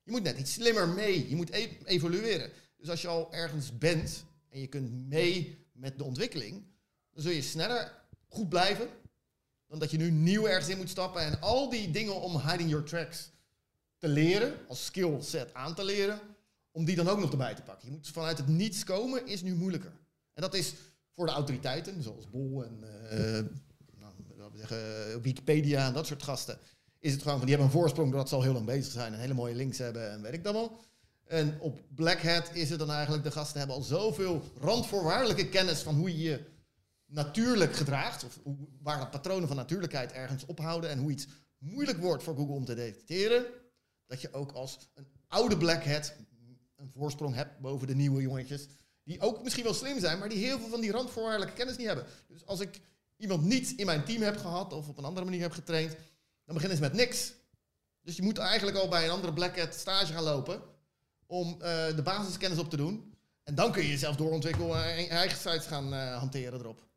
Je 0.03 0.11
moet 0.11 0.23
net 0.23 0.37
iets 0.37 0.53
slimmer 0.53 0.87
mee, 0.87 1.29
je 1.29 1.35
moet 1.35 1.49
e 1.49 1.69
evolueren. 1.83 2.49
Dus 2.77 2.89
als 2.89 3.01
je 3.01 3.07
al 3.07 3.33
ergens 3.33 3.77
bent 3.77 4.23
en 4.49 4.59
je 4.59 4.67
kunt 4.67 5.07
mee 5.09 5.67
met 5.73 5.97
de 5.97 6.03
ontwikkeling, 6.03 6.63
dan 7.13 7.23
zul 7.23 7.31
je 7.31 7.41
sneller 7.41 7.91
goed 8.27 8.49
blijven 8.49 8.87
dan 9.67 9.79
dat 9.79 9.91
je 9.91 9.97
nu 9.97 10.11
nieuw 10.11 10.47
ergens 10.47 10.69
in 10.69 10.77
moet 10.77 10.89
stappen 10.89 11.21
en 11.21 11.41
al 11.41 11.69
die 11.69 11.91
dingen 11.91 12.21
om 12.21 12.39
hiding 12.39 12.69
your 12.69 12.85
tracks 12.85 13.31
te 13.97 14.07
leren, 14.07 14.53
als 14.67 14.85
skill 14.85 15.21
set 15.21 15.53
aan 15.53 15.75
te 15.75 15.83
leren, 15.83 16.19
om 16.71 16.85
die 16.85 16.95
dan 16.95 17.07
ook 17.07 17.19
nog 17.19 17.31
erbij 17.31 17.55
te 17.55 17.61
pakken. 17.61 17.85
Je 17.85 17.91
moet 17.91 18.07
vanuit 18.07 18.37
het 18.37 18.47
niets 18.47 18.83
komen, 18.83 19.27
is 19.27 19.41
nu 19.41 19.55
moeilijker. 19.55 19.91
En 20.33 20.41
dat 20.41 20.53
is 20.53 20.73
voor 21.15 21.25
de 21.25 21.31
autoriteiten, 21.31 22.03
zoals 22.03 22.29
Bol 22.29 22.63
en 22.63 22.83
uh, 22.83 23.39
nou, 24.37 24.51
zeggen, 24.55 25.21
Wikipedia 25.21 25.87
en 25.87 25.93
dat 25.93 26.07
soort 26.07 26.23
gasten, 26.23 26.57
is 26.99 27.11
het 27.11 27.21
gewoon 27.21 27.37
van 27.37 27.47
die 27.47 27.55
hebben 27.55 27.73
een 27.73 27.79
voorsprong 27.79 28.09
doordat 28.09 28.29
ze 28.29 28.35
al 28.35 28.43
heel 28.43 28.53
lang 28.53 28.65
bezig 28.65 28.91
zijn 28.91 29.13
en 29.13 29.19
hele 29.19 29.33
mooie 29.33 29.55
links 29.55 29.77
hebben 29.77 30.11
en 30.11 30.21
weet 30.21 30.33
ik 30.33 30.43
dat 30.43 30.53
wel. 30.53 30.77
En 31.25 31.57
op 31.59 31.81
Black 31.95 32.21
Hat 32.21 32.49
is 32.53 32.69
het 32.69 32.79
dan 32.79 32.91
eigenlijk, 32.91 33.23
de 33.23 33.31
gasten 33.31 33.57
hebben 33.57 33.75
al 33.75 33.81
zoveel 33.81 34.43
randvoorwaardelijke 34.59 35.49
kennis 35.49 35.79
van 35.79 35.95
hoe 35.95 36.17
je 36.17 36.29
je 36.29 36.39
natuurlijk 37.13 37.75
gedraagt, 37.75 38.23
of 38.23 38.39
waar 38.81 38.99
de 38.99 39.07
patronen 39.07 39.47
van 39.47 39.57
natuurlijkheid 39.57 40.11
ergens 40.11 40.45
ophouden 40.45 40.89
en 40.89 40.99
hoe 40.99 41.11
iets 41.11 41.27
moeilijk 41.57 41.97
wordt 41.97 42.23
voor 42.23 42.35
Google 42.35 42.55
om 42.55 42.65
te 42.65 42.75
detecteren, 42.75 43.45
dat 44.05 44.21
je 44.21 44.33
ook 44.33 44.51
als 44.51 44.89
een 44.93 45.07
oude 45.27 45.57
Black 45.57 45.83
Hat 45.83 46.13
een 46.75 46.91
voorsprong 46.95 47.35
hebt 47.35 47.59
boven 47.59 47.87
de 47.87 47.95
nieuwe 47.95 48.21
jongetjes, 48.21 48.67
die 49.03 49.21
ook 49.21 49.43
misschien 49.43 49.63
wel 49.63 49.73
slim 49.73 49.99
zijn, 49.99 50.19
maar 50.19 50.29
die 50.29 50.45
heel 50.45 50.59
veel 50.59 50.69
van 50.69 50.81
die 50.81 50.91
randvoorwaardelijke 50.91 51.53
kennis 51.53 51.77
niet 51.77 51.87
hebben. 51.87 52.05
Dus 52.27 52.45
als 52.45 52.59
ik 52.59 52.81
iemand 53.17 53.43
niet 53.43 53.71
in 53.71 53.85
mijn 53.85 54.05
team 54.05 54.21
heb 54.21 54.37
gehad 54.37 54.73
of 54.73 54.87
op 54.87 54.97
een 54.97 55.03
andere 55.03 55.25
manier 55.25 55.41
heb 55.41 55.51
getraind, 55.51 55.95
dan 56.45 56.53
beginnen 56.53 56.77
ze 56.77 56.83
met 56.83 56.93
niks. 56.93 57.33
Dus 58.01 58.15
je 58.15 58.21
moet 58.21 58.37
eigenlijk 58.37 58.77
al 58.77 58.87
bij 58.87 59.03
een 59.03 59.09
andere 59.11 59.33
Black 59.33 59.59
Hat 59.59 59.73
stage 59.73 60.13
gaan 60.13 60.23
lopen 60.23 60.61
om 61.25 61.53
uh, 61.53 61.59
de 61.95 62.01
basiskennis 62.03 62.59
op 62.59 62.69
te 62.69 62.77
doen. 62.77 63.13
En 63.43 63.55
dan 63.55 63.71
kun 63.71 63.81
je 63.81 63.89
jezelf 63.89 64.15
doorontwikkelen 64.15 64.83
en 64.83 65.09
eigen 65.09 65.37
sites 65.37 65.65
gaan 65.65 65.93
uh, 65.93 66.17
hanteren 66.17 66.59
erop. 66.59 66.91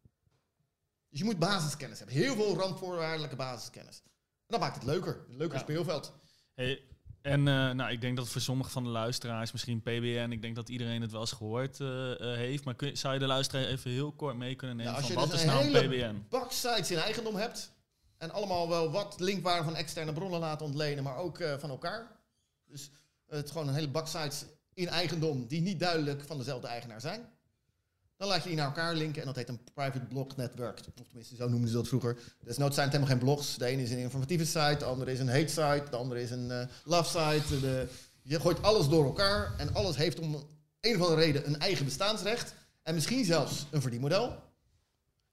Dus 1.08 1.18
je 1.18 1.24
moet 1.24 1.38
basiskennis 1.38 1.98
hebben. 1.98 2.16
Heel 2.16 2.34
veel 2.34 2.56
randvoorwaardelijke 2.56 3.36
basiskennis. 3.36 4.02
En 4.04 4.12
dat 4.46 4.60
maakt 4.60 4.74
het 4.74 4.84
leuker. 4.84 5.24
Een 5.28 5.36
leuker 5.36 5.56
ja. 5.56 5.62
speelveld. 5.62 6.12
Hey, 6.54 6.82
en 7.26 7.38
uh, 7.38 7.70
nou, 7.70 7.90
ik 7.90 8.00
denk 8.00 8.16
dat 8.16 8.28
voor 8.28 8.40
sommige 8.40 8.70
van 8.70 8.84
de 8.84 8.90
luisteraars, 8.90 9.52
misschien 9.52 9.80
PBN, 9.80 10.28
ik 10.30 10.42
denk 10.42 10.56
dat 10.56 10.68
iedereen 10.68 11.00
het 11.00 11.12
wel 11.12 11.20
eens 11.20 11.32
gehoord 11.32 11.80
uh, 11.80 11.88
uh, 11.88 12.16
heeft. 12.18 12.64
Maar 12.64 12.74
kun, 12.74 12.96
zou 12.96 13.14
je 13.14 13.20
de 13.20 13.26
luisteraar 13.26 13.64
even 13.64 13.90
heel 13.90 14.12
kort 14.12 14.36
mee 14.36 14.54
kunnen 14.54 14.76
nemen 14.76 14.92
ja, 14.92 15.00
van 15.00 15.14
wat 15.14 15.30
dus 15.30 15.40
is 15.40 15.46
nou 15.46 15.74
een 15.74 15.88
PBN? 15.88 16.36
sites 16.48 16.90
in 16.90 16.98
eigendom 16.98 17.36
hebt 17.36 17.72
en 18.18 18.30
allemaal 18.30 18.68
wel 18.68 18.90
wat 18.90 19.20
linkwaarde 19.20 19.64
van 19.64 19.76
externe 19.76 20.12
bronnen 20.12 20.40
laten 20.40 20.66
ontlenen, 20.66 21.04
maar 21.04 21.16
ook 21.16 21.42
van 21.58 21.70
elkaar. 21.70 22.16
Dus 22.66 22.90
het 23.26 23.50
gewoon 23.50 23.68
een 23.68 23.74
hele 23.74 23.88
bak 23.88 24.06
sites 24.06 24.44
in 24.74 24.88
eigendom 24.88 25.46
die 25.46 25.60
niet 25.60 25.80
duidelijk 25.80 26.24
van 26.24 26.38
dezelfde 26.38 26.66
eigenaar 26.66 27.00
zijn. 27.00 27.28
Dan 28.16 28.28
laat 28.28 28.42
je 28.42 28.48
die 28.48 28.58
naar 28.58 28.66
elkaar 28.66 28.94
linken 28.94 29.20
en 29.20 29.26
dat 29.26 29.36
heet 29.36 29.48
een 29.48 29.60
private 29.74 30.06
blog 30.06 30.36
network. 30.36 30.78
Of 30.78 31.06
tenminste, 31.06 31.36
zo 31.36 31.48
noemden 31.48 31.68
ze 31.68 31.74
dat 31.74 31.88
vroeger. 31.88 32.18
Desnoods 32.44 32.74
zijn 32.74 32.88
het 32.88 32.96
helemaal 32.96 33.16
geen 33.16 33.24
blogs. 33.26 33.56
De 33.56 33.64
ene 33.64 33.82
is 33.82 33.90
een 33.90 33.98
informatieve 33.98 34.44
site, 34.44 34.76
de 34.78 34.84
andere 34.84 35.12
is 35.12 35.18
een 35.18 35.28
hate 35.28 35.48
site, 35.48 35.84
de 35.90 35.96
andere 35.96 36.22
is 36.22 36.30
een 36.30 36.50
uh, 36.50 36.62
love 36.84 37.18
site. 37.18 37.60
De, 37.60 37.88
je 38.22 38.40
gooit 38.40 38.62
alles 38.62 38.88
door 38.88 39.04
elkaar 39.04 39.54
en 39.58 39.74
alles 39.74 39.96
heeft 39.96 40.18
om 40.18 40.34
een 40.80 40.94
of 40.94 41.02
andere 41.02 41.20
reden 41.20 41.46
een 41.46 41.58
eigen 41.58 41.84
bestaansrecht. 41.84 42.54
En 42.82 42.94
misschien 42.94 43.24
zelfs 43.24 43.66
een 43.70 43.80
verdienmodel. 43.80 44.42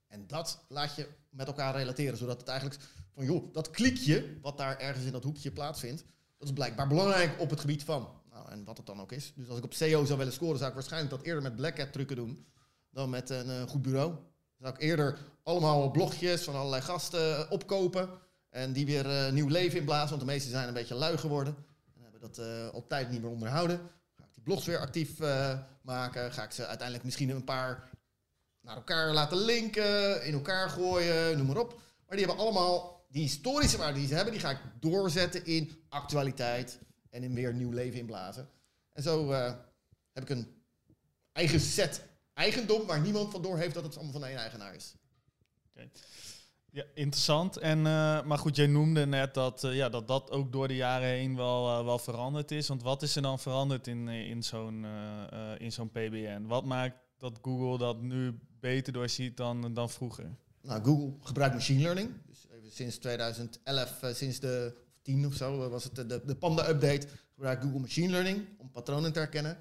En 0.08 0.26
dat 0.26 0.58
laat 0.68 0.96
je 0.96 1.08
met 1.30 1.46
elkaar 1.46 1.76
relateren, 1.76 2.18
zodat 2.18 2.40
het 2.40 2.48
eigenlijk 2.48 2.80
van 3.14 3.24
joh, 3.24 3.52
dat 3.52 3.70
klikje 3.70 4.38
wat 4.42 4.58
daar 4.58 4.78
ergens 4.78 5.04
in 5.04 5.12
dat 5.12 5.24
hoekje 5.24 5.50
plaatsvindt, 5.50 6.04
dat 6.38 6.48
is 6.48 6.54
blijkbaar 6.54 6.86
belangrijk 6.86 7.40
op 7.40 7.50
het 7.50 7.60
gebied 7.60 7.84
van. 7.84 8.08
Nou, 8.30 8.50
en 8.50 8.64
wat 8.64 8.76
het 8.76 8.86
dan 8.86 9.00
ook 9.00 9.12
is. 9.12 9.32
Dus 9.36 9.48
als 9.48 9.58
ik 9.58 9.64
op 9.64 9.74
SEO 9.74 10.04
zou 10.04 10.18
willen 10.18 10.32
scoren, 10.32 10.56
zou 10.56 10.68
ik 10.68 10.74
waarschijnlijk 10.74 11.12
dat 11.12 11.22
eerder 11.22 11.42
met 11.42 11.56
Black 11.56 11.78
Hat 11.78 11.92
trucken 11.92 12.16
doen 12.16 12.46
dan 12.94 13.10
met 13.10 13.30
een 13.30 13.46
uh, 13.46 13.62
goed 13.62 13.82
bureau. 13.82 14.14
Zou 14.58 14.74
ik 14.74 14.80
eerder 14.80 15.18
allemaal 15.42 15.90
blogjes 15.90 16.42
van 16.42 16.54
allerlei 16.54 16.82
gasten 16.82 17.50
opkopen 17.50 18.08
en 18.50 18.72
die 18.72 18.86
weer 18.86 19.06
uh, 19.06 19.32
nieuw 19.32 19.48
leven 19.48 19.78
inblazen, 19.78 20.08
want 20.08 20.20
de 20.20 20.26
meeste 20.26 20.50
zijn 20.50 20.68
een 20.68 20.74
beetje 20.74 20.94
lui 20.94 21.18
geworden. 21.18 21.56
En 21.94 22.02
hebben 22.02 22.20
dat 22.20 22.38
uh, 22.38 22.68
op 22.72 22.88
tijd 22.88 23.10
niet 23.10 23.22
meer 23.22 23.30
onderhouden. 23.30 23.80
Ga 24.16 24.24
ik 24.24 24.34
die 24.34 24.42
blogs 24.42 24.66
weer 24.66 24.78
actief 24.78 25.18
maken, 25.82 26.32
ga 26.32 26.42
ik 26.42 26.50
ze 26.50 26.66
uiteindelijk 26.66 27.04
misschien 27.04 27.30
een 27.30 27.44
paar 27.44 27.90
naar 28.60 28.76
elkaar 28.76 29.12
laten 29.12 29.38
linken, 29.38 30.24
in 30.24 30.34
elkaar 30.34 30.70
gooien, 30.70 31.36
noem 31.36 31.46
maar 31.46 31.56
op. 31.56 31.80
Maar 32.06 32.16
die 32.16 32.26
hebben 32.26 32.44
allemaal 32.44 33.06
die 33.08 33.22
historische 33.22 33.76
waarde 33.76 33.98
die 33.98 34.08
ze 34.08 34.14
hebben, 34.14 34.32
die 34.32 34.42
ga 34.42 34.50
ik 34.50 34.60
doorzetten 34.80 35.46
in 35.46 35.84
actualiteit 35.88 36.78
en 37.10 37.22
in 37.22 37.34
weer 37.34 37.54
nieuw 37.54 37.70
leven 37.70 37.98
inblazen. 37.98 38.48
En 38.92 39.02
zo 39.02 39.32
heb 40.12 40.22
ik 40.22 40.30
een 40.30 40.62
eigen 41.32 41.60
set 41.60 42.02
eigendom 42.34 42.86
waar 42.86 43.00
niemand 43.00 43.30
van 43.30 43.42
door 43.42 43.58
heeft 43.58 43.74
dat 43.74 43.84
het 43.84 43.94
allemaal 43.94 44.12
van 44.12 44.24
één 44.24 44.36
eigenaar 44.36 44.74
is. 44.74 44.94
Okay. 45.70 45.90
Ja, 46.70 46.84
interessant. 46.94 47.56
En, 47.56 47.78
uh, 47.78 48.22
maar 48.22 48.38
goed, 48.38 48.56
jij 48.56 48.66
noemde 48.66 49.06
net 49.06 49.34
dat, 49.34 49.64
uh, 49.64 49.74
ja, 49.74 49.88
dat 49.88 50.08
dat 50.08 50.30
ook 50.30 50.52
door 50.52 50.68
de 50.68 50.76
jaren 50.76 51.08
heen 51.08 51.36
wel, 51.36 51.78
uh, 51.78 51.84
wel 51.84 51.98
veranderd 51.98 52.50
is. 52.50 52.68
Want 52.68 52.82
wat 52.82 53.02
is 53.02 53.16
er 53.16 53.22
dan 53.22 53.38
veranderd 53.38 53.86
in, 53.86 54.08
in 54.08 54.42
zo'n 54.42 54.86
in 55.58 55.72
zo'n 55.72 55.90
PBN? 55.90 56.44
Wat 56.46 56.64
maakt 56.64 56.96
dat 57.18 57.38
Google 57.42 57.78
dat 57.78 58.02
nu 58.02 58.38
beter 58.60 58.92
doorziet 58.92 59.36
dan, 59.36 59.74
dan 59.74 59.90
vroeger? 59.90 60.36
Nou, 60.62 60.84
Google 60.84 61.12
gebruikt 61.20 61.54
machine 61.54 61.82
learning. 61.82 62.10
Dus 62.26 62.46
even 62.56 62.70
sinds 62.72 62.98
2011, 62.98 64.00
sinds 64.12 64.40
de 64.40 64.76
10 65.02 65.26
of 65.26 65.34
zo, 65.34 65.68
was 65.68 65.84
het 65.84 65.94
de, 65.94 66.22
de 66.24 66.36
Panda-update, 66.36 67.06
gebruikt 67.34 67.62
Google 67.62 67.80
machine 67.80 68.10
learning 68.10 68.46
om 68.58 68.70
patronen 68.70 69.12
te 69.12 69.18
herkennen. 69.18 69.56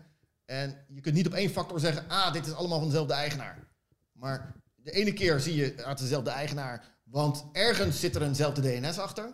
En 0.45 0.85
je 0.87 1.01
kunt 1.01 1.15
niet 1.15 1.27
op 1.27 1.33
één 1.33 1.49
factor 1.49 1.79
zeggen, 1.79 2.09
ah, 2.09 2.33
dit 2.33 2.45
is 2.45 2.53
allemaal 2.53 2.79
van 2.79 2.87
dezelfde 2.87 3.13
eigenaar. 3.13 3.67
Maar 4.11 4.55
de 4.75 4.91
ene 4.91 5.13
keer 5.13 5.39
zie 5.39 5.55
je 5.55 5.83
uit 5.85 5.97
dezelfde 5.97 6.29
eigenaar, 6.29 6.85
want 7.03 7.45
ergens 7.51 7.99
zit 7.99 8.15
er 8.15 8.21
eenzelfde 8.21 8.61
DNS 8.61 8.97
achter. 8.97 9.33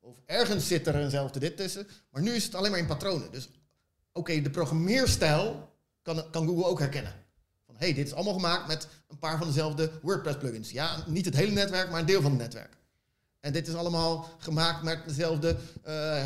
Of 0.00 0.16
ergens 0.26 0.66
zit 0.66 0.86
er 0.86 0.94
eenzelfde 0.94 1.38
dit 1.38 1.56
tussen. 1.56 1.86
Maar 2.10 2.22
nu 2.22 2.30
is 2.30 2.44
het 2.44 2.54
alleen 2.54 2.70
maar 2.70 2.80
in 2.80 2.86
patronen. 2.86 3.32
Dus 3.32 3.48
oké, 4.12 4.40
de 4.40 4.50
programmeerstijl 4.50 5.74
kan, 6.02 6.30
kan 6.30 6.46
Google 6.46 6.64
ook 6.64 6.78
herkennen. 6.78 7.14
Van 7.66 7.74
hé, 7.74 7.84
hey, 7.84 7.94
dit 7.94 8.06
is 8.06 8.14
allemaal 8.14 8.32
gemaakt 8.32 8.66
met 8.66 8.88
een 9.08 9.18
paar 9.18 9.38
van 9.38 9.46
dezelfde 9.46 9.90
WordPress 10.02 10.38
plugins. 10.38 10.70
Ja, 10.70 11.04
niet 11.06 11.24
het 11.24 11.36
hele 11.36 11.52
netwerk, 11.52 11.90
maar 11.90 12.00
een 12.00 12.06
deel 12.06 12.22
van 12.22 12.30
het 12.30 12.40
netwerk. 12.40 12.77
En 13.40 13.52
dit 13.52 13.68
is 13.68 13.74
allemaal 13.74 14.28
gemaakt 14.38 14.82
met 14.82 15.04
dezelfde 15.06 15.48
uh, 15.48 15.58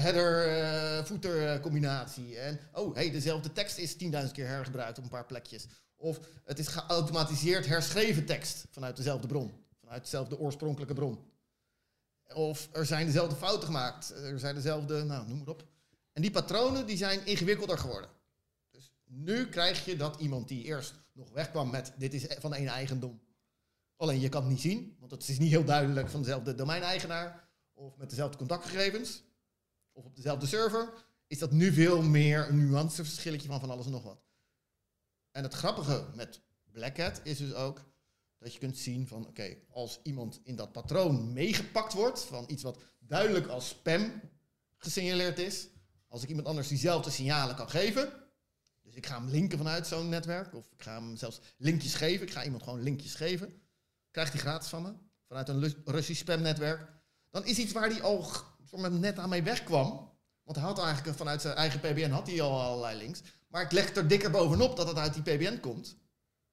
header-footer 0.03 1.55
uh, 1.55 1.61
combinatie. 1.61 2.39
En 2.39 2.61
oh, 2.73 2.95
hey, 2.95 3.11
dezelfde 3.11 3.53
tekst 3.53 3.79
is 3.79 3.93
10.000 3.93 3.99
keer 4.33 4.47
hergebruikt 4.47 4.99
op 4.99 5.05
een 5.05 5.11
paar 5.11 5.27
plekjes. 5.27 5.67
Of 5.97 6.21
het 6.45 6.59
is 6.59 6.67
geautomatiseerd 6.67 7.67
herschreven 7.67 8.25
tekst 8.25 8.65
vanuit 8.71 8.97
dezelfde 8.97 9.27
bron. 9.27 9.53
Vanuit 9.81 10.03
dezelfde 10.03 10.39
oorspronkelijke 10.39 10.95
bron. 10.95 11.19
Of 12.35 12.69
er 12.73 12.87
zijn 12.87 13.07
dezelfde 13.07 13.37
fouten 13.37 13.67
gemaakt. 13.67 14.11
Er 14.11 14.39
zijn 14.39 14.55
dezelfde, 14.55 15.03
nou, 15.03 15.29
noem 15.29 15.39
maar 15.39 15.49
op. 15.49 15.67
En 16.13 16.23
die 16.23 16.31
patronen 16.31 16.87
die 16.87 16.97
zijn 16.97 17.27
ingewikkelder 17.27 17.79
geworden. 17.79 18.11
Dus 18.71 18.93
nu 19.05 19.49
krijg 19.49 19.85
je 19.85 19.97
dat 19.97 20.21
iemand 20.21 20.49
die 20.49 20.65
eerst 20.65 20.95
nog 21.13 21.31
wegkwam 21.31 21.71
met 21.71 21.93
dit 21.97 22.15
is 22.15 22.27
van 22.39 22.55
één 22.55 22.69
eigendom 22.69 23.21
Alleen 24.03 24.21
je 24.21 24.29
kan 24.29 24.43
het 24.43 24.51
niet 24.51 24.61
zien, 24.61 24.97
want 24.99 25.11
het 25.11 25.29
is 25.29 25.39
niet 25.39 25.51
heel 25.51 25.65
duidelijk 25.65 26.09
van 26.09 26.21
dezelfde 26.23 26.55
domeineigenaar 26.55 27.49
of 27.73 27.97
met 27.97 28.11
dezelfde 28.11 28.39
contactgegevens 28.39 29.23
of 29.93 30.05
op 30.05 30.17
dezelfde 30.17 30.47
server. 30.47 30.93
Is 31.27 31.39
dat 31.39 31.51
nu 31.51 31.73
veel 31.73 32.03
meer 32.03 32.49
een 32.49 32.69
nuanceverschilletje 32.69 33.49
van 33.49 33.61
van 33.61 33.71
alles 33.71 33.87
en 33.87 33.93
nog 33.93 34.03
wat. 34.03 34.25
En 35.31 35.43
het 35.43 35.55
grappige 35.55 36.07
met 36.15 36.41
Black 36.73 36.97
Hat 36.97 37.21
is 37.25 37.39
dus 37.39 37.55
ook 37.55 37.93
dat 38.39 38.53
je 38.53 38.59
kunt 38.59 38.79
zien 38.79 39.07
van 39.07 39.27
oké, 39.27 39.57
als 39.71 40.01
iemand 40.03 40.41
in 40.45 40.57
dat 40.57 40.73
patroon 40.73 41.33
meegepakt 41.33 41.93
wordt 41.93 42.25
van 42.25 42.45
iets 42.49 42.63
wat 42.63 42.79
duidelijk 42.99 43.47
als 43.47 43.69
spam 43.69 44.21
gesignaleerd 44.77 45.39
is, 45.39 45.69
als 46.09 46.23
ik 46.23 46.29
iemand 46.29 46.47
anders 46.47 46.69
diezelfde 46.69 47.11
signalen 47.11 47.57
kan 47.57 47.71
geven, 47.71 48.13
dus 48.83 48.95
ik 48.95 49.07
ga 49.07 49.21
hem 49.21 49.29
linken 49.29 49.59
vanuit 49.59 49.87
zo'n 49.87 50.09
netwerk 50.09 50.55
of 50.55 50.73
ik 50.73 50.83
ga 50.83 51.01
hem 51.01 51.17
zelfs 51.17 51.41
linkjes 51.57 51.95
geven, 51.95 52.27
ik 52.27 52.33
ga 52.33 52.45
iemand 52.45 52.63
gewoon 52.63 52.83
linkjes 52.83 53.15
geven, 53.15 53.62
krijgt 54.13 54.33
hij 54.33 54.41
gratis 54.41 54.69
van 54.69 54.83
me, 54.83 54.93
vanuit 55.29 55.49
een 55.49 55.75
Russisch 55.85 56.21
spamnetwerk. 56.21 56.91
Dan 57.31 57.45
is 57.45 57.59
iets 57.59 57.73
waar 57.73 57.89
hij 57.89 58.03
al 58.03 58.27
net 58.91 59.19
aan 59.19 59.29
mee 59.29 59.43
wegkwam. 59.43 60.11
Want 60.43 60.57
hij 60.57 60.67
had 60.67 60.79
eigenlijk 60.79 61.17
vanuit 61.17 61.41
zijn 61.41 61.57
eigen 61.57 61.81
PBN 61.81 62.11
had 62.11 62.27
hij 62.27 62.41
al 62.41 62.61
allerlei 62.61 62.99
links. 62.99 63.23
Maar 63.49 63.63
ik 63.63 63.73
leg 63.73 63.97
er 63.97 64.09
dikker 64.09 64.31
bovenop 64.31 64.77
dat 64.77 64.89
het 64.89 64.97
uit 64.97 65.15
die 65.15 65.23
PBN 65.23 65.61
komt. 65.61 65.97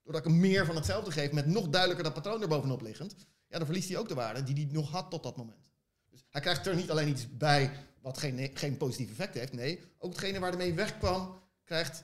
Doordat 0.04 0.26
ik 0.26 0.32
hem 0.32 0.40
meer 0.40 0.66
van 0.66 0.76
hetzelfde 0.76 1.12
geef 1.12 1.32
met 1.32 1.46
nog 1.46 1.70
duidelijker 1.70 2.06
dat 2.06 2.14
patroon 2.14 2.42
er 2.42 2.48
bovenop 2.48 2.82
liggend. 2.82 3.16
Ja, 3.48 3.58
dan 3.58 3.66
verliest 3.66 3.90
hij 3.90 3.98
ook 3.98 4.08
de 4.08 4.14
waarde 4.14 4.44
die 4.44 4.56
hij 4.66 4.74
nog 4.74 4.92
had 4.92 5.10
tot 5.10 5.24
dat 5.24 5.38
moment. 5.38 5.72
Dus 6.10 6.26
hij 6.30 6.42
krijgt 6.42 6.68
er 6.68 6.76
niet 6.76 6.92
alleen 6.92 7.08
iets 7.08 7.38
bij 7.38 7.72
wat 8.02 8.18
geen, 8.18 8.52
geen 8.54 8.78
positief 8.78 9.10
effect 9.10 9.34
heeft. 9.34 9.54
Nee, 9.54 9.84
ook 9.98 10.12
hetgene 10.12 10.40
waar 10.40 10.50
hij 10.50 10.58
mee 10.58 10.74
wegkwam, 10.74 11.42
krijgt, 11.64 12.04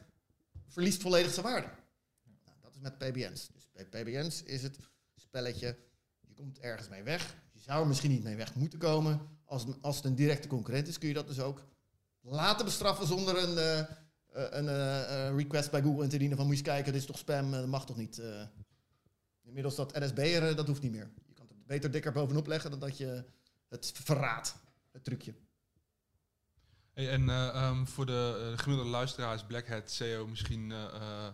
verliest 0.68 1.02
volledig 1.02 1.34
zijn 1.34 1.46
waarde. 1.46 1.68
Nou, 2.44 2.58
dat 2.62 2.74
is 2.74 2.80
met 2.80 2.98
PBN's. 2.98 3.50
Dus 3.54 3.86
PBN's 3.90 4.44
is 4.44 4.64
het 4.64 4.78
spelletje. 5.36 5.78
Je 6.22 6.34
komt 6.34 6.60
ergens 6.60 6.90
mee 6.90 7.04
weg. 7.04 7.36
Je 7.52 7.60
zou 7.60 7.82
er 7.82 7.88
misschien 7.88 8.12
niet 8.12 8.24
mee 8.24 8.36
weg 8.36 8.56
moeten 8.56 8.80
komen. 8.80 9.22
Als, 9.46 9.66
als 9.82 9.96
het 9.96 10.06
een 10.06 10.16
directe 10.16 10.48
concurrent 10.48 10.88
is, 10.88 10.98
kun 10.98 11.08
je 11.08 11.14
dat 11.14 11.28
dus 11.28 11.40
ook 11.40 11.64
laten 12.22 12.66
bestraffen 12.66 13.08
zonder 13.08 13.44
een, 13.44 13.58
uh, 13.58 14.48
een 14.50 14.66
uh, 14.66 15.38
request 15.38 15.72
bij 15.72 15.82
Google 15.82 16.04
in 16.04 16.10
te 16.10 16.18
dienen 16.18 16.38
van 16.38 16.46
moet 16.46 16.56
je 16.56 16.62
eens 16.62 16.72
kijken, 16.72 16.92
dit 16.92 17.02
is 17.02 17.08
toch 17.08 17.18
spam, 17.18 17.52
dat 17.52 17.68
mag 17.68 17.86
toch 17.86 17.98
niet. 17.98 18.22
inmiddels 19.44 19.76
dat 19.76 20.00
NSB'er, 20.00 20.56
dat 20.56 20.68
hoeft 20.68 20.82
niet 20.82 20.92
meer. 20.92 21.12
Je 21.28 21.34
kan 21.34 21.48
beter 21.66 21.92
dikker 21.92 22.12
bovenop 22.12 22.48
leggen 22.48 22.70
dan 22.70 22.80
dat 22.80 22.98
je 22.98 23.24
het 23.70 23.92
verraadt, 24.04 24.56
het 24.92 25.04
trucje. 25.04 25.34
En 26.96 27.30
eh, 27.30 27.48
ehm, 27.48 27.86
voor 27.86 28.06
de 28.06 28.52
eh, 28.52 28.60
gemiddelde 28.60 28.92
luisteraar 28.92 29.34
is 29.36 29.44
Black 29.44 29.68
Hat 29.68 29.92
SEO 29.92 30.28
misschien 30.28 30.72
eh, 30.72 30.84
eh, 30.84 31.28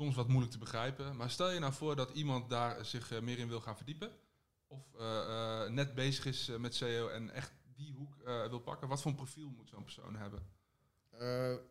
soms 0.00 0.14
wat 0.14 0.28
moeilijk 0.28 0.52
te 0.52 0.58
begrijpen. 0.58 1.16
Maar 1.16 1.30
stel 1.30 1.50
je 1.50 1.58
nou 1.58 1.72
voor 1.72 1.96
dat 1.96 2.10
iemand 2.10 2.50
daar 2.50 2.84
zich 2.84 3.12
eh, 3.12 3.20
meer 3.20 3.38
in 3.38 3.48
wil 3.48 3.60
gaan 3.60 3.76
verdiepen. 3.76 4.10
Of 4.66 4.94
eh, 4.98 5.20
eh, 5.20 5.70
net 5.70 5.94
bezig 5.94 6.26
is 6.26 6.50
met 6.58 6.74
SEO 6.74 7.08
en 7.08 7.30
echt 7.30 7.52
die 7.74 7.92
hoek 7.92 8.14
wil 8.24 8.58
pakken. 8.58 8.88
Wat 8.88 9.02
voor 9.02 9.10
een 9.10 9.16
profiel 9.16 9.48
moet 9.48 9.68
zo'n 9.68 9.84
persoon 9.84 10.16
hebben? 10.16 10.42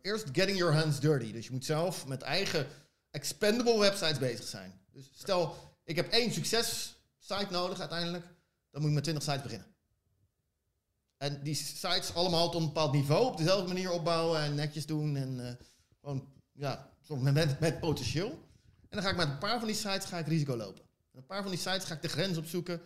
Eerst 0.02 0.28
getting 0.32 0.58
your 0.58 0.74
hands 0.74 1.00
dirty. 1.00 1.32
Dus 1.32 1.46
je 1.46 1.52
moet 1.52 1.64
zelf 1.64 2.06
met 2.06 2.22
eigen 2.22 2.66
expendable 3.10 3.78
websites 3.78 4.18
bezig 4.18 4.46
zijn. 4.46 4.80
Dus 4.92 5.10
stel, 5.12 5.56
ik 5.84 5.96
heb 5.96 6.10
één 6.10 6.32
succes 6.32 6.96
site 7.18 7.50
nodig 7.50 7.80
uiteindelijk. 7.80 8.24
Dan 8.70 8.80
moet 8.80 8.90
ik 8.90 8.94
met 8.94 9.02
20 9.04 9.24
sites 9.24 9.42
beginnen. 9.42 9.74
En 11.16 11.42
die 11.42 11.54
sites 11.54 12.14
allemaal 12.14 12.50
tot 12.50 12.60
een 12.60 12.66
bepaald 12.66 12.92
niveau 12.92 13.26
op 13.26 13.36
dezelfde 13.36 13.68
manier 13.68 13.90
opbouwen 13.90 14.40
en 14.40 14.54
netjes 14.54 14.86
doen. 14.86 15.16
En 15.16 15.58
gewoon, 16.00 16.32
ja, 16.52 16.89
met, 17.18 17.34
met, 17.34 17.60
met 17.60 17.80
potentieel. 17.80 18.30
En 18.88 18.96
dan 18.96 19.02
ga 19.02 19.10
ik 19.10 19.16
met 19.16 19.28
een 19.28 19.38
paar 19.38 19.58
van 19.58 19.68
die 19.68 19.76
sites 19.76 20.04
ga 20.04 20.18
ik 20.18 20.26
risico 20.26 20.56
lopen. 20.56 20.82
En 21.12 21.18
een 21.18 21.26
paar 21.26 21.42
van 21.42 21.50
die 21.50 21.60
sites 21.60 21.84
ga 21.84 21.94
ik 21.94 22.02
de 22.02 22.08
grens 22.08 22.38
opzoeken. 22.38 22.80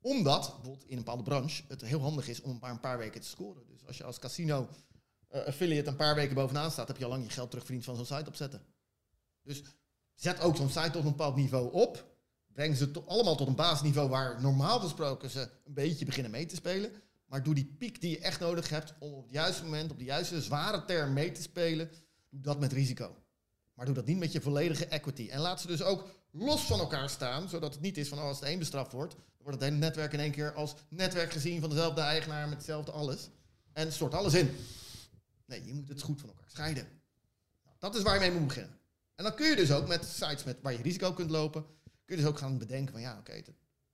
Omdat, 0.00 0.54
bijvoorbeeld 0.54 0.84
in 0.84 0.96
een 0.96 1.04
bepaalde 1.04 1.22
branche, 1.22 1.62
het 1.68 1.80
heel 1.80 2.00
handig 2.00 2.28
is 2.28 2.40
om 2.40 2.50
een 2.50 2.58
paar, 2.58 2.70
een 2.70 2.80
paar 2.80 2.98
weken 2.98 3.20
te 3.20 3.28
scoren. 3.28 3.66
Dus 3.66 3.86
als 3.86 3.96
je 3.96 4.04
als 4.04 4.18
casino 4.18 4.68
eh, 5.28 5.44
affiliate 5.44 5.88
een 5.88 5.96
paar 5.96 6.14
weken 6.14 6.34
bovenaan 6.34 6.70
staat, 6.70 6.88
heb 6.88 6.96
je 6.96 7.04
al 7.04 7.10
lang 7.10 7.24
je 7.24 7.30
geld 7.30 7.48
terugverdiend 7.48 7.84
van 7.84 7.96
zo'n 7.96 8.06
site 8.06 8.28
opzetten. 8.28 8.62
Dus 9.42 9.62
zet 10.14 10.40
ook 10.40 10.56
zo'n 10.56 10.70
site 10.70 10.90
tot 10.90 11.04
een 11.04 11.10
bepaald 11.10 11.36
niveau 11.36 11.72
op. 11.72 12.16
Breng 12.52 12.76
ze 12.76 13.02
allemaal 13.06 13.36
tot 13.36 13.46
een 13.46 13.54
basisniveau 13.54 14.08
waar 14.08 14.40
normaal 14.40 14.80
gesproken 14.80 15.30
ze 15.30 15.40
een 15.40 15.74
beetje 15.74 16.04
beginnen 16.04 16.30
mee 16.30 16.46
te 16.46 16.56
spelen. 16.56 16.92
Maar 17.26 17.42
doe 17.42 17.54
die 17.54 17.74
piek 17.78 18.00
die 18.00 18.10
je 18.10 18.18
echt 18.18 18.40
nodig 18.40 18.68
hebt 18.68 18.94
om 18.98 19.12
op 19.12 19.22
het 19.22 19.32
juiste 19.32 19.64
moment, 19.64 19.90
op 19.90 19.98
de 19.98 20.04
juiste 20.04 20.42
zware 20.42 20.84
term 20.84 21.12
mee 21.12 21.32
te 21.32 21.42
spelen, 21.42 21.90
doe 22.30 22.40
dat 22.40 22.60
met 22.60 22.72
risico. 22.72 23.16
Maar 23.78 23.86
doe 23.86 23.96
dat 23.96 24.06
niet 24.06 24.18
met 24.18 24.32
je 24.32 24.40
volledige 24.40 24.86
equity. 24.86 25.28
En 25.30 25.40
laat 25.40 25.60
ze 25.60 25.66
dus 25.66 25.82
ook 25.82 26.08
los 26.30 26.60
van 26.66 26.78
elkaar 26.78 27.10
staan, 27.10 27.48
zodat 27.48 27.72
het 27.72 27.82
niet 27.82 27.96
is 27.96 28.08
van 28.08 28.18
oh, 28.18 28.24
als 28.24 28.40
het 28.40 28.48
een 28.48 28.58
bestraft 28.58 28.92
wordt, 28.92 29.12
dan 29.12 29.22
wordt 29.42 29.60
het 29.60 29.68
hele 29.68 29.80
netwerk 29.80 30.12
in 30.12 30.20
één 30.20 30.30
keer 30.30 30.52
als 30.52 30.74
netwerk 30.88 31.32
gezien 31.32 31.60
van 31.60 31.70
dezelfde 31.70 32.00
eigenaar 32.00 32.48
met 32.48 32.56
hetzelfde 32.56 32.92
alles. 32.92 33.28
En 33.72 33.92
stort 33.92 34.14
alles 34.14 34.34
in. 34.34 34.56
Nee, 35.46 35.64
je 35.64 35.74
moet 35.74 35.88
het 35.88 36.02
goed 36.02 36.20
van 36.20 36.28
elkaar 36.28 36.50
scheiden. 36.50 36.88
Nou, 37.64 37.76
dat 37.78 37.94
is 37.94 38.02
waar 38.02 38.14
je 38.14 38.20
mee 38.20 38.38
moet 38.38 38.46
beginnen. 38.46 38.78
En 39.14 39.24
dan 39.24 39.34
kun 39.34 39.48
je 39.48 39.56
dus 39.56 39.72
ook 39.72 39.88
met 39.88 40.04
sites 40.04 40.44
met, 40.44 40.56
waar 40.62 40.72
je 40.72 40.82
risico 40.82 41.12
kunt 41.12 41.30
lopen, 41.30 41.64
kun 42.04 42.16
je 42.16 42.22
dus 42.22 42.30
ook 42.30 42.38
gaan 42.38 42.58
bedenken 42.58 42.92
van 42.92 43.02
ja, 43.02 43.18
oké, 43.18 43.42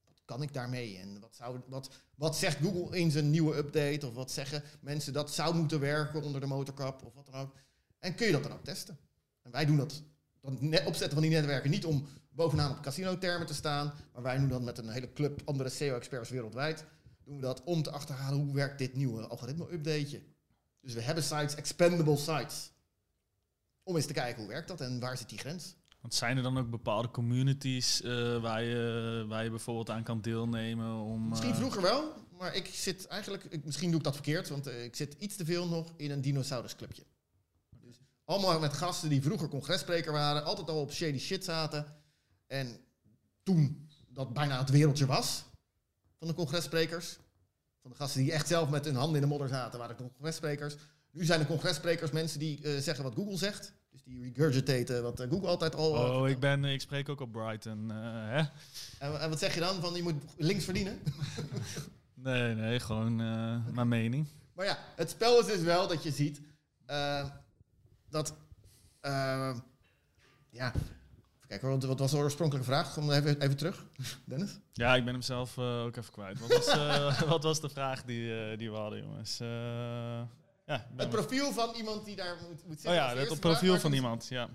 wat 0.05 0.21
kan 0.25 0.41
ik 0.41 0.53
daarmee? 0.53 0.97
En 0.97 1.19
wat, 1.19 1.35
zou, 1.35 1.59
wat, 1.67 1.89
wat 2.15 2.35
zegt 2.37 2.57
Google 2.57 2.97
in 2.97 3.11
zijn 3.11 3.29
nieuwe 3.29 3.55
update? 3.55 4.07
Of 4.07 4.13
wat 4.13 4.31
zeggen 4.31 4.63
mensen 4.81 5.13
dat 5.13 5.33
zou 5.33 5.55
moeten 5.55 5.79
werken 5.79 6.23
onder 6.23 6.41
de 6.41 6.47
motorkap 6.47 7.03
of 7.03 7.13
wat 7.13 7.25
dan 7.25 7.35
ook? 7.35 7.55
En 7.99 8.15
kun 8.15 8.25
je 8.25 8.31
dat 8.31 8.43
dan 8.43 8.53
ook 8.53 8.63
testen? 8.63 9.04
En 9.45 9.51
wij 9.51 9.65
doen 9.65 9.77
dat, 9.77 10.03
dat 10.41 10.61
net 10.61 10.85
opzetten 10.85 11.13
van 11.13 11.21
die 11.21 11.31
netwerken 11.31 11.69
niet 11.69 11.85
om 11.85 12.07
bovenaan 12.29 12.71
op 12.71 12.81
casino-termen 12.81 13.47
te 13.47 13.53
staan, 13.53 13.93
maar 14.13 14.21
wij 14.21 14.37
doen 14.37 14.49
dat 14.49 14.61
met 14.61 14.77
een 14.77 14.89
hele 14.89 15.13
club 15.13 15.41
andere 15.45 15.69
SEO-experts 15.69 16.29
wereldwijd. 16.29 16.85
Doen 17.23 17.35
we 17.35 17.41
dat 17.41 17.63
om 17.63 17.83
te 17.83 17.91
achterhalen 17.91 18.39
hoe 18.39 18.53
werkt 18.53 18.77
dit 18.77 18.95
nieuwe 18.95 19.27
algoritme-updateje. 19.27 20.21
Dus 20.81 20.93
we 20.93 21.01
hebben 21.01 21.23
sites, 21.23 21.55
expendable 21.55 22.17
sites. 22.17 22.71
Om 23.83 23.95
eens 23.95 24.05
te 24.05 24.13
kijken 24.13 24.41
hoe 24.41 24.51
werkt 24.51 24.67
dat 24.67 24.81
en 24.81 24.99
waar 24.99 25.17
zit 25.17 25.29
die 25.29 25.37
grens. 25.37 25.75
Want 26.01 26.13
zijn 26.13 26.37
er 26.37 26.43
dan 26.43 26.57
ook 26.57 26.69
bepaalde 26.69 27.11
communities 27.11 28.01
eh, 28.01 28.41
waar, 28.41 28.63
je, 28.63 29.25
waar 29.27 29.43
je 29.43 29.49
bijvoorbeeld 29.49 29.89
aan 29.89 30.03
kan 30.03 30.21
deelnemen? 30.21 30.95
Om, 30.95 31.27
Misschien 31.27 31.51
eh, 31.51 31.57
vroeger 31.57 31.81
wel, 31.81 32.13
maar 32.37 32.55
ik 32.55 32.65
zit 32.65 33.07
eigenlijk, 33.07 33.43
ik, 33.43 33.65
misschien 33.65 33.89
doe 33.89 33.97
ik 33.97 34.05
dat 34.05 34.13
verkeerd, 34.13 34.49
want 34.49 34.67
eh, 34.67 34.83
ik 34.83 34.95
zit 34.95 35.15
iets 35.19 35.35
te 35.35 35.45
veel 35.45 35.67
nog 35.67 35.93
in 35.97 36.11
een 36.11 36.21
dinosaurusclubje. 36.21 37.03
Allemaal 38.25 38.59
met 38.59 38.73
gasten 38.73 39.09
die 39.09 39.21
vroeger 39.21 39.47
congresspreker 39.47 40.11
waren, 40.11 40.43
altijd 40.43 40.69
al 40.69 40.81
op 40.81 40.91
shady 40.91 41.19
shit 41.19 41.43
zaten. 41.43 41.85
En 42.47 42.77
toen 43.43 43.89
dat 44.07 44.33
bijna 44.33 44.59
het 44.59 44.69
wereldje 44.69 45.05
was 45.05 45.43
van 46.19 46.27
de 46.27 46.33
congresssprekers, 46.33 47.17
van 47.81 47.91
de 47.91 47.97
gasten 47.97 48.21
die 48.21 48.31
echt 48.31 48.47
zelf 48.47 48.69
met 48.69 48.85
hun 48.85 48.95
handen 48.95 49.15
in 49.15 49.21
de 49.21 49.27
modder 49.27 49.47
zaten, 49.47 49.79
waren 49.79 49.97
de 49.97 50.03
congresssprekers. 50.03 50.75
Nu 51.11 51.25
zijn 51.25 51.39
de 51.39 51.45
congresssprekers 51.45 52.11
mensen 52.11 52.39
die 52.39 52.61
eh, 52.63 52.77
zeggen 52.79 53.03
wat 53.03 53.13
Google 53.15 53.37
zegt. 53.37 53.73
Dus 53.91 54.03
die 54.03 54.21
regurgitaten 54.21 55.03
wat 55.03 55.19
eh, 55.19 55.29
Google 55.29 55.47
altijd 55.47 55.75
al... 55.75 55.91
Oh, 55.91 56.29
ik, 56.29 56.39
ben, 56.39 56.65
ik 56.65 56.81
spreek 56.81 57.09
ook 57.09 57.21
op 57.21 57.31
Brighton. 57.31 57.89
hè? 57.89 58.37
en, 58.99 59.19
en 59.19 59.29
wat 59.29 59.39
zeg 59.39 59.53
je 59.53 59.59
dan? 59.59 59.81
Van 59.81 59.93
je 59.93 60.03
moet 60.03 60.23
links 60.37 60.63
verdienen? 60.63 60.99
Nee, 62.17 62.55
nee, 62.55 62.79
gewoon 62.79 63.15
mijn 63.73 63.87
mening. 63.87 64.27
Maar 64.53 64.65
ja, 64.65 64.77
het 64.95 65.09
spel 65.09 65.39
is 65.39 65.45
dus 65.45 65.61
wel 65.61 65.87
dat 65.87 66.03
je 66.03 66.11
ziet 66.11 66.41
dat. 68.15 68.35
eh, 69.01 69.55
ja. 70.49 70.71
Kijken, 71.47 71.69
wat, 71.69 71.83
wat 71.83 71.99
was 71.99 72.11
de 72.11 72.17
oorspronkelijke 72.17 72.69
vraag? 72.69 72.93
Kom 72.93 73.11
even, 73.11 73.41
even 73.41 73.57
terug, 73.57 73.85
Dennis. 74.25 74.59
Ja, 74.73 74.95
ik 74.95 75.03
ben 75.05 75.13
hem 75.13 75.21
zelf 75.21 75.57
eh, 75.57 75.81
ook 75.83 75.95
even 75.95 76.11
kwijt. 76.11 76.39
Wat 76.39 76.49
was, 76.53 76.67
eh, 76.67 77.21
wat 77.29 77.43
was 77.43 77.61
de 77.61 77.69
vraag 77.69 78.03
die, 78.03 78.39
eh, 78.51 78.57
die 78.57 78.71
we 78.71 78.77
hadden, 78.77 78.99
jongens? 78.99 79.39
Eh, 79.39 79.47
ja, 80.65 80.87
Het 80.95 81.09
profiel 81.09 81.51
van 81.51 81.73
iemand 81.75 82.05
die 82.05 82.15
daar 82.15 82.35
moet, 82.41 82.65
moet 82.65 82.81
zitten. 82.81 82.89
oh 82.89 82.95
ja, 82.95 83.15
het 83.15 83.39
profiel 83.39 83.69
vraag. 83.69 83.81
van 83.81 83.93
iemand, 83.93 84.27
ja. 84.29 84.49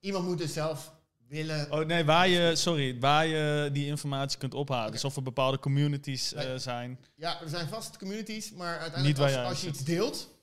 Iemand 0.00 0.24
moet 0.24 0.38
dus 0.38 0.52
zelf 0.52 0.92
willen. 1.28 1.72
Oh 1.72 1.86
nee, 1.86 2.04
waar 2.04 2.28
je, 2.28 2.56
sorry, 2.56 2.98
waar 3.00 3.26
je 3.26 3.70
die 3.72 3.86
informatie 3.86 4.38
kunt 4.38 4.54
ophalen. 4.54 4.82
Oké. 4.84 4.92
Dus 4.92 5.04
of 5.04 5.16
er 5.16 5.22
bepaalde 5.22 5.58
communities 5.58 6.32
eh, 6.32 6.56
zijn. 6.56 6.98
Ja, 7.16 7.40
er 7.40 7.48
zijn 7.48 7.68
vast 7.68 7.98
communities, 7.98 8.52
maar 8.52 8.78
uiteindelijk 8.78 9.18
als, 9.18 9.36
als 9.36 9.60
je 9.60 9.68
iets 9.68 9.84
deelt 9.84 10.33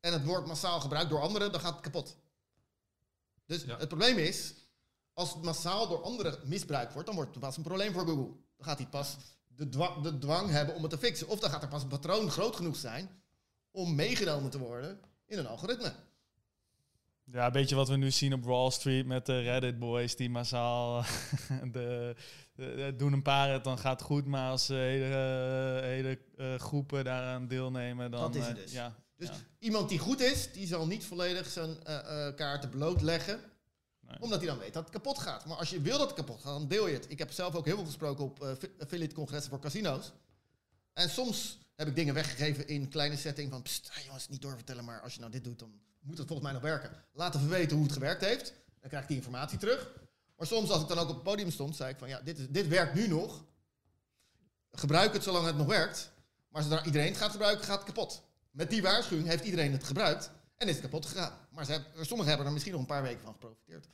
en 0.00 0.12
het 0.12 0.24
wordt 0.24 0.46
massaal 0.46 0.80
gebruikt 0.80 1.10
door 1.10 1.20
anderen, 1.20 1.52
dan 1.52 1.60
gaat 1.60 1.72
het 1.72 1.82
kapot. 1.82 2.16
Dus 3.46 3.64
Ja. 3.64 3.76
het 3.78 3.88
probleem 3.88 4.18
is, 4.18 4.54
als 5.12 5.32
het 5.34 5.42
massaal 5.42 5.88
door 5.88 6.02
anderen 6.02 6.38
misbruikt 6.44 6.92
wordt, 6.92 7.06
dan 7.06 7.16
wordt 7.16 7.30
het 7.30 7.40
pas 7.40 7.56
een 7.56 7.62
probleem 7.62 7.92
voor 7.92 8.06
Google. 8.06 8.32
Dan 8.56 8.66
gaat 8.66 8.78
hij 8.78 8.86
pas 8.86 9.16
de, 9.46 9.68
dwa- 9.68 10.00
de 10.02 10.18
dwang 10.18 10.50
hebben 10.50 10.74
om 10.74 10.82
het 10.82 10.90
te 10.90 10.98
fixen. 10.98 11.28
Of 11.28 11.40
dan 11.40 11.50
gaat 11.50 11.62
er 11.62 11.68
pas 11.68 11.82
een 11.82 11.88
patroon 11.88 12.30
groot 12.30 12.56
genoeg 12.56 12.76
zijn 12.76 13.22
om 13.70 13.94
meegenomen 13.94 14.50
te 14.50 14.58
worden 14.58 15.00
in 15.26 15.38
een 15.38 15.46
algoritme. 15.46 15.92
Ja, 17.24 17.46
een 17.46 17.52
beetje 17.52 17.74
wat 17.76 17.88
we 17.88 17.96
nu 17.96 18.10
zien 18.10 18.32
op 18.32 18.44
Wall 18.44 18.70
Street 18.70 19.06
met 19.06 19.26
de 19.26 19.40
Reddit 19.40 19.78
boys 19.78 20.16
die 20.16 20.30
massaal 20.30 21.04
de, 21.72 22.14
doen 22.96 23.12
een 23.12 23.22
paar 23.22 23.50
het, 23.50 23.64
dan 23.64 23.78
gaat 23.78 23.98
het 23.98 24.08
goed. 24.08 24.26
Maar 24.26 24.50
als 24.50 24.68
eh, 24.68 24.76
hele, 24.76 25.80
hele 25.82 26.18
eh, 26.36 26.54
groepen 26.54 27.04
daaraan 27.04 27.48
deelnemen, 27.48 28.10
dan... 28.10 28.20
Dat 28.20 28.34
is 28.34 28.42
eh, 28.42 28.48
het 28.48 28.56
dus. 28.56 28.72
Ja, 28.72 28.94
Dus 29.20 29.28
ja. 29.28 29.36
iemand 29.58 29.88
die 29.88 29.98
goed 29.98 30.20
is, 30.20 30.52
die 30.52 30.66
zal 30.66 30.86
niet 30.86 31.04
volledig 31.04 31.48
zijn 31.50 31.84
eh, 31.84 32.26
eh, 32.26 32.34
kaarten 32.34 32.70
blootleggen. 32.70 33.40
Nee. 34.00 34.20
Omdat 34.20 34.38
hij 34.38 34.48
dan 34.48 34.58
weet 34.58 34.72
dat 34.72 34.82
het 34.82 34.92
kapot 34.92 35.18
gaat. 35.18 35.44
Maar 35.46 35.56
als 35.56 35.70
je 35.70 35.80
wil 35.80 35.98
dat 35.98 36.06
het 36.06 36.16
kapot 36.16 36.40
gaat, 36.40 36.58
dan 36.58 36.68
deel 36.68 36.86
je 36.86 36.94
het. 36.94 37.10
Ik 37.10 37.18
heb 37.18 37.32
zelf 37.32 37.54
ook 37.54 37.64
heel 37.64 37.76
veel 37.76 37.84
gesproken 37.84 38.24
op 38.24 38.42
affi- 38.42 38.72
affiliate 38.78 39.14
congressen 39.14 39.50
voor 39.50 39.60
casino's. 39.60 40.12
En 40.92 41.10
soms 41.10 41.58
heb 41.76 41.88
ik 41.88 41.94
dingen 41.94 42.14
weggegeven 42.14 42.68
in 42.68 42.88
kleine 42.88 43.16
setting 43.16 43.50
van... 43.50 43.62
Pst, 43.62 43.90
jongens, 44.04 44.28
niet 44.28 44.42
doorvertellen, 44.42 44.84
maar 44.84 45.00
als 45.00 45.14
je 45.14 45.20
nou 45.20 45.32
dit 45.32 45.44
doet, 45.44 45.58
dan 45.58 45.80
moet 46.00 46.18
het 46.18 46.26
volgens 46.26 46.48
mij 46.50 46.60
nog 46.60 46.70
werken. 46.70 47.04
Laat 47.12 47.34
even 47.34 47.48
weten 47.48 47.76
hoe 47.76 47.84
het 47.84 47.94
gewerkt 47.94 48.24
heeft. 48.24 48.52
Dan 48.80 48.88
krijg 48.88 49.02
ik 49.02 49.08
die 49.08 49.16
informatie 49.16 49.58
terug. 49.58 49.90
Maar 50.36 50.46
soms 50.46 50.70
als 50.70 50.82
ik 50.82 50.88
dan 50.88 50.98
ook 50.98 51.08
op 51.08 51.14
het 51.14 51.22
podium 51.24 51.50
stond, 51.50 51.76
zei 51.76 51.92
ik 51.92 51.98
van... 51.98 52.08
Ja, 52.08 52.20
dit, 52.20 52.38
is, 52.38 52.46
dit 52.48 52.68
werkt 52.68 52.94
nu 52.94 53.08
nog. 53.08 53.44
Gebruik 54.72 55.12
het 55.12 55.22
zolang 55.22 55.46
het 55.46 55.56
nog 55.56 55.66
werkt. 55.66 56.10
Maar 56.48 56.62
zodra 56.62 56.84
iedereen 56.84 57.08
het 57.08 57.16
gaat 57.16 57.30
gebruiken, 57.30 57.64
gaat 57.64 57.76
het 57.76 57.86
kapot. 57.86 58.28
Met 58.50 58.70
die 58.70 58.82
waarschuwing 58.82 59.28
heeft 59.28 59.44
iedereen 59.44 59.72
het 59.72 59.84
gebruikt 59.84 60.30
en 60.56 60.68
is 60.68 60.74
het 60.74 60.82
kapot 60.82 61.06
gegaan. 61.06 61.32
Maar 61.50 61.64
ze 61.64 61.72
hebben, 61.72 62.06
sommigen 62.06 62.28
hebben 62.28 62.46
er 62.46 62.52
misschien 62.52 62.72
nog 62.72 62.80
een 62.80 62.86
paar 62.86 63.02
weken 63.02 63.20
van 63.22 63.32
geprofiteerd. 63.32 63.88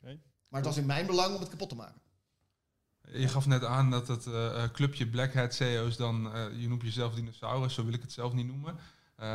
Oké. 0.00 0.18
Maar 0.48 0.60
het 0.60 0.64
was 0.64 0.76
in 0.76 0.86
mijn 0.86 1.06
belang 1.06 1.34
om 1.34 1.40
het 1.40 1.50
kapot 1.50 1.68
te 1.68 1.74
maken. 1.74 2.00
Je 3.12 3.28
gaf 3.28 3.46
net 3.46 3.64
aan 3.64 3.90
dat 3.90 4.08
het 4.08 4.26
eh, 4.26 4.62
eh, 4.62 4.70
clubje 4.72 5.06
Black 5.08 5.34
Hat 5.34 5.54
CEO's 5.54 5.96
dan, 5.96 6.34
eh, 6.34 6.60
je 6.60 6.68
noemt 6.68 6.82
jezelf 6.82 7.14
dinosaurus, 7.14 7.74
zo 7.74 7.84
wil 7.84 7.92
ik 7.94 8.02
het 8.02 8.12
zelf 8.12 8.32
niet 8.32 8.46
noemen, 8.46 8.76
eh, 9.16 9.28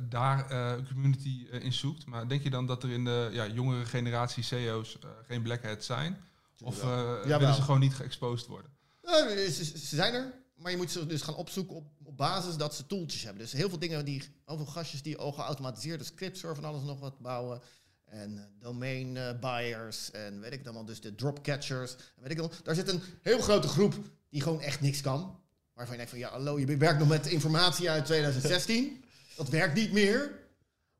daar 0.00 0.50
eh, 0.50 0.70
een 0.76 0.86
community 0.88 1.46
eh, 1.50 1.62
in 1.64 1.72
zoekt. 1.72 2.06
Maar 2.06 2.28
denk 2.28 2.42
je 2.42 2.50
dan 2.50 2.66
dat 2.66 2.82
er 2.82 2.90
in 2.90 3.04
de 3.04 3.28
ja, 3.32 3.46
jongere 3.46 3.84
generatie 3.84 4.42
CEO's 4.42 4.98
eh, 4.98 5.08
geen 5.26 5.42
Black 5.42 5.62
Hat 5.62 5.84
zijn? 5.84 6.24
Of 6.62 6.82
eh, 6.82 7.22
willen 7.22 7.54
ze 7.54 7.62
gewoon 7.62 7.80
niet 7.80 7.94
geëxposed 7.94 8.46
worden? 8.46 8.70
Ze, 9.02 9.64
ze 9.64 9.96
zijn 9.96 10.14
er, 10.14 10.32
maar 10.64 10.72
je 10.72 10.78
moet 10.78 10.90
ze 10.90 11.06
dus 11.06 11.22
gaan 11.22 11.34
opzoeken 11.34 11.76
op, 11.76 11.86
op 12.02 12.16
basis 12.16 12.56
dat 12.56 12.74
ze 12.74 12.86
tooltjes 12.86 13.22
hebben. 13.22 13.42
Dus 13.42 13.52
heel 13.52 13.68
veel 13.68 13.78
dingen, 13.78 14.04
die, 14.04 14.22
heel 14.46 14.56
veel 14.56 14.66
gastjes 14.66 15.02
die 15.02 15.16
al 15.16 15.32
geautomatiseerde 15.32 16.04
scripts 16.04 16.40
van 16.40 16.64
alles 16.64 16.82
nog 16.82 17.00
wat 17.00 17.18
bouwen. 17.18 17.60
En 18.04 18.38
eh, 18.38 18.44
domain 18.58 19.16
eh, 19.16 19.38
buyers 19.40 20.10
en 20.10 20.40
weet 20.40 20.52
ik 20.52 20.58
het 20.58 20.66
allemaal, 20.66 20.84
dus 20.84 21.00
de 21.00 21.14
drop 21.14 21.42
catchers. 21.42 21.96
En 22.16 22.22
weet 22.22 22.38
ik. 22.38 22.64
Daar 22.64 22.74
zit 22.74 22.88
een 22.88 23.02
heel 23.22 23.38
grote 23.38 23.68
groep 23.68 23.94
die 24.28 24.40
gewoon 24.40 24.60
echt 24.60 24.80
niks 24.80 25.00
kan. 25.00 25.40
Waarvan 25.72 25.92
je 25.92 25.96
denkt 25.96 26.10
van 26.10 26.20
ja, 26.20 26.30
hallo, 26.30 26.58
je 26.58 26.76
werkt 26.76 26.98
nog 26.98 27.08
met 27.08 27.26
informatie 27.26 27.90
uit 27.90 28.04
2016. 28.04 29.04
Dat 29.36 29.48
werkt 29.48 29.74
niet 29.74 29.92
meer. 29.92 30.30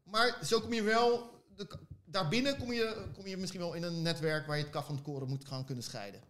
Maar 0.02 0.38
zo 0.44 0.60
kom 0.60 0.72
je 0.72 0.82
wel, 0.82 1.30
de, 1.56 1.68
daarbinnen 2.04 2.56
kom 2.56 2.72
je, 2.72 3.06
kom 3.14 3.26
je 3.26 3.36
misschien 3.36 3.60
wel 3.60 3.74
in 3.74 3.82
een 3.82 4.02
netwerk 4.02 4.46
waar 4.46 4.56
je 4.56 4.62
het 4.62 4.72
kaf 4.72 4.86
van 4.86 4.94
het 4.94 5.04
koren 5.04 5.28
moet 5.28 5.44
gaan 5.44 5.64
kunnen 5.64 5.84
scheiden. 5.84 6.20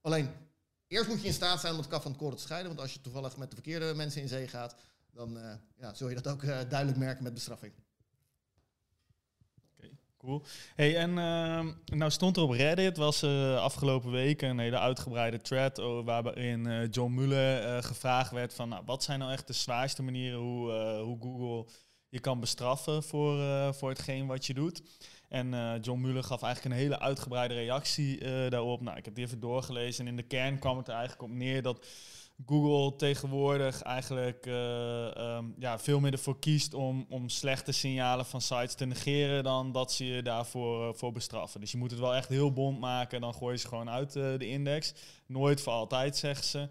Alleen, 0.00 0.30
Eerst 0.88 1.08
moet 1.08 1.20
je 1.20 1.26
in 1.26 1.32
staat 1.32 1.60
zijn 1.60 1.72
om 1.72 1.78
het 1.78 1.88
kaf 1.88 2.02
van 2.02 2.10
het 2.10 2.20
koren 2.20 2.36
te 2.36 2.42
scheiden. 2.42 2.68
Want 2.68 2.80
als 2.80 2.92
je 2.92 3.00
toevallig 3.00 3.36
met 3.36 3.48
de 3.50 3.56
verkeerde 3.56 3.94
mensen 3.94 4.22
in 4.22 4.28
zee 4.28 4.48
gaat, 4.48 4.76
dan 5.12 5.38
eh, 5.38 5.54
ja, 5.76 5.94
zul 5.94 6.08
je 6.08 6.14
dat 6.14 6.26
ook 6.28 6.42
eh, 6.42 6.58
duidelijk 6.68 6.98
merken 6.98 7.22
met 7.22 7.34
bestraffing. 7.34 7.72
Cool. 10.18 10.42
Hey, 10.74 10.96
en 10.96 11.18
ehm, 11.18 11.72
nou 11.84 12.10
stond 12.10 12.36
er 12.36 12.42
op 12.42 12.50
Reddit, 12.50 12.96
was 12.96 13.22
eh, 13.22 13.56
afgelopen 13.56 14.10
week 14.10 14.42
een 14.42 14.58
hele 14.58 14.78
uitgebreide 14.78 15.40
thread 15.40 15.76
waarin 16.04 16.88
John 16.90 17.14
Muller 17.14 17.82
gevraagd 17.82 18.30
werd 18.30 18.54
van 18.54 18.68
nou, 18.68 18.82
wat 18.84 19.02
zijn 19.02 19.18
nou 19.18 19.32
echt 19.32 19.46
de 19.46 19.52
zwaarste 19.52 20.02
manieren 20.02 20.40
hoe, 20.40 20.72
hoe 20.98 21.18
Google 21.20 21.72
je 22.08 22.20
kan 22.20 22.40
bestraffen 22.40 23.02
voor, 23.02 23.74
voor 23.74 23.88
hetgeen 23.88 24.26
wat 24.26 24.46
je 24.46 24.54
doet. 24.54 24.82
En 25.28 25.54
eh, 25.54 25.72
John 25.80 26.00
Muller 26.00 26.24
gaf 26.24 26.42
eigenlijk 26.42 26.74
een 26.74 26.80
hele 26.80 26.98
uitgebreide 26.98 27.54
reactie 27.54 28.20
eh, 28.20 28.50
daarop. 28.50 28.80
Nou, 28.80 28.96
ik 28.96 29.04
heb 29.04 29.14
die 29.14 29.24
even 29.24 29.40
doorgelezen 29.40 30.04
en 30.04 30.10
in 30.10 30.16
de 30.16 30.22
kern 30.22 30.58
kwam 30.58 30.76
het 30.76 30.88
er 30.88 30.94
eigenlijk 30.94 31.22
op 31.22 31.36
neer 31.36 31.62
dat 31.62 31.86
Google 32.46 32.96
tegenwoordig 32.96 33.82
eigenlijk 33.82 34.46
eh, 34.46 35.16
ehm, 35.16 35.44
ja, 35.58 35.78
veel 35.78 36.00
meer 36.00 36.12
ervoor 36.12 36.38
kiest 36.38 36.74
om, 36.74 37.06
om 37.08 37.28
slechte 37.28 37.72
signalen 37.72 38.26
van 38.26 38.40
sites 38.40 38.74
te 38.74 38.86
negeren 38.86 39.44
dan 39.44 39.72
dat 39.72 39.92
ze 39.92 40.06
je 40.06 40.22
daarvoor 40.22 40.96
voor 40.96 41.12
bestraffen. 41.12 41.60
Dus 41.60 41.72
je 41.72 41.78
moet 41.78 41.90
het 41.90 42.00
wel 42.00 42.14
echt 42.14 42.28
heel 42.28 42.52
bond 42.52 42.80
maken, 42.80 43.20
dan 43.20 43.34
gooi 43.34 43.54
je 43.54 43.60
ze 43.60 43.68
gewoon 43.68 43.90
uit 43.90 44.12
de 44.12 44.48
index. 44.48 44.94
Nooit 45.26 45.60
voor 45.60 45.72
altijd, 45.72 46.16
zeggen 46.16 46.44
ze. 46.44 46.68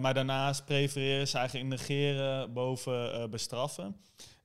Maar 0.00 0.14
daarnaast 0.14 0.64
prefereren 0.64 1.28
ze 1.28 1.38
eigenlijk 1.38 1.68
negeren 1.68 2.52
boven 2.52 3.30
bestraffen. 3.30 3.96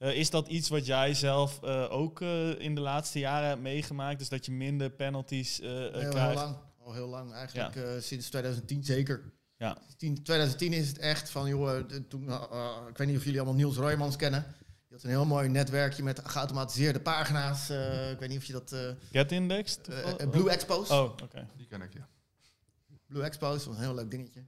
Eh, 0.05 0.17
is 0.17 0.29
dat 0.29 0.47
iets 0.47 0.69
wat 0.69 0.85
jij 0.85 1.13
zelf 1.13 1.63
eh, 1.63 1.87
ook 1.91 2.21
eh, 2.21 2.59
in 2.59 2.75
de 2.75 2.81
laatste 2.81 3.19
jaren 3.19 3.47
hebt 3.47 3.61
meegemaakt? 3.61 4.19
Dus 4.19 4.29
dat 4.29 4.45
je 4.45 4.51
minder 4.51 4.89
penalties 4.89 5.57
Heel, 5.57 5.91
heel 5.93 6.09
krijgt? 6.09 6.35
lang. 6.35 6.55
Al 6.83 6.93
heel 6.93 7.07
lang, 7.07 7.33
eigenlijk 7.33 7.75
eh, 7.75 7.83
sinds 7.99 8.29
2010 8.29 8.83
zeker. 8.83 9.33
Ja. 9.57 9.77
10 9.97 10.23
2010 10.23 10.73
is 10.73 10.87
het 10.87 10.97
echt 10.97 11.29
van, 11.29 11.47
joh, 11.49 11.79
toen, 12.09 12.23
ik 12.89 12.97
weet 12.97 13.07
niet 13.07 13.17
of 13.17 13.23
jullie 13.23 13.39
allemaal 13.39 13.57
Niels 13.57 13.75
Roymans 13.77 14.15
kennen. 14.15 14.41
Die 14.87 14.97
had 14.97 15.03
een 15.03 15.09
heel 15.09 15.25
mooi 15.25 15.49
netwerkje 15.49 16.03
met 16.03 16.21
geautomatiseerde 16.23 16.99
pagina's. 16.99 17.69
eh, 17.69 18.11
ik 18.11 18.19
weet 18.19 18.29
niet 18.29 18.37
of 18.37 18.45
je 18.45 18.53
dat... 18.53 18.71
eh 18.71 18.89
Get 19.11 19.31
Index? 19.31 19.77
eh, 19.81 20.29
Blue 20.29 20.49
Expose. 20.49 20.93
Oh, 20.93 21.03
oké. 21.23 21.47
Die 21.57 21.67
ken 21.67 21.81
ik, 21.81 21.93
ja. 21.93 22.07
Blue 23.07 23.23
Expose, 23.23 23.67
was 23.67 23.77
een 23.77 23.83
heel 23.83 23.95
leuk 23.95 24.11
dingetje. 24.11 24.43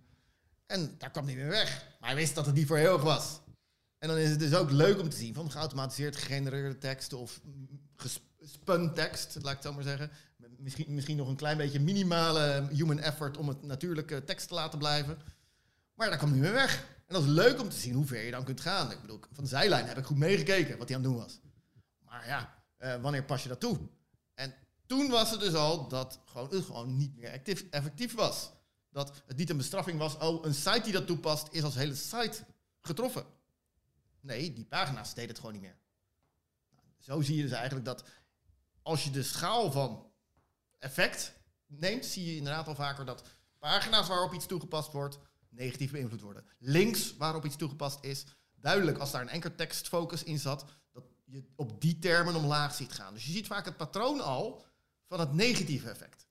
En 0.65 0.95
daar 0.97 1.11
kwam 1.11 1.25
hij 1.25 1.35
weer 1.35 1.47
weg. 1.49 1.85
Maar 1.99 2.09
hij 2.09 2.17
wist 2.17 2.35
dat 2.35 2.45
het 2.45 2.55
niet 2.55 2.67
voor 2.67 2.77
eeuwig 2.77 3.01
was. 3.01 3.39
En 3.97 4.07
dan 4.07 4.17
is 4.17 4.29
het 4.29 4.39
dus 4.39 4.55
ook 4.55 4.71
leuk 4.71 4.99
om 4.99 5.09
te 5.09 5.17
zien 5.17 5.33
van 5.33 5.51
geautomatiseerd 5.51 6.15
gegenereerde 6.15 6.77
tekst 6.77 7.13
of 7.13 7.41
gespun 7.95 8.93
tekst, 8.93 9.35
laat 9.35 9.45
ik 9.45 9.57
het 9.57 9.63
zo 9.63 9.73
maar 9.73 9.83
zeggen. 9.83 10.11
Misschien, 10.57 10.93
misschien 10.93 11.17
nog 11.17 11.27
een 11.27 11.35
klein 11.35 11.57
beetje 11.57 11.79
minimale 11.79 12.67
human 12.71 12.99
effort 12.99 13.37
om 13.37 13.47
het 13.47 13.63
natuurlijke 13.63 14.23
tekst 14.23 14.47
te 14.47 14.53
laten 14.53 14.79
blijven. 14.79 15.17
Maar 15.93 16.09
daar 16.09 16.17
kwam 16.17 16.31
hij 16.31 16.41
weer 16.41 16.51
weg. 16.51 16.85
En 17.07 17.13
dat 17.13 17.23
is 17.23 17.29
leuk 17.29 17.61
om 17.61 17.69
te 17.69 17.77
zien 17.77 17.93
hoe 17.93 18.05
ver 18.05 18.23
je 18.23 18.31
dan 18.31 18.43
kunt 18.43 18.61
gaan. 18.61 18.91
Ik 18.91 19.01
bedoel, 19.01 19.19
van 19.31 19.43
de 19.43 19.49
zijlijn 19.49 19.85
heb 19.85 19.97
ik 19.97 20.05
goed 20.05 20.17
meegekeken 20.17 20.77
wat 20.77 20.87
hij 20.87 20.97
aan 20.97 21.03
het 21.03 21.11
doen 21.11 21.21
was. 21.21 21.39
Maar 22.05 22.27
ja, 22.27 22.53
eh, 22.77 23.01
wanneer 23.01 23.23
pas 23.23 23.43
je 23.43 23.49
dat 23.49 23.59
toe? 23.59 23.77
En 24.33 24.53
toen 24.85 25.09
was 25.09 25.31
het 25.31 25.39
dus 25.39 25.53
al 25.53 25.87
dat 25.87 26.19
gewoon, 26.25 26.49
het 26.49 26.65
gewoon 26.65 26.97
niet 26.97 27.15
meer 27.15 27.31
actief, 27.31 27.65
effectief 27.69 28.13
was. 28.13 28.51
Dat 28.89 29.23
het 29.25 29.37
niet 29.37 29.49
een 29.49 29.57
bestraffing 29.57 29.99
was, 29.99 30.17
oh, 30.17 30.45
een 30.45 30.53
site 30.53 30.81
die 30.83 30.93
dat 30.93 31.07
toepast 31.07 31.47
is 31.51 31.63
als 31.63 31.75
hele 31.75 31.95
site 31.95 32.37
getroffen. 32.81 33.25
Nee, 34.27 34.53
die 34.53 34.65
pagina's 34.65 35.13
deden 35.13 35.29
het 35.29 35.39
gewoon 35.39 35.53
niet 35.53 35.61
meer. 35.61 35.77
Nou, 36.69 36.85
Zo 36.97 37.21
zie 37.21 37.35
je 37.35 37.41
dus 37.41 37.51
eigenlijk 37.51 37.85
dat 37.85 38.03
als 38.81 39.03
je 39.03 39.09
de 39.09 39.23
schaal 39.23 39.71
van 39.71 40.11
effect 40.79 41.33
neemt, 41.65 42.05
zie 42.05 42.25
je 42.25 42.35
inderdaad 42.35 42.67
al 42.67 42.75
vaker 42.75 43.05
dat 43.05 43.23
pagina's 43.59 44.07
waarop 44.07 44.33
iets 44.33 44.45
toegepast 44.45 44.91
wordt, 44.91 45.17
negatief 45.49 45.91
beïnvloed 45.91 46.21
worden. 46.21 46.45
Links 46.59 47.17
waarop 47.17 47.45
iets 47.45 47.55
toegepast 47.55 48.03
is, 48.03 48.25
duidelijk 48.55 48.97
als 48.97 49.11
daar 49.11 49.21
een 49.21 49.31
ankertekstfocus 49.31 50.23
in 50.23 50.39
zat, 50.39 50.65
dat 50.91 51.03
je 51.25 51.43
op 51.55 51.81
die 51.81 51.99
termen 51.99 52.35
omlaag 52.35 52.73
ziet 52.73 52.91
gaan. 52.91 53.13
Dus 53.13 53.25
je 53.25 53.31
ziet 53.31 53.47
vaak 53.47 53.65
het 53.65 53.77
patroon 53.77 54.21
al 54.21 54.65
van 55.07 55.19
het 55.19 55.33
negatieve 55.33 55.89
effect. 55.89 56.27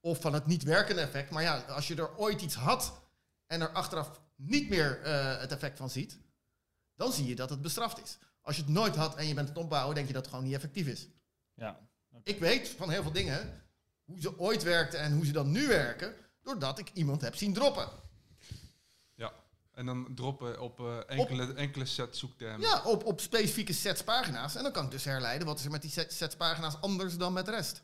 Of 0.00 0.20
van 0.20 0.34
het 0.34 0.46
niet 0.46 0.62
werkende 0.62 1.00
effect. 1.00 1.30
Maar 1.30 1.42
ja, 1.42 1.58
als 1.58 1.88
je 1.88 1.94
er 1.94 2.16
ooit 2.16 2.42
iets 2.42 2.54
had 2.54 3.00
en 3.46 3.60
er 3.60 3.68
achteraf 3.72 4.20
niet 4.36 4.68
meer 4.68 5.02
eh, 5.02 5.38
het 5.40 5.52
effect 5.52 5.78
van 5.78 5.90
ziet, 5.90 6.18
dan 6.96 7.12
zie 7.12 7.26
je 7.26 7.34
dat 7.34 7.50
het 7.50 7.62
bestraft 7.62 8.02
is. 8.02 8.18
Als 8.42 8.56
je 8.56 8.62
het 8.62 8.70
nooit 8.70 8.96
had 8.96 9.16
en 9.16 9.26
je 9.26 9.34
bent 9.34 9.48
het 9.48 9.58
opbouwen, 9.58 9.94
denk 9.94 10.06
je 10.06 10.12
dat 10.12 10.22
het 10.22 10.30
gewoon 10.30 10.46
niet 10.46 10.54
effectief 10.54 10.86
is. 10.86 11.08
Ja. 11.54 11.80
Ik 12.22 12.38
weet 12.38 12.68
van 12.68 12.90
heel 12.90 13.02
veel 13.02 13.12
dingen 13.12 13.62
hoe 14.04 14.20
ze 14.20 14.38
ooit 14.38 14.62
werkten 14.62 15.00
en 15.00 15.12
hoe 15.12 15.26
ze 15.26 15.32
dan 15.32 15.50
nu 15.50 15.66
werken, 15.66 16.14
doordat 16.42 16.78
ik 16.78 16.90
iemand 16.92 17.20
heb 17.20 17.34
zien 17.36 17.52
droppen. 17.52 17.88
Ja. 19.14 19.32
En 19.72 19.86
dan 19.86 20.14
droppen 20.14 20.60
op 20.60 20.80
eh, 20.80 20.98
enkele, 21.06 21.54
enkele 21.54 21.84
set 21.84 22.16
zoektermen. 22.16 22.60
Ja, 22.60 22.82
op, 22.82 23.04
op 23.04 23.20
specifieke 23.20 23.72
sets 23.72 24.04
pagina's. 24.04 24.54
En 24.54 24.62
dan 24.62 24.72
kan 24.72 24.84
ik 24.84 24.90
dus 24.90 25.04
herleiden 25.04 25.46
wat 25.46 25.58
is 25.58 25.64
er 25.64 25.70
met 25.70 25.82
die 25.82 25.90
set- 25.90 26.12
sets 26.12 26.36
pagina's 26.36 26.80
anders 26.80 27.16
dan 27.16 27.32
met 27.32 27.44
de 27.44 27.50
rest. 27.50 27.82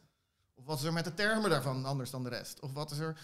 Of 0.55 0.65
wat 0.65 0.79
is 0.79 0.85
er 0.85 0.93
met 0.93 1.05
de 1.05 1.15
termen 1.15 1.51
daarvan 1.51 1.85
anders 1.85 2.11
dan 2.11 2.23
de 2.23 2.29
rest. 2.29 2.61
Of 2.61 2.73
wat 2.73 2.91
is 2.91 2.99
er... 2.99 3.21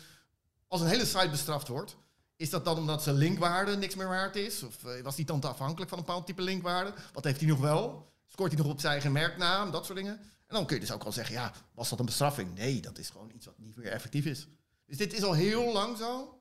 Als 0.69 0.81
een 0.81 0.87
hele 0.87 1.07
site 1.07 1.29
bestraft 1.31 1.69
wordt, 1.69 1.97
is 2.37 2.51
dat 2.51 2.65
dan 2.65 2.77
omdat 2.77 3.03
zijn 3.03 3.17
linkwaarde 3.17 3.77
niks 3.77 3.95
meer 3.95 4.09
waard 4.09 4.37
is? 4.37 4.63
Of 4.63 4.85
eh, 4.85 5.03
was 5.03 5.17
die 5.17 5.25
dan 5.25 5.41
te 5.41 5.49
afhankelijk 5.49 5.89
van 5.91 5.99
een 5.99 6.05
bepaald 6.05 6.27
type 6.27 6.43
linkwaarde? 6.43 6.93
Wat 7.13 7.25
heeft 7.25 7.41
hij 7.41 7.49
nog 7.49 7.59
wel? 7.61 8.13
Scoort 8.27 8.53
hij 8.53 8.63
nog 8.63 8.71
op 8.73 8.81
zijn 8.81 8.93
eigen 8.93 9.13
merknaam? 9.13 9.71
Dat 9.71 9.85
soort 9.85 9.99
dingen. 9.99 10.19
En 10.47 10.55
dan 10.55 10.67
kun 10.67 10.75
je 10.75 10.81
dus 10.81 10.93
ook 10.93 11.03
al 11.05 11.13
zeggen, 11.13 11.35
ja, 11.35 11.53
was 11.75 11.89
dat 11.89 11.99
een 11.99 12.05
bestraffing? 12.05 12.55
Nee, 12.55 12.81
dat 12.81 12.99
is 12.99 13.11
gewoon 13.11 13.31
iets 13.35 13.47
wat 13.47 13.59
niet 13.59 13.77
meer 13.77 13.91
effectief 13.93 14.25
is. 14.25 14.47
Dus 14.87 14.97
dit 14.97 15.13
is 15.13 15.23
al 15.23 15.33
heel 15.33 15.73
lang 15.73 15.97
zo. 15.99 16.41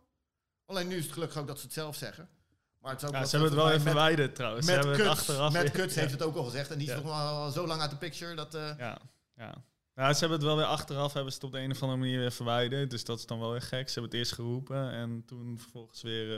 Alleen 0.65 0.87
nu 0.87 0.95
is 0.97 1.03
het 1.03 1.13
gelukkig 1.13 1.37
ook 1.37 1.47
dat 1.47 1.57
ze 1.57 1.63
het 1.65 1.73
zelf 1.73 1.95
zeggen. 1.95 2.29
Maar 2.79 2.91
het 2.91 3.01
is 3.01 3.07
ook 3.07 3.13
Ja, 3.13 3.25
ze 3.25 3.29
hebben 3.37 3.49
het 3.49 3.59
wel 3.59 3.69
even 3.69 3.81
verwijderd 3.81 4.35
trouwens. 4.35 4.65
Ze 4.65 4.71
het 4.71 5.01
achteraf 5.01 5.53
Cutts 5.53 5.93
ja. 5.93 5.99
heeft 5.99 6.11
het 6.13 6.21
ook 6.21 6.35
al 6.35 6.43
gezegd. 6.43 6.71
En 6.71 6.77
die 6.77 6.87
is 6.87 6.93
Ja. 6.93 6.99
nog 7.01 7.29
wel 7.31 7.51
zo 7.51 7.67
lang 7.67 7.81
uit 7.81 7.89
de 7.89 7.97
picture. 7.97 8.35
Dat, 8.35 8.55
eh, 8.55 8.69
Ja, 8.77 8.97
ja. 9.35 9.53
Ja, 9.95 10.13
ze 10.13 10.19
hebben 10.19 10.37
het 10.37 10.47
wel 10.47 10.55
weer 10.57 10.65
achteraf, 10.65 11.13
hebben 11.13 11.31
ze 11.31 11.37
het 11.37 11.47
op 11.47 11.51
de 11.53 11.59
een 11.59 11.71
of 11.71 11.81
andere 11.81 11.99
manier 11.99 12.19
weer 12.19 12.31
verwijderd. 12.31 12.89
Dus 12.89 13.03
dat 13.03 13.19
is 13.19 13.25
dan 13.25 13.39
wel 13.39 13.51
weer 13.51 13.61
gek. 13.61 13.87
Ze 13.87 13.93
hebben 13.93 14.03
het 14.11 14.13
eerst 14.19 14.31
geroepen 14.33 14.91
en 14.91 15.23
toen 15.25 15.59
vervolgens 15.59 16.01
weer... 16.01 16.31
eh, 16.31 16.37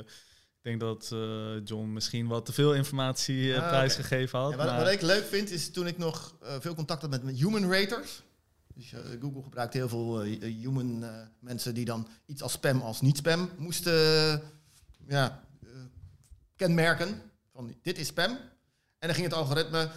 ik 0.57 0.61
denk 0.61 0.79
dat 0.79 1.09
eh, 1.13 1.65
John 1.65 1.93
misschien 1.93 2.27
wat 2.27 2.45
te 2.45 2.53
veel 2.53 2.73
informatie 2.73 3.57
Ah, 3.59 3.67
prijsgegeven 3.67 4.39
had. 4.39 4.55
wat, 4.55 4.65
maar- 4.65 4.79
wat 4.83 4.91
ik 4.91 5.01
leuk 5.01 5.25
vind, 5.25 5.49
is 5.51 5.71
toen 5.71 5.87
ik 5.87 5.97
nog 5.97 6.35
veel 6.59 6.75
contact 6.75 7.01
had 7.01 7.09
met, 7.09 7.23
met 7.23 7.35
human 7.39 7.71
raters. 7.71 8.23
Dus 8.75 8.93
Google 9.21 9.43
gebruikt 9.43 9.73
heel 9.73 9.89
veel 9.89 10.21
human 10.21 11.05
mensen 11.39 11.73
die 11.73 11.85
dan 11.85 12.07
iets 12.25 12.41
als 12.41 12.51
spam 12.51 12.81
als 12.81 13.01
niet 13.01 13.17
spam 13.17 13.49
moesten 13.57 14.41
ja, 15.07 15.43
kenmerken. 16.55 17.21
Van 17.53 17.75
dit 17.81 17.97
is 17.97 18.07
spam. 18.07 18.31
En 18.99 19.07
dan 19.07 19.13
ging 19.13 19.27
het 19.27 19.35
algoritme 19.35 19.89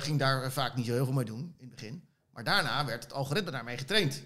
ging 0.00 0.18
daar 0.18 0.52
vaak 0.52 0.76
niet 0.76 0.86
zo 0.86 0.92
heel 0.92 1.04
veel 1.04 1.14
mee 1.14 1.24
doen 1.24 1.54
in 1.58 1.66
het 1.66 1.70
begin. 1.70 2.04
Maar 2.34 2.44
daarna 2.44 2.84
werd 2.84 3.02
het 3.02 3.12
algoritme 3.12 3.50
daarmee 3.50 3.78
getraind. 3.78 4.22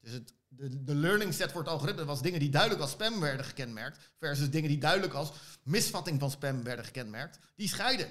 Dus 0.00 0.12
het, 0.12 0.34
de, 0.48 0.84
de 0.84 0.94
learning 0.94 1.34
set 1.34 1.52
voor 1.52 1.60
het 1.60 1.70
algoritme 1.70 2.04
was 2.04 2.22
dingen 2.22 2.40
die 2.40 2.50
duidelijk 2.50 2.80
als 2.80 2.90
spam 2.90 3.20
werden 3.20 3.46
gekenmerkt, 3.46 4.10
versus 4.18 4.50
dingen 4.50 4.68
die 4.68 4.78
duidelijk 4.78 5.12
als 5.12 5.32
misvatting 5.62 6.20
van 6.20 6.30
spam 6.30 6.62
werden 6.62 6.84
gekenmerkt, 6.84 7.38
die 7.56 7.68
scheiden. 7.68 8.08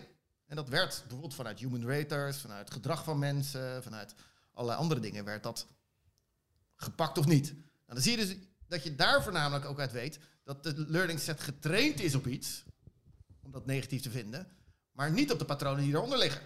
En 0.48 0.56
dat 0.56 0.70
werd 0.70 1.00
bijvoorbeeld 1.02 1.34
vanuit 1.34 1.60
human 1.60 1.88
raters, 1.88 2.38
vanuit 2.38 2.72
gedrag 2.72 3.04
van 3.04 3.20
mensen, 3.20 3.84
vanuit 3.84 4.16
allerlei 4.54 4.80
andere 4.80 5.00
dingen, 5.00 5.26
werd 5.26 5.44
dat 5.44 5.68
gepakt 6.76 7.18
of 7.18 7.26
niet. 7.26 7.54
Nou, 7.54 7.64
dan 7.86 8.02
zie 8.02 8.18
je 8.18 8.26
dus 8.26 8.36
dat 8.68 8.84
je 8.84 8.96
daar 8.96 9.24
voornamelijk 9.24 9.66
ook 9.66 9.80
uit 9.80 9.92
weet 9.92 10.20
dat 10.44 10.64
de 10.64 10.86
learning 10.88 11.20
set 11.20 11.42
getraind 11.42 12.00
is 12.00 12.16
op 12.16 12.28
iets, 12.28 12.64
om 13.44 13.52
dat 13.52 13.66
negatief 13.66 14.02
te 14.02 14.12
vinden, 14.12 14.48
maar 14.92 15.12
niet 15.12 15.32
op 15.32 15.40
de 15.40 15.46
patronen 15.46 15.84
die 15.84 15.94
eronder 15.94 16.18
liggen. 16.18 16.42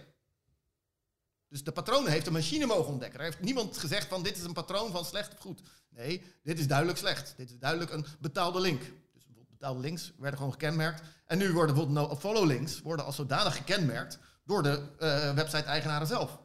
Dus 1.48 1.64
de 1.64 1.72
patronen 1.72 2.10
heeft 2.10 2.24
de 2.24 2.30
machine 2.30 2.66
mogen 2.66 2.92
ontdekken. 2.92 3.18
Er 3.18 3.24
heeft 3.24 3.40
niemand 3.40 3.78
gezegd 3.78 4.08
van 4.08 4.22
dit 4.22 4.36
is 4.36 4.42
een 4.42 4.52
patroon 4.52 4.90
van 4.90 5.04
slecht 5.04 5.32
of 5.32 5.38
goed. 5.38 5.62
Nee, 5.88 6.22
dit 6.42 6.58
is 6.58 6.66
duidelijk 6.66 6.98
slecht. 6.98 7.34
Dit 7.36 7.50
is 7.50 7.58
duidelijk 7.58 7.92
een 7.92 8.06
betaalde 8.20 8.60
link. 8.60 8.82
Dus 9.12 9.26
betaalde 9.48 9.80
links 9.80 10.12
werden 10.18 10.36
gewoon 10.36 10.52
gekenmerkt. 10.52 11.02
En 11.26 11.38
nu 11.38 11.52
worden 11.52 11.74
bijvoorbeeld 11.74 12.08
no-follow 12.08 12.46
links 12.46 12.80
worden 12.80 13.06
als 13.06 13.16
zodanig 13.16 13.56
gekenmerkt 13.56 14.18
door 14.44 14.62
de 14.62 14.88
eh, 14.98 15.34
website-eigenaren 15.34 16.06
zelf. 16.06 16.38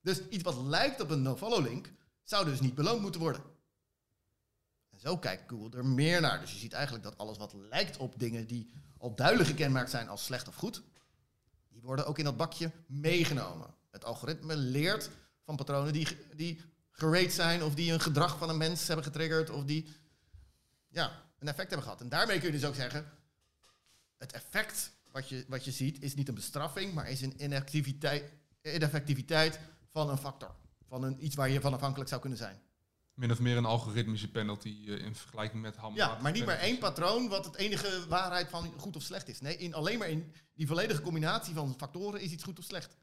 Dus 0.00 0.28
iets 0.28 0.42
wat 0.42 0.56
lijkt 0.56 1.00
op 1.00 1.10
een 1.10 1.22
no-follow 1.22 1.62
link 1.62 1.92
zou 2.22 2.44
dus 2.44 2.60
niet 2.60 2.74
beloond 2.74 3.02
moeten 3.02 3.20
worden. 3.20 3.42
En 4.90 5.00
zo 5.00 5.18
kijkt 5.18 5.50
Google 5.50 5.78
er 5.78 5.86
meer 5.86 6.20
naar. 6.20 6.40
Dus 6.40 6.52
je 6.52 6.58
ziet 6.58 6.72
eigenlijk 6.72 7.04
dat 7.04 7.18
alles 7.18 7.38
wat 7.38 7.52
lijkt 7.52 7.96
op 7.96 8.18
dingen 8.18 8.46
die 8.46 8.70
al 8.98 9.14
duidelijk 9.14 9.48
gekenmerkt 9.48 9.90
zijn 9.90 10.08
als 10.08 10.24
slecht 10.24 10.48
of 10.48 10.54
goed, 10.54 10.82
die 11.68 11.82
worden 11.82 12.06
ook 12.06 12.18
in 12.18 12.24
dat 12.24 12.36
bakje 12.36 12.70
meegenomen. 12.86 13.74
Het 13.90 14.04
algoritme 14.04 14.56
leert 14.56 15.10
van 15.44 15.56
patronen 15.56 15.92
die, 15.92 16.08
die 16.34 16.60
gerate 16.90 17.30
zijn 17.30 17.62
of 17.62 17.74
die 17.74 17.92
een 17.92 18.00
gedrag 18.00 18.38
van 18.38 18.48
een 18.48 18.56
mens 18.56 18.86
hebben 18.86 19.04
getriggerd 19.04 19.50
of 19.50 19.64
die 19.64 19.88
ja, 20.88 21.22
een 21.38 21.48
effect 21.48 21.68
hebben 21.68 21.82
gehad. 21.82 22.00
En 22.00 22.08
daarmee 22.08 22.38
kun 22.38 22.46
je 22.46 22.58
dus 22.58 22.68
ook 22.68 22.74
zeggen, 22.74 23.12
het 24.16 24.32
effect 24.32 24.92
wat 25.12 25.28
je, 25.28 25.44
wat 25.48 25.64
je 25.64 25.70
ziet 25.70 26.02
is 26.02 26.14
niet 26.14 26.28
een 26.28 26.34
bestraffing, 26.34 26.94
maar 26.94 27.10
is 27.10 27.20
een 27.20 27.42
inactiviteit, 27.42 28.32
ineffectiviteit 28.62 29.60
van 29.92 30.10
een 30.10 30.18
factor. 30.18 30.54
Van 30.88 31.02
een, 31.02 31.24
iets 31.24 31.34
waar 31.34 31.50
je 31.50 31.60
van 31.60 31.74
afhankelijk 31.74 32.08
zou 32.08 32.20
kunnen 32.20 32.38
zijn. 32.38 32.60
min 33.14 33.30
of 33.30 33.40
meer 33.40 33.56
een 33.56 33.64
algoritmische 33.64 34.30
penalty 34.30 34.84
eh, 34.86 35.04
in 35.04 35.14
vergelijking 35.14 35.62
met 35.62 35.76
ham. 35.76 35.94
Ja, 35.94 36.18
maar 36.20 36.32
niet 36.32 36.46
maar 36.46 36.58
één 36.58 36.78
patroon 36.78 37.28
wat 37.28 37.44
het 37.44 37.56
enige 37.56 38.06
waarheid 38.08 38.48
van 38.48 38.72
goed 38.76 38.96
of 38.96 39.02
slecht 39.02 39.28
is. 39.28 39.40
Nee, 39.40 39.56
in, 39.56 39.74
alleen 39.74 39.98
maar 39.98 40.08
in 40.08 40.32
die 40.54 40.66
volledige 40.66 41.02
combinatie 41.02 41.54
van 41.54 41.74
factoren 41.76 42.20
is 42.20 42.30
iets 42.30 42.44
goed 42.44 42.58
of 42.58 42.64
slecht. 42.64 42.96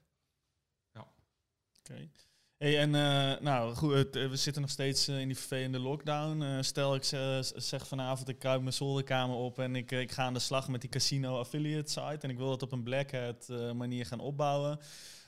Oké. 1.89 2.09
Hey, 2.57 2.79
en 2.79 2.95
eh, 2.95 3.39
nou 3.41 3.75
goed, 3.75 4.15
eh, 4.15 4.29
we 4.29 4.35
zitten 4.35 4.61
nog 4.61 4.71
steeds 4.71 5.07
eh, 5.07 5.19
in 5.19 5.27
die 5.27 5.37
vervelende 5.37 5.79
lockdown. 5.79 6.63
Stel 6.63 6.95
ik 6.95 7.03
ze- 7.03 7.51
zeg 7.55 7.87
vanavond, 7.87 8.29
ik 8.29 8.39
kruip 8.39 8.61
mijn 8.61 8.73
zolderkamer 8.73 9.35
op 9.35 9.59
en 9.59 9.75
ik, 9.75 9.91
ik 9.91 10.11
ga 10.11 10.23
aan 10.23 10.33
de 10.33 10.39
slag 10.39 10.67
met 10.67 10.81
die 10.81 10.89
casino 10.89 11.39
affiliate 11.39 11.91
site 11.91 12.17
en 12.21 12.29
ik 12.29 12.37
wil 12.37 12.49
dat 12.49 12.61
op 12.63 12.71
een 12.71 12.83
black 12.83 13.11
hat 13.11 13.47
manier 13.75 14.05
gaan 14.05 14.19
opbouwen. 14.19 14.79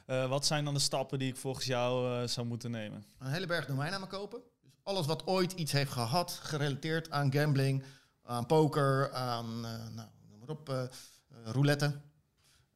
Wat 0.06 0.46
zijn 0.46 0.66
dan 0.66 0.74
de 0.74 0.80
stappen 0.80 1.20
die 1.20 1.30
ik 1.30 1.36
volgens 1.38 1.66
jou 1.66 2.28
zou 2.28 2.48
moeten 2.48 2.72
nemen? 2.72 3.06
Een 3.20 3.32
hele 3.32 3.46
berg 3.48 3.66
domeinnamen 3.66 4.08
kopen. 4.08 4.42
Dus 4.62 4.72
alles 4.84 5.06
wat 5.06 5.28
ooit 5.28 5.52
iets 5.52 5.72
heeft 5.72 5.92
gehad, 5.92 6.32
gerelateerd 6.44 7.12
aan 7.12 7.32
gambling, 7.32 7.84
aan 8.24 8.46
poker, 8.46 9.12
aan, 9.14 9.62
nou, 9.62 10.08
noem 10.30 10.40
maar 10.40 10.50
op, 10.50 10.90
roulette. 11.44 12.00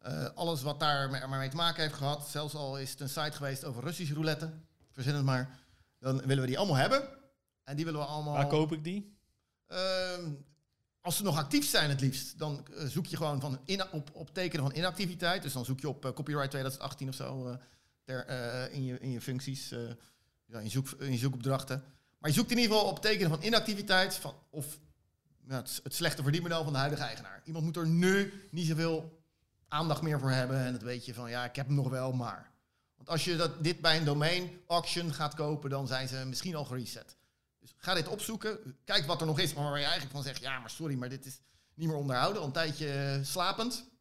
Eh, 0.04 0.26
alles 0.36 0.62
wat 0.62 0.80
daar 0.80 1.10
maar 1.10 1.40
mee 1.40 1.50
te 1.50 1.56
maken 1.56 1.82
heeft 1.82 1.94
gehad, 1.96 2.28
zelfs 2.30 2.54
al 2.54 2.80
is 2.80 2.92
het 2.92 3.00
een 3.00 3.10
site 3.10 3.32
geweest 3.32 3.64
over 3.64 3.84
Russische 3.84 4.14
roulette, 4.14 4.54
verzin 4.92 5.16
het 5.16 5.26
maar, 5.26 5.60
dan 6.00 6.18
willen 6.18 6.42
we 6.42 6.48
die 6.48 6.58
allemaal 6.58 6.76
hebben. 6.76 7.08
En 7.64 7.76
die 7.76 7.86
willen 7.86 8.00
we 8.00 8.06
allemaal... 8.06 8.34
Waar 8.34 8.48
koop 8.48 8.72
ik 8.72 8.84
die? 8.84 9.18
Ehm, 9.68 10.32
als 11.02 11.18
ze 11.18 11.24
nog 11.24 11.38
actief 11.38 11.70
zijn 11.70 11.90
het 11.90 12.02
liefst, 12.02 12.38
dan 12.38 12.68
eh, 12.78 12.86
zoek 12.86 13.06
je 13.06 13.18
gewoon 13.18 13.40
van 13.40 13.60
ina- 13.66 13.88
op, 13.92 14.10
op 14.14 14.34
tekenen 14.34 14.66
van 14.66 14.76
inactiviteit. 14.76 15.42
Dus 15.42 15.54
dan 15.54 15.66
zoek 15.66 15.80
je 15.80 15.90
op 15.90 16.06
eh, 16.06 16.12
copyright 16.12 16.50
2018 16.50 17.08
of 17.08 17.16
zo 17.16 17.58
ter, 18.04 18.30
in, 18.72 18.84
je, 18.84 19.00
in 19.00 19.12
je 19.12 19.22
functies, 19.22 19.70
ja, 20.46 20.58
in, 20.58 20.64
je 20.64 20.70
zoek, 20.70 20.90
in 20.90 21.18
zoekopdrachten. 21.18 21.84
Maar 22.18 22.30
je 22.30 22.36
zoekt 22.36 22.52
in 22.52 22.58
ieder 22.58 22.76
geval 22.76 22.90
op 22.90 23.00
tekenen 23.00 23.30
van 23.30 23.44
inactiviteit 23.44 24.16
van, 24.16 24.34
of 24.50 24.80
ja, 25.48 25.56
het, 25.56 25.80
het 25.84 25.96
slechte 25.96 26.24
verdienmodel 26.24 26.64
van 26.64 26.74
de 26.74 26.80
huidige 26.80 27.04
eigenaar. 27.04 27.42
Iemand 27.46 27.66
moet 27.66 27.78
er 27.78 27.88
nu 27.88 28.34
niet 28.52 28.68
zoveel 28.68 29.22
aandacht 29.74 30.02
meer 30.02 30.20
voor 30.20 30.32
hebben 30.32 30.58
en 30.58 30.74
het 30.74 30.82
weet 30.82 31.06
je 31.06 31.14
van 31.14 31.30
ja, 31.30 31.46
ik 31.46 31.56
heb 31.56 31.66
hem 31.66 31.76
nog 31.76 31.90
wel, 31.90 32.12
maar. 32.12 32.52
Want 32.96 33.10
als 33.10 33.24
je 33.24 33.36
dat, 33.36 33.64
dit 33.64 33.82
bij 33.82 33.98
een 33.98 34.06
domain 34.06 34.62
auction 34.68 35.14
gaat 35.14 35.34
kopen, 35.34 35.70
dan 35.70 35.88
zijn 35.88 36.08
ze 36.08 36.26
misschien 36.26 36.56
al 36.56 36.66
gereset. 36.66 37.18
Dus 37.60 37.74
ga 37.78 37.94
dit 37.94 38.08
opzoeken. 38.08 38.78
Kijk 38.86 39.06
wat 39.06 39.22
er 39.22 39.28
nog 39.28 39.40
is, 39.40 39.54
maar 39.54 39.64
waar 39.64 39.80
je 39.80 39.84
eigenlijk 39.84 40.14
van 40.14 40.24
zegt... 40.24 40.42
ja, 40.42 40.60
maar 40.60 40.70
sorry, 40.70 40.96
maar 40.96 41.10
dit 41.10 41.26
is 41.26 41.42
niet 41.74 41.88
meer 41.88 41.98
onderhouden. 41.98 42.42
Al 42.42 42.48
een 42.48 42.54
tijdje 42.54 42.92
eh, 42.92 43.24
slapend. 43.24 43.92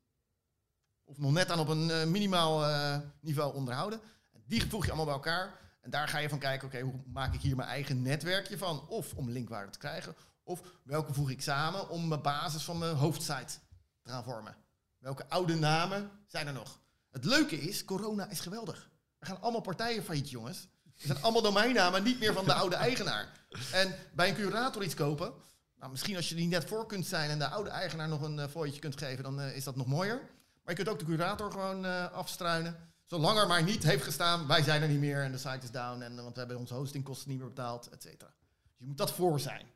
Of 1.04 1.18
nog 1.18 1.32
net 1.32 1.50
aan 1.50 1.58
op 1.58 1.68
een 1.68 1.90
eh, 1.90 2.06
minimaal 2.06 2.66
eh, 2.66 2.98
niveau 3.20 3.54
onderhouden. 3.54 4.00
Die 4.46 4.68
voeg 4.68 4.82
je 4.84 4.88
allemaal 4.88 5.04
bij 5.04 5.14
elkaar. 5.14 5.60
En 5.80 5.90
daar 5.90 6.08
ga 6.08 6.18
je 6.18 6.28
van 6.28 6.38
kijken, 6.38 6.68
oké, 6.68 6.80
hoe 6.80 7.02
maak 7.06 7.34
ik 7.34 7.40
hier 7.40 7.56
mijn 7.56 7.68
eigen 7.68 8.02
netwerkje 8.02 8.58
van? 8.58 8.88
Of 8.88 9.14
om 9.14 9.30
linkwaarde 9.30 9.70
te 9.70 9.78
krijgen. 9.78 10.14
Of 10.42 10.62
welke 10.82 11.12
voeg 11.12 11.30
ik 11.30 11.42
samen 11.42 11.88
om 11.88 12.08
mijn 12.08 12.22
basis 12.22 12.62
van 12.62 12.78
mijn 12.78 12.96
hoofdsite 12.96 13.58
te 14.02 14.10
gaan 14.10 14.24
vormen. 14.24 14.61
Welke 15.02 15.28
oude 15.28 15.54
namen 15.54 16.10
zijn 16.26 16.46
er 16.46 16.52
nog? 16.52 16.80
Het 17.10 17.24
leuke 17.24 17.60
is, 17.60 17.84
corona 17.84 18.30
is 18.30 18.40
geweldig. 18.40 18.90
Er 19.18 19.26
gaan 19.26 19.40
allemaal 19.40 19.60
partijen 19.60 20.02
failliet, 20.02 20.30
jongens. 20.30 20.68
Er 20.84 21.06
zijn 21.06 21.22
allemaal 21.22 21.42
domeinnamen, 21.42 22.02
niet 22.02 22.18
meer 22.18 22.32
van 22.32 22.44
de 22.44 22.52
oude 22.52 22.76
eigenaar. 22.76 23.46
En 23.72 23.94
bij 24.14 24.28
een 24.28 24.34
curator 24.34 24.82
iets 24.82 24.94
kopen, 24.94 25.32
nou, 25.76 25.90
misschien 25.90 26.16
als 26.16 26.28
je 26.28 26.34
die 26.34 26.46
net 26.46 26.64
voor 26.64 26.86
kunt 26.86 27.06
zijn 27.06 27.30
en 27.30 27.38
de 27.38 27.48
oude 27.48 27.70
eigenaar 27.70 28.08
nog 28.08 28.22
een 28.22 28.38
uh, 28.38 28.78
kunt 28.78 28.98
geven, 28.98 29.24
dan 29.24 29.40
uh, 29.40 29.56
is 29.56 29.64
dat 29.64 29.76
nog 29.76 29.86
mooier. 29.86 30.16
Maar 30.62 30.74
je 30.74 30.74
kunt 30.74 30.88
ook 30.88 30.98
de 30.98 31.04
curator 31.04 31.50
gewoon 31.50 31.84
uh, 31.84 32.12
afstruinen. 32.12 32.92
Zolang 33.04 33.38
er 33.38 33.46
maar 33.46 33.62
niet 33.62 33.82
heeft 33.82 34.04
gestaan, 34.04 34.46
wij 34.46 34.62
zijn 34.62 34.82
er 34.82 34.88
niet 34.88 35.00
meer 35.00 35.22
en 35.22 35.32
de 35.32 35.38
site 35.38 35.58
is 35.62 35.70
down, 35.70 36.02
en, 36.02 36.14
want 36.16 36.32
we 36.32 36.38
hebben 36.38 36.58
onze 36.58 36.74
hostingkosten 36.74 37.28
niet 37.28 37.38
meer 37.38 37.48
betaald, 37.48 37.88
et 37.88 38.02
cetera. 38.02 38.34
Dus 38.62 38.78
je 38.78 38.86
moet 38.86 38.98
dat 38.98 39.12
voor 39.12 39.40
zijn. 39.40 39.66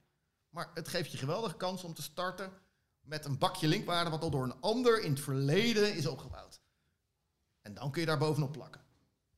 Maar 0.48 0.70
het 0.74 0.88
geeft 0.88 1.12
je 1.12 1.18
geweldige 1.18 1.56
kans 1.56 1.84
om 1.84 1.94
te 1.94 2.02
starten 2.02 2.50
met 3.06 3.24
een 3.24 3.38
bakje 3.38 3.68
linkwaarde 3.68 4.10
wat 4.10 4.22
al 4.22 4.30
door 4.30 4.42
een 4.42 4.60
ander 4.60 5.02
in 5.02 5.10
het 5.10 5.20
verleden 5.20 5.94
is 5.94 6.06
opgebouwd. 6.06 6.60
En 7.62 7.74
dan 7.74 7.90
kun 7.90 8.00
je 8.00 8.06
daar 8.06 8.18
bovenop 8.18 8.52
plakken. 8.52 8.80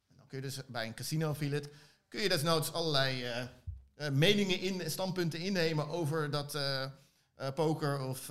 En 0.08 0.14
dan 0.16 0.26
kun 0.26 0.38
je 0.38 0.44
dus 0.44 0.60
bij 0.66 0.86
een 0.86 0.94
casino 0.94 1.28
affiliate, 1.28 1.70
kun 2.08 2.20
je 2.20 2.28
desnoods 2.28 2.72
allerlei 2.72 3.24
uh, 3.24 3.44
uh, 3.96 4.08
meningen 4.08 4.60
in, 4.60 4.90
standpunten 4.90 5.40
innemen 5.40 5.88
over 5.88 6.30
dat 6.30 6.54
uh, 6.54 6.84
poker 7.54 8.00
of 8.00 8.28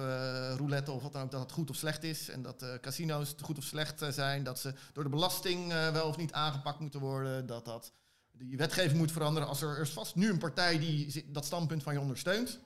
roulette 0.58 0.92
of 0.92 1.02
wat 1.02 1.14
dan 1.14 1.22
ook, 1.22 1.32
dat 1.32 1.42
het 1.42 1.52
goed 1.52 1.70
of 1.70 1.76
slecht 1.76 2.04
is. 2.04 2.30
En 2.30 2.42
dat 2.42 2.66
casino's 2.82 3.36
goed 3.42 3.58
of 3.58 3.64
slecht 3.64 4.04
zijn. 4.10 4.44
Dat 4.44 4.60
ze 4.60 4.74
door 4.94 5.04
de 5.04 5.10
belasting 5.10 5.72
wel 5.72 6.08
of 6.08 6.18
niet 6.18 6.32
aangepakt 6.32 6.80
moeten 6.80 7.00
worden. 7.00 7.46
Dat 7.46 7.66
dat 7.66 7.92
die 8.32 8.58
wetgeving 8.58 8.98
moet 8.98 9.12
veranderen. 9.12 9.48
Als 9.48 9.62
er, 9.62 9.70
er 9.70 9.82
is 9.82 9.90
vast 9.90 10.16
nu 10.16 10.30
een 10.30 10.38
partij 10.38 10.80
die 10.80 11.32
dat 11.32 11.46
standpunt 11.46 11.84
van 11.84 11.94
je 11.94 12.00
ondersteunt 12.00 12.60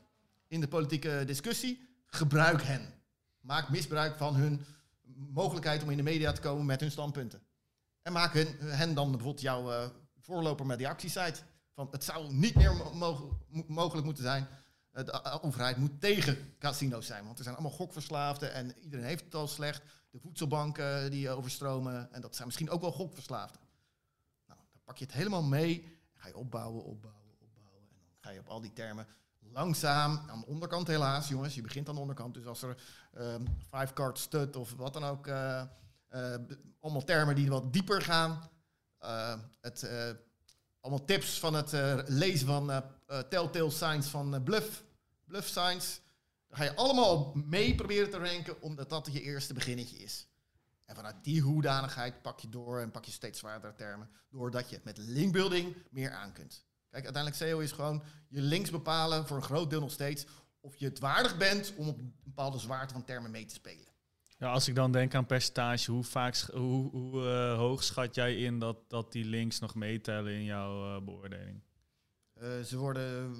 in 0.47 0.59
de 0.59 0.67
politieke 0.67 1.23
discussie, 1.25 1.90
gebruik 2.11 2.61
hen. 2.61 2.93
Maak 3.39 3.69
misbruik 3.69 4.17
van 4.17 4.35
hun 4.35 4.65
mogelijkheid 5.15 5.83
om 5.83 5.89
in 5.89 5.97
de 5.97 6.03
media 6.03 6.31
te 6.31 6.41
komen 6.41 6.65
met 6.65 6.79
hun 6.79 6.91
standpunten. 6.91 7.41
En 8.01 8.13
maak 8.13 8.33
hen, 8.33 8.55
hen 8.59 8.93
dan 8.93 9.11
bijvoorbeeld 9.11 9.41
jouw 9.41 9.71
uh, 9.71 9.89
voorloper 10.19 10.65
met 10.65 10.77
die 10.77 10.87
actiesite. 10.87 11.41
Van 11.73 11.87
het 11.91 12.03
zou 12.03 12.33
niet 12.33 12.55
meer 12.55 12.73
mo 12.93 13.39
mogelijk 13.67 14.05
moeten 14.05 14.23
zijn. 14.23 14.47
Uh, 14.93 15.05
de 15.05 15.41
overheid 15.41 15.77
moet 15.77 16.01
tegen 16.01 16.55
casino's 16.59 17.05
zijn. 17.05 17.25
Want 17.25 17.37
er 17.37 17.43
zijn 17.43 17.55
allemaal 17.55 17.77
gokverslaafden 17.77 18.53
en 18.53 18.77
iedereen 18.79 19.05
heeft 19.05 19.23
het 19.23 19.35
al 19.35 19.47
slecht. 19.47 19.81
De 20.09 20.19
voedselbanken 20.19 21.11
die 21.11 21.29
overstromen. 21.29 22.13
En 22.13 22.21
dat 22.21 22.35
zijn 22.35 22.47
misschien 22.47 22.69
ook 22.69 22.81
wel 22.81 22.91
gokverslaafden. 22.91 23.61
Nou, 24.47 24.59
dan 24.71 24.81
pak 24.83 24.97
je 24.97 25.05
het 25.05 25.13
helemaal 25.13 25.43
mee. 25.43 25.99
Ga 26.13 26.27
je 26.27 26.37
opbouwen, 26.37 26.83
opbouwen, 26.83 27.31
opbouwen. 27.39 27.81
En 27.81 27.97
dan 27.99 28.17
ga 28.19 28.29
je 28.29 28.39
op 28.39 28.47
al 28.47 28.61
die 28.61 28.73
termen 28.73 29.07
langzaam, 29.51 30.17
aan 30.29 30.39
de 30.39 30.45
onderkant 30.45 30.87
helaas, 30.87 31.27
jongens, 31.27 31.55
je 31.55 31.61
begint 31.61 31.89
aan 31.89 31.95
de 31.95 32.01
onderkant. 32.01 32.33
Dus 32.33 32.45
als 32.45 32.61
er 32.61 32.77
um, 33.17 33.57
five 33.69 33.93
card 33.93 34.19
stud 34.19 34.55
of 34.55 34.73
wat 34.73 34.93
dan 34.93 35.03
ook, 35.03 35.27
uh, 35.27 35.63
uh, 36.11 36.35
allemaal 36.79 37.03
termen 37.03 37.35
die 37.35 37.49
wat 37.49 37.73
dieper 37.73 38.01
gaan. 38.01 38.49
Uh, 39.01 39.33
het, 39.61 39.89
allemaal 40.79 41.05
tips 41.05 41.39
van 41.39 41.53
het 41.53 41.71
lezen 42.09 42.47
van 42.47 42.83
telltale 43.29 43.69
signs 43.69 44.07
van 44.07 44.43
bluff, 44.43 44.83
bluff 45.25 45.47
signs. 45.47 46.01
Daar 46.47 46.57
ga 46.57 46.63
je 46.63 46.75
allemaal 46.75 47.31
mee 47.33 47.75
proberen 47.75 48.09
te 48.09 48.17
ranken, 48.17 48.61
omdat 48.61 48.89
dat 48.89 49.09
je 49.11 49.21
eerste 49.21 49.53
beginnetje 49.53 49.97
is. 49.97 50.27
En 50.85 50.95
vanuit 50.95 51.23
die 51.23 51.41
hoedanigheid 51.41 52.21
pak 52.21 52.39
je 52.39 52.49
door 52.49 52.79
en 52.79 52.91
pak 52.91 53.05
je 53.05 53.11
steeds 53.11 53.39
zwaardere 53.39 53.75
termen, 53.75 54.09
doordat 54.29 54.69
je 54.69 54.79
met 54.83 54.97
linkbuilding 54.97 55.75
meer 55.89 56.11
aan 56.11 56.33
kunt. 56.33 56.65
Kijk, 56.91 57.03
uiteindelijk 57.03 57.43
SEO 57.43 57.59
is 57.59 57.71
gewoon 57.71 58.03
je 58.27 58.41
links 58.41 58.69
bepalen 58.69 59.27
voor 59.27 59.37
een 59.37 59.43
groot 59.43 59.69
deel 59.69 59.79
nog 59.79 59.91
steeds 59.91 60.25
of 60.59 60.75
je 60.75 60.85
het 60.85 60.99
waardig 60.99 61.37
bent 61.37 61.73
om 61.75 61.87
op 61.87 61.97
een 61.99 62.13
bepaalde 62.23 62.59
zwaarte 62.59 62.93
van 62.93 63.03
termen 63.03 63.31
mee 63.31 63.45
te 63.45 63.53
spelen. 63.53 63.89
Ja, 64.37 64.51
als 64.51 64.67
ik 64.67 64.75
dan 64.75 64.91
denk 64.91 65.15
aan 65.15 65.25
percentage, 65.25 65.91
hoe, 65.91 66.03
vaak, 66.03 66.35
hoe, 66.37 66.89
hoe 66.89 67.23
uh, 67.23 67.55
hoog 67.57 67.83
schat 67.83 68.15
jij 68.15 68.35
in 68.35 68.59
dat, 68.59 68.77
dat 68.89 69.11
die 69.11 69.25
links 69.25 69.59
nog 69.59 69.75
meetellen 69.75 70.33
in 70.33 70.43
jouw 70.43 70.95
uh, 70.95 71.01
beoordeling? 71.05 71.61
Uh, 72.41 72.59
ze 72.61 72.77
worden, 72.77 73.35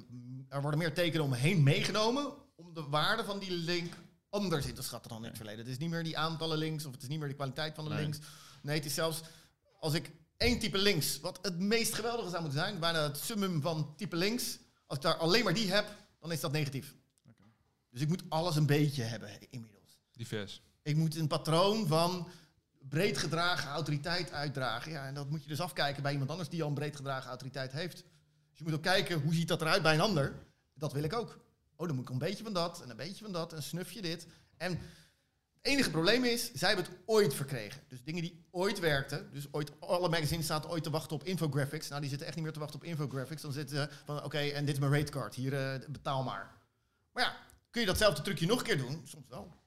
er 0.48 0.60
worden 0.60 0.78
meer 0.78 0.94
tekenen 0.94 1.24
omheen 1.24 1.62
meegenomen 1.62 2.32
om 2.56 2.74
de 2.74 2.82
waarde 2.82 3.24
van 3.24 3.38
die 3.38 3.50
link 3.52 3.92
anders 4.30 4.66
in 4.66 4.74
te 4.74 4.82
schatten 4.82 5.10
dan 5.10 5.18
in 5.22 5.28
het 5.28 5.36
verleden. 5.36 5.60
Het 5.60 5.68
is 5.68 5.78
niet 5.78 5.90
meer 5.90 6.04
die 6.04 6.18
aantallen 6.18 6.58
links 6.58 6.84
of 6.84 6.92
het 6.92 7.02
is 7.02 7.08
niet 7.08 7.18
meer 7.18 7.28
de 7.28 7.34
kwaliteit 7.34 7.74
van 7.74 7.84
de 7.84 7.90
Nee. 7.90 8.00
links. 8.02 8.18
Nee, 8.62 8.76
het 8.76 8.84
is 8.84 8.94
zelfs 8.94 9.22
als 9.80 9.94
ik 9.94 10.10
één 10.42 10.58
type 10.58 10.78
links, 10.78 11.20
wat 11.20 11.38
het 11.42 11.58
meest 11.58 11.94
geweldige 11.94 12.30
zou 12.30 12.42
moeten 12.42 12.60
zijn, 12.60 12.78
bijna 12.78 13.02
het 13.02 13.16
summum 13.16 13.60
van 13.60 13.94
type 13.96 14.16
links, 14.16 14.58
als 14.86 14.98
ik 14.98 15.04
daar 15.04 15.16
alleen 15.16 15.44
maar 15.44 15.54
die 15.54 15.72
heb, 15.72 15.96
dan 16.20 16.32
is 16.32 16.40
dat 16.40 16.52
negatief. 16.52 16.94
Dus 17.90 18.00
ik 18.00 18.08
moet 18.08 18.22
alles 18.28 18.56
een 18.56 18.66
beetje 18.66 19.02
hebben 19.02 19.30
inmiddels. 19.50 19.98
Divers. 20.12 20.62
Ik 20.82 20.96
moet 20.96 21.16
een 21.16 21.26
patroon 21.26 21.86
van 21.86 22.28
breed 22.88 23.18
gedragen 23.18 23.70
autoriteit 23.70 24.32
uitdragen. 24.32 24.92
Ja, 24.92 25.06
en 25.06 25.14
dat 25.14 25.30
moet 25.30 25.42
je 25.42 25.48
dus 25.48 25.60
afkijken 25.60 26.02
bij 26.02 26.12
iemand 26.12 26.30
anders 26.30 26.48
die 26.48 26.62
al 26.62 26.68
een 26.68 26.74
breed 26.74 26.96
gedragen 26.96 27.28
autoriteit 27.28 27.72
heeft. 27.72 27.96
Dus 28.50 28.58
je 28.58 28.64
moet 28.64 28.72
ook 28.72 28.82
kijken, 28.82 29.20
hoe 29.20 29.34
ziet 29.34 29.48
dat 29.48 29.60
eruit 29.60 29.82
bij 29.82 29.94
een 29.94 30.00
ander? 30.00 30.34
Dat 30.74 30.92
wil 30.92 31.02
ik 31.02 31.12
ook. 31.12 31.38
Oh, 31.76 31.86
dan 31.86 31.96
moet 31.96 32.04
ik 32.04 32.10
een 32.10 32.18
beetje 32.18 32.44
van 32.44 32.52
dat 32.52 32.82
en 32.82 32.90
een 32.90 32.96
beetje 32.96 33.24
van 33.24 33.32
dat 33.32 33.52
en 33.52 33.62
snufje 33.62 34.02
dit. 34.02 34.26
En 34.56 34.78
het 35.62 35.72
enige 35.72 35.90
probleem 35.90 36.24
is, 36.24 36.52
zij 36.52 36.68
hebben 36.68 36.86
het 36.86 36.94
ooit 37.06 37.34
verkregen. 37.34 37.80
Dus 37.88 38.02
dingen 38.04 38.22
die 38.22 38.44
ooit 38.50 38.78
werkten. 38.78 39.28
Dus 39.32 39.48
ooit, 39.50 39.80
alle 39.80 40.08
magazines 40.08 40.46
zaten 40.46 40.70
ooit 40.70 40.82
te 40.82 40.90
wachten 40.90 41.16
op 41.16 41.24
infographics. 41.24 41.88
Nou, 41.88 42.00
die 42.00 42.10
zitten 42.10 42.26
echt 42.26 42.36
niet 42.36 42.44
meer 42.44 42.54
te 42.54 42.60
wachten 42.60 42.80
op 42.80 42.84
infographics. 42.84 43.42
Dan 43.42 43.52
zitten 43.52 43.76
ze 43.76 43.88
van, 44.04 44.24
oké, 44.24 44.38
en 44.38 44.64
dit 44.64 44.74
is 44.74 44.80
mijn 44.80 44.92
ratecard. 44.92 45.34
Hier, 45.34 45.52
uh, 45.52 45.88
betaal 45.88 46.22
maar. 46.22 46.50
Maar 47.12 47.24
ja, 47.24 47.36
kun 47.70 47.80
je 47.80 47.86
datzelfde 47.86 48.22
trucje 48.22 48.46
nog 48.46 48.58
een 48.58 48.64
keer 48.64 48.78
doen? 48.78 49.02
Soms 49.04 49.28
wel. 49.28 49.60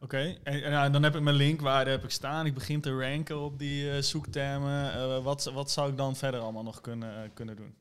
Oké, 0.00 0.38
en, 0.42 0.62
en 0.64 0.70
nou, 0.70 0.90
dan 0.90 1.02
heb 1.02 1.14
ik 1.14 1.22
mijn 1.22 1.36
linkwaarde 1.36 1.90
heb 1.90 2.04
ik 2.04 2.10
staan. 2.10 2.46
Ik 2.46 2.54
begin 2.54 2.80
te 2.80 2.98
ranken 2.98 3.38
op 3.38 3.58
die 3.58 3.84
uh, 3.84 4.02
zoektermen. 4.02 4.96
Uh, 4.96 5.22
wat, 5.22 5.44
wat 5.44 5.70
zou 5.70 5.90
ik 5.90 5.96
dan 5.96 6.16
verder 6.16 6.40
allemaal 6.40 6.62
nog 6.62 6.80
kunnen, 6.80 7.32
kunnen 7.32 7.56
doen? 7.56 7.76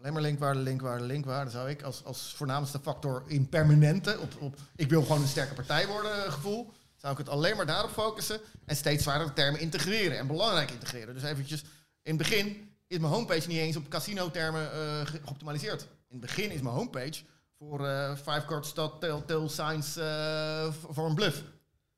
Alleen 0.00 0.12
maar 0.12 0.22
linkwaarde, 0.22 0.60
linkwaarde, 0.60 1.04
linkwaarde 1.04 1.50
zou 1.50 1.68
ik 1.70 1.82
als, 1.82 2.04
als 2.04 2.34
voornaamste 2.36 2.78
factor 2.82 3.22
in 3.26 3.48
permanente, 3.48 4.18
op, 4.18 4.34
op 4.40 4.56
ik 4.76 4.88
wil 4.90 5.02
gewoon 5.02 5.22
een 5.22 5.28
sterke 5.28 5.54
partij 5.54 5.86
worden 5.86 6.32
gevoel, 6.32 6.72
zou 6.96 7.12
ik 7.12 7.18
het 7.18 7.28
alleen 7.28 7.56
maar 7.56 7.66
daarop 7.66 7.90
focussen 7.90 8.40
en 8.64 8.76
steeds 8.76 9.02
zwaardere 9.02 9.32
termen 9.32 9.60
integreren 9.60 10.18
en 10.18 10.26
belangrijk 10.26 10.70
integreren. 10.70 11.14
Dus 11.14 11.22
eventjes 11.22 11.60
in 12.02 12.16
het 12.16 12.16
begin 12.16 12.74
is 12.86 12.98
mijn 12.98 13.12
homepage 13.12 13.48
niet 13.48 13.58
eens 13.58 13.76
op 13.76 13.88
casino-termen 13.88 14.72
eh, 14.72 15.06
ge- 15.06 15.20
geoptimaliseerd. 15.24 15.82
In 15.82 15.88
het 16.08 16.20
begin 16.20 16.50
is 16.50 16.60
mijn 16.60 16.74
homepage 16.74 17.22
voor 17.58 17.86
eh 17.88 18.16
five 18.16 18.44
card 18.46 18.66
stat 18.66 19.00
telltale 19.00 19.48
signs 19.48 19.96
eh, 19.96 20.72
v- 20.72 20.94
voor 20.94 21.06
een 21.06 21.14
bluff 21.14 21.42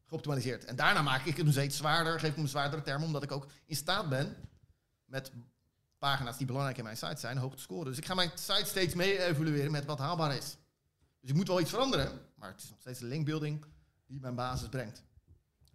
geoptimaliseerd. 0.06 0.64
En 0.64 0.76
daarna 0.76 1.02
maak 1.02 1.24
ik 1.24 1.36
hem 1.36 1.50
steeds 1.50 1.76
zwaarder, 1.76 2.20
geef 2.20 2.30
ik 2.30 2.36
hem 2.36 2.46
zwaardere 2.46 2.82
termen, 2.82 3.06
omdat 3.06 3.22
ik 3.22 3.32
ook 3.32 3.46
in 3.66 3.76
staat 3.76 4.08
ben 4.08 4.36
met 5.04 5.30
pagina's 6.08 6.36
die 6.36 6.46
belangrijk 6.46 6.78
in 6.78 6.84
mijn 6.84 6.96
site 6.96 7.20
zijn, 7.20 7.38
hoog 7.38 7.54
te 7.54 7.62
scoren. 7.62 7.84
Dus 7.84 7.98
ik 7.98 8.06
ga 8.06 8.14
mijn 8.14 8.30
site 8.34 8.64
steeds 8.64 8.94
mee 8.94 9.22
evalueren 9.22 9.70
met 9.70 9.84
wat 9.84 9.98
haalbaar 9.98 10.36
is. 10.36 10.56
Dus 11.20 11.30
ik 11.30 11.36
moet 11.36 11.48
wel 11.48 11.60
iets 11.60 11.70
veranderen, 11.70 12.20
maar 12.34 12.50
het 12.50 12.62
is 12.62 12.70
nog 12.70 12.80
steeds 12.80 12.98
de 12.98 13.06
linkbuilding 13.06 13.64
die 14.06 14.20
mijn 14.20 14.34
basis 14.34 14.68
brengt. 14.68 15.02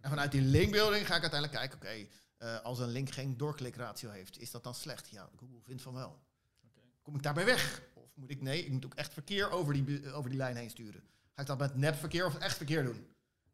En 0.00 0.10
vanuit 0.10 0.32
die 0.32 0.40
linkbuilding 0.40 1.06
ga 1.06 1.14
ik 1.16 1.20
uiteindelijk 1.20 1.60
kijken, 1.60 1.78
oké, 1.78 2.06
eh, 2.36 2.60
als 2.64 2.78
een 2.78 2.88
link 2.88 3.10
geen 3.10 3.36
doorklikratio 3.36 4.10
heeft, 4.10 4.38
is 4.38 4.50
dat 4.50 4.64
dan 4.64 4.74
slecht? 4.74 5.08
Ja, 5.08 5.28
Google 5.36 5.60
vindt 5.62 5.82
van 5.82 5.94
wel. 5.94 6.18
Kom 7.02 7.14
ik 7.14 7.22
daarbij 7.22 7.44
weg? 7.44 7.82
Of 7.94 8.10
moet 8.14 8.30
ik, 8.30 8.42
nee, 8.42 8.64
ik 8.64 8.72
moet 8.72 8.84
ook 8.84 8.94
echt 8.94 9.12
verkeer 9.12 9.50
over 9.50 9.72
die, 9.72 10.12
over 10.12 10.30
die 10.30 10.38
lijn 10.38 10.56
heen 10.56 10.70
sturen. 10.70 11.02
Ga 11.34 11.40
ik 11.40 11.46
dat 11.46 11.58
met 11.58 11.76
nepverkeer 11.76 12.26
of 12.26 12.38
echt 12.38 12.56
verkeer 12.56 12.84
doen? 12.84 13.06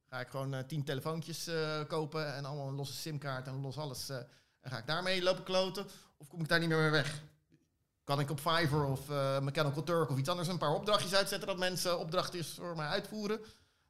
Ga 0.09 0.21
ik 0.21 0.29
gewoon 0.29 0.55
eh, 0.55 0.65
tien 0.65 0.85
telefoontjes 0.85 1.47
eh, 1.47 1.85
kopen 1.87 2.35
en 2.35 2.45
allemaal 2.45 2.69
een 2.69 2.75
losse 2.75 2.95
simkaart 2.95 3.47
en 3.47 3.61
los 3.61 3.77
alles. 3.77 4.09
en 4.09 4.71
ga 4.71 4.79
ik 4.79 4.87
daarmee 4.87 5.23
lopen 5.23 5.45
kloten? 5.45 5.87
Of 6.25 6.31
kom 6.31 6.41
ik 6.41 6.49
daar 6.49 6.59
niet 6.59 6.69
meer 6.69 6.79
mee 6.79 6.91
weg? 6.91 7.23
Kan 8.05 8.21
ik 8.21 8.31
op 8.31 8.41
Fiverr 8.41 8.85
of 8.85 9.11
eh, 9.11 9.41
Mechanical 9.41 9.83
Turk 9.83 10.11
of 10.11 10.19
iets 10.19 10.29
anders 10.29 10.49
een 10.49 10.59
paar 10.59 10.75
opdrachtjes 10.75 11.15
uitzetten 11.15 11.49
dat 11.49 11.59
mensen 11.59 11.99
opdrachtjes 11.99 12.55
voor 12.55 12.77
mij 12.77 12.87
uitvoeren? 12.87 13.41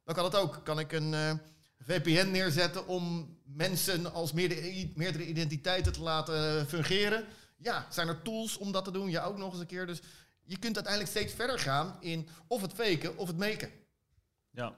Dan 0.03 0.15
kan 0.15 0.31
dat 0.31 0.35
ook. 0.35 0.59
Kan 0.63 0.79
ik 0.79 0.91
een 0.91 1.13
eh, 1.13 1.33
VPN 1.79 2.31
neerzetten 2.31 2.87
om 2.87 3.37
mensen 3.43 4.13
als 4.13 4.31
meerdere, 4.31 4.91
meerdere 4.95 5.25
identiteiten 5.25 5.93
te 5.93 6.01
laten 6.01 6.67
fungeren? 6.67 7.25
Ja, 7.57 7.87
zijn 7.89 8.07
er 8.07 8.21
tools 8.21 8.57
om 8.57 8.71
dat 8.71 8.85
te 8.85 8.91
doen? 8.91 9.09
Ja, 9.09 9.23
ook 9.23 9.37
nog 9.37 9.51
eens 9.51 9.61
een 9.61 9.67
keer. 9.67 9.85
Dus 9.85 10.01
je 10.43 10.59
kunt 10.59 10.75
uiteindelijk 10.75 11.15
steeds 11.15 11.33
verder 11.33 11.59
gaan 11.59 11.97
in 11.99 12.27
of 12.47 12.61
het 12.61 12.73
faken 12.73 13.17
of 13.17 13.27
het 13.27 13.37
maken. 13.37 13.71
Ja. 14.49 14.75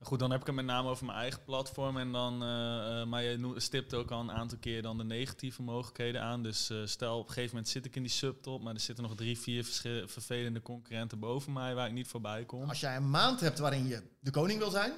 Goed, 0.00 0.18
dan 0.18 0.30
heb 0.30 0.40
ik 0.40 0.46
het 0.46 0.54
met 0.54 0.64
name 0.64 0.88
over 0.88 1.04
mijn 1.06 1.18
eigen 1.18 1.44
platform. 1.44 1.96
En 1.96 2.12
dan, 2.12 2.42
eh, 2.42 3.00
eh, 3.00 3.06
maar 3.06 3.22
je 3.22 3.36
noemt- 3.36 3.62
stipt 3.62 3.94
ook 3.94 4.10
al 4.10 4.20
een 4.20 4.32
aantal 4.32 4.58
keer 4.58 4.82
dan 4.82 4.96
de 4.98 5.04
negatieve 5.04 5.62
mogelijkheden 5.62 6.22
aan. 6.22 6.42
Dus 6.42 6.70
eh, 6.70 6.78
stel, 6.84 7.18
op 7.18 7.26
een 7.26 7.32
gegeven 7.32 7.50
moment 7.54 7.68
zit 7.72 7.84
ik 7.84 7.96
in 7.96 8.02
die 8.02 8.10
subtop, 8.10 8.62
maar 8.62 8.74
er 8.74 8.80
zitten 8.80 9.04
nog 9.04 9.14
drie, 9.16 9.38
vier 9.38 9.64
vervelende 10.06 10.62
concurrenten 10.62 11.18
boven 11.18 11.52
mij 11.52 11.74
waar 11.74 11.86
ik 11.86 11.92
niet 11.92 12.08
voorbij 12.08 12.44
kom. 12.44 12.68
Als 12.68 12.80
jij 12.80 12.96
een 12.96 13.10
maand 13.10 13.40
hebt 13.40 13.58
waarin 13.58 13.86
je 13.86 14.02
de 14.20 14.30
koning 14.30 14.58
wil 14.58 14.70
zijn, 14.70 14.92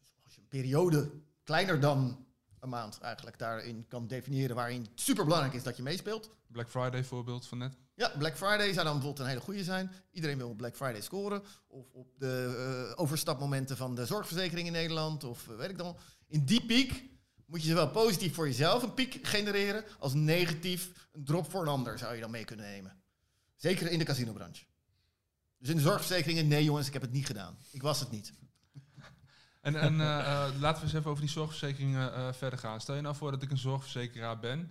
dus 0.00 0.12
als 0.24 0.34
je 0.34 0.40
een 0.40 0.48
periode 0.48 1.10
kleiner 1.42 1.80
dan 1.80 2.26
een 2.60 2.68
maand 2.68 2.98
eigenlijk 3.00 3.38
daarin 3.38 3.86
kan 3.88 4.06
definiëren 4.06 4.56
waarin 4.56 4.80
het 4.82 5.00
superbelangrijk 5.00 5.54
is 5.54 5.62
dat 5.62 5.76
je 5.76 5.82
meespeelt. 5.82 6.30
Black 6.46 6.70
Friday 6.70 7.04
voorbeeld 7.04 7.46
van 7.46 7.58
net. 7.58 7.76
Ja, 7.96 8.12
Black 8.18 8.36
Friday 8.36 8.72
zou 8.72 8.84
dan 8.84 8.92
bijvoorbeeld 8.94 9.18
een 9.18 9.26
hele 9.26 9.40
goede 9.40 9.64
zijn. 9.64 9.90
Iedereen 10.10 10.38
wil 10.38 10.48
op 10.48 10.56
Black 10.56 10.76
Friday 10.76 11.00
scoren. 11.00 11.42
Of 11.66 11.92
op 11.92 12.18
de 12.18 12.54
eh, 12.90 13.00
overstapmomenten 13.00 13.76
van 13.76 13.94
de 13.94 14.06
zorgverzekering 14.06 14.66
in 14.66 14.72
Nederland. 14.72 15.24
Of 15.24 15.48
eh, 15.48 15.56
weet 15.56 15.70
ik 15.70 15.78
dan. 15.78 15.96
In 16.28 16.44
die 16.44 16.66
piek 16.66 17.04
moet 17.46 17.62
je 17.62 17.68
zowel 17.68 17.90
positief 17.90 18.34
voor 18.34 18.46
jezelf 18.46 18.82
een 18.82 18.94
piek 18.94 19.18
genereren. 19.22 19.84
als 19.98 20.14
negatief 20.14 21.08
een 21.12 21.24
drop 21.24 21.50
voor 21.50 21.62
een 21.62 21.68
ander 21.68 21.98
zou 21.98 22.14
je 22.14 22.20
dan 22.20 22.30
mee 22.30 22.44
kunnen 22.44 22.66
nemen. 22.66 23.02
Zeker 23.56 23.90
in 23.90 23.98
de 23.98 24.04
casinobranche. 24.04 24.64
Dus 25.58 25.68
in 25.68 25.76
de 25.76 25.82
zorgverzekeringen, 25.82 26.48
nee 26.48 26.64
jongens, 26.64 26.86
ik 26.86 26.92
heb 26.92 27.02
het 27.02 27.12
niet 27.12 27.26
gedaan. 27.26 27.58
Ik 27.70 27.82
was 27.82 28.00
het 28.00 28.10
niet. 28.10 28.32
En, 29.60 29.74
eh, 29.74 30.48
laten 30.58 30.80
we 30.80 30.86
eens 30.86 30.92
even 30.92 31.10
over 31.10 31.22
die 31.22 31.32
zorgverzekeringen 31.32 32.34
verder 32.34 32.58
gaan. 32.58 32.80
Stel 32.80 32.94
je 32.94 33.00
nou 33.00 33.16
voor 33.16 33.30
dat 33.30 33.42
ik 33.42 33.50
een 33.50 33.58
zorgverzekeraar 33.58 34.38
ben 34.38 34.70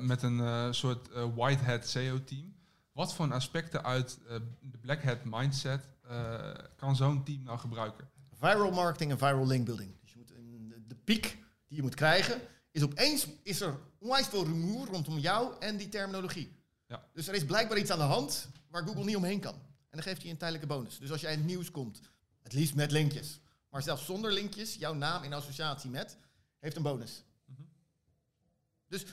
met 0.00 0.22
een 0.22 0.40
eh, 0.40 0.66
soort 0.70 1.10
eh, 1.10 1.34
white 1.34 1.64
hat 1.64 1.86
SEO-team. 1.86 2.54
Wat 2.92 3.14
voor 3.14 3.32
aspecten 3.32 3.84
uit 3.84 4.18
eh, 4.28 4.36
de 4.60 4.78
black 4.78 5.02
hat 5.02 5.24
mindset 5.24 5.88
eh, 6.08 6.52
kan 6.76 6.96
zo'n 6.96 7.24
team 7.24 7.42
nou 7.42 7.58
gebruiken? 7.58 8.08
Viral 8.32 8.70
marketing 8.70 9.10
en 9.10 9.18
viral 9.18 9.46
link 9.46 9.64
building. 9.66 10.00
Dus 10.00 10.12
je 10.12 10.18
moet 10.18 10.32
de 10.88 10.94
piek 10.94 11.38
die 11.66 11.76
je 11.76 11.82
moet 11.82 11.94
krijgen, 11.94 12.40
is 12.70 12.82
opeens 12.82 13.26
is 13.42 13.60
er 13.60 13.78
onwijs 13.98 14.26
veel 14.26 14.44
rumoer 14.44 14.86
rondom 14.86 15.18
jou 15.18 15.54
en 15.58 15.76
die 15.76 15.88
terminologie. 15.88 16.56
Ja. 16.86 17.08
Dus 17.12 17.28
er 17.28 17.34
is 17.34 17.44
blijkbaar 17.44 17.78
iets 17.78 17.90
aan 17.90 17.98
de 17.98 18.04
hand 18.04 18.48
waar 18.70 18.86
Google 18.86 19.04
niet 19.04 19.16
omheen 19.16 19.40
kan. 19.40 19.54
En 19.54 20.00
dan 20.00 20.02
geeft 20.02 20.22
hij 20.22 20.30
een 20.30 20.36
tijdelijke 20.36 20.68
bonus. 20.68 20.98
Dus 20.98 21.10
als 21.10 21.20
jij 21.20 21.32
in 21.32 21.38
het 21.38 21.46
nieuws 21.46 21.70
komt, 21.70 22.00
het 22.42 22.52
liefst 22.52 22.74
met 22.74 22.90
linkjes, 22.90 23.40
maar 23.70 23.82
zelfs 23.82 24.04
zonder 24.04 24.32
linkjes, 24.32 24.74
jouw 24.74 24.94
naam 24.94 25.22
in 25.22 25.32
associatie 25.32 25.90
met, 25.90 26.16
heeft 26.58 26.76
een 26.76 26.82
bonus. 26.82 27.24
Mhm. 27.44 27.62
Dus 28.88 29.04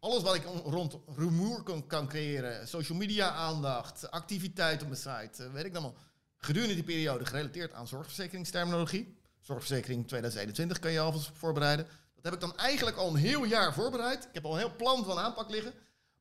alles 0.00 0.22
wat 0.22 0.34
ik 0.34 0.46
on- 0.48 0.60
rond 0.72 0.96
rumoer 1.16 1.62
kan, 1.62 1.86
kan 1.86 2.08
creëren, 2.08 2.68
social 2.68 2.98
media 2.98 3.30
aandacht, 3.30 4.10
activiteit 4.10 4.82
op 4.82 4.88
mijn 4.88 5.00
site, 5.00 5.44
eh, 5.44 5.52
weet 5.52 5.64
ik 5.64 5.72
dan 5.72 5.82
wel. 5.82 5.94
Gedurende 6.36 6.74
die 6.74 6.84
periode 6.84 7.26
gerelateerd 7.26 7.72
aan 7.72 7.86
zorgverzekeringsterminologie. 7.88 9.16
Zorgverzekering 9.40 10.06
2021 10.08 10.78
kan 10.78 10.92
je 10.92 11.00
alvast 11.00 11.30
voorbereiden. 11.34 11.86
Dat 12.14 12.24
heb 12.24 12.32
ik 12.34 12.40
dan 12.40 12.56
eigenlijk 12.56 12.96
al 12.96 13.08
een 13.08 13.16
heel 13.16 13.44
jaar 13.44 13.74
voorbereid. 13.74 14.24
Ik 14.24 14.30
heb 14.32 14.44
al 14.44 14.52
een 14.52 14.58
heel 14.58 14.76
plan 14.76 15.04
van 15.04 15.18
aanpak 15.18 15.50
liggen. 15.50 15.72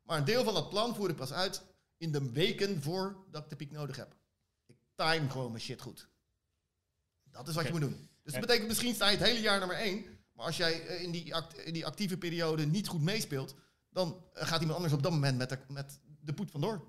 Maar 0.04 0.18
een 0.18 0.26
deel 0.26 0.44
van 0.44 0.54
dat 0.54 0.70
plan 0.70 0.96
voer 0.96 1.10
ik 1.10 1.16
pas 1.16 1.32
uit 1.34 1.62
in 1.98 2.12
de 2.12 2.32
weken 2.32 2.82
voordat 2.82 3.44
ik 3.44 3.50
de 3.50 3.56
piek 3.56 3.72
nodig 3.72 3.96
heb. 3.96 4.16
Ik 4.68 4.76
time 4.96 5.30
gewoon 5.30 5.52
mijn 5.52 5.64
shit 5.64 5.82
goed. 5.82 6.08
Dat 7.32 7.48
is 7.48 7.56
wat 7.56 7.66
je 7.66 7.72
moet 7.72 7.82
doen. 7.82 8.10
Dus 8.24 8.32
dat 8.34 8.42
betekent 8.42 8.68
misschien 8.68 8.94
sta 8.96 9.10
je 9.10 9.18
het 9.18 9.26
hele 9.28 9.42
jaar 9.42 9.60
nummer 9.60 9.78
één. 9.78 10.06
Maar 10.34 10.46
als 10.46 10.58
jij 10.58 10.88
eh, 10.88 11.02
in 11.04 11.12
die, 11.12 11.36
act- 11.36 11.58
in 11.58 11.74
die 11.74 11.86
actieve 11.86 12.18
periode 12.18 12.66
niet 12.66 12.88
goed 12.88 13.02
meespeelt, 13.02 13.56
dan 13.92 14.24
eh, 14.34 14.48
gaat 14.48 14.60
iemand 14.60 14.76
anders 14.76 14.94
op 14.94 15.04
dat 15.04 15.12
moment 15.12 15.38
met 15.38 15.50
de, 15.50 15.58
met 15.68 16.00
de 16.22 16.34
poet 16.34 16.52
vandoor. 16.52 16.82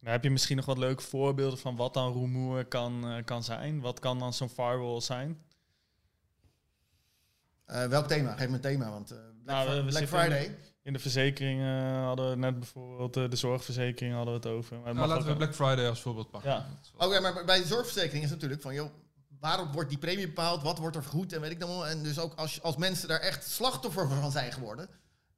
Nou, 0.00 0.12
heb 0.12 0.24
je 0.24 0.30
misschien 0.30 0.56
nog 0.56 0.66
wat 0.66 0.78
leuke 0.78 1.02
voorbeelden 1.02 1.58
van 1.58 1.76
wat 1.76 1.94
dan 1.94 2.12
rumoer 2.12 2.64
kan, 2.64 3.08
eh, 3.08 3.24
kan 3.24 3.44
zijn? 3.44 3.80
Wat 3.80 3.98
kan 3.98 4.18
dan 4.18 4.32
zo'n 4.32 4.48
firewall 4.48 5.00
zijn? 5.00 5.42
Eh, 7.70 7.86
welk 7.86 8.06
thema? 8.06 8.36
Geef 8.36 8.48
me 8.48 8.54
een 8.54 8.60
thema, 8.60 8.90
want 8.90 9.10
eh, 9.10 9.18
Black, 9.44 9.66
Nou, 9.66 9.84
Black 9.84 10.08
Friday. 10.08 10.58
In 10.82 10.92
de 10.92 10.98
verzekering 10.98 11.60
eh, 11.60 12.04
hadden 12.04 12.30
we 12.30 12.36
net 12.36 12.58
bijvoorbeeld 12.58 13.14
de 13.14 13.36
zorgverzekering 13.36 14.14
hadden 14.14 14.34
we 14.34 14.48
het 14.48 14.56
over. 14.56 14.76
Maar 14.76 14.86
het 14.86 14.96
Nou, 14.96 15.08
laten 15.08 15.26
we 15.26 15.36
Black 15.36 15.54
Friday 15.54 15.88
als 15.88 16.00
voorbeeld 16.00 16.30
pakken. 16.30 16.50
Ja. 16.50 16.66
Ja, 16.98 17.20
maar 17.20 17.44
bij 17.44 17.58
de 17.58 17.66
zorgverzekering 17.66 18.24
is 18.24 18.30
het 18.30 18.38
natuurlijk 18.38 18.62
van, 18.62 18.74
joh, 18.74 18.90
waarom 19.40 19.72
wordt 19.72 19.88
die 19.88 19.98
premie 19.98 20.26
bepaald? 20.26 20.62
Wat 20.62 20.78
wordt 20.78 20.96
er 20.96 21.02
vergoed 21.02 21.32
en 21.32 21.40
weet 21.40 21.50
ik 21.50 21.60
dan 21.60 21.68
wel. 21.68 21.86
En 21.86 22.02
dus 22.02 22.18
ook 22.18 22.34
als, 22.34 22.62
als 22.62 22.76
mensen 22.76 23.08
daar 23.08 23.20
echt 23.20 23.50
slachtoffer 23.50 24.08
van 24.08 24.30
zijn 24.30 24.52
geworden, 24.52 24.88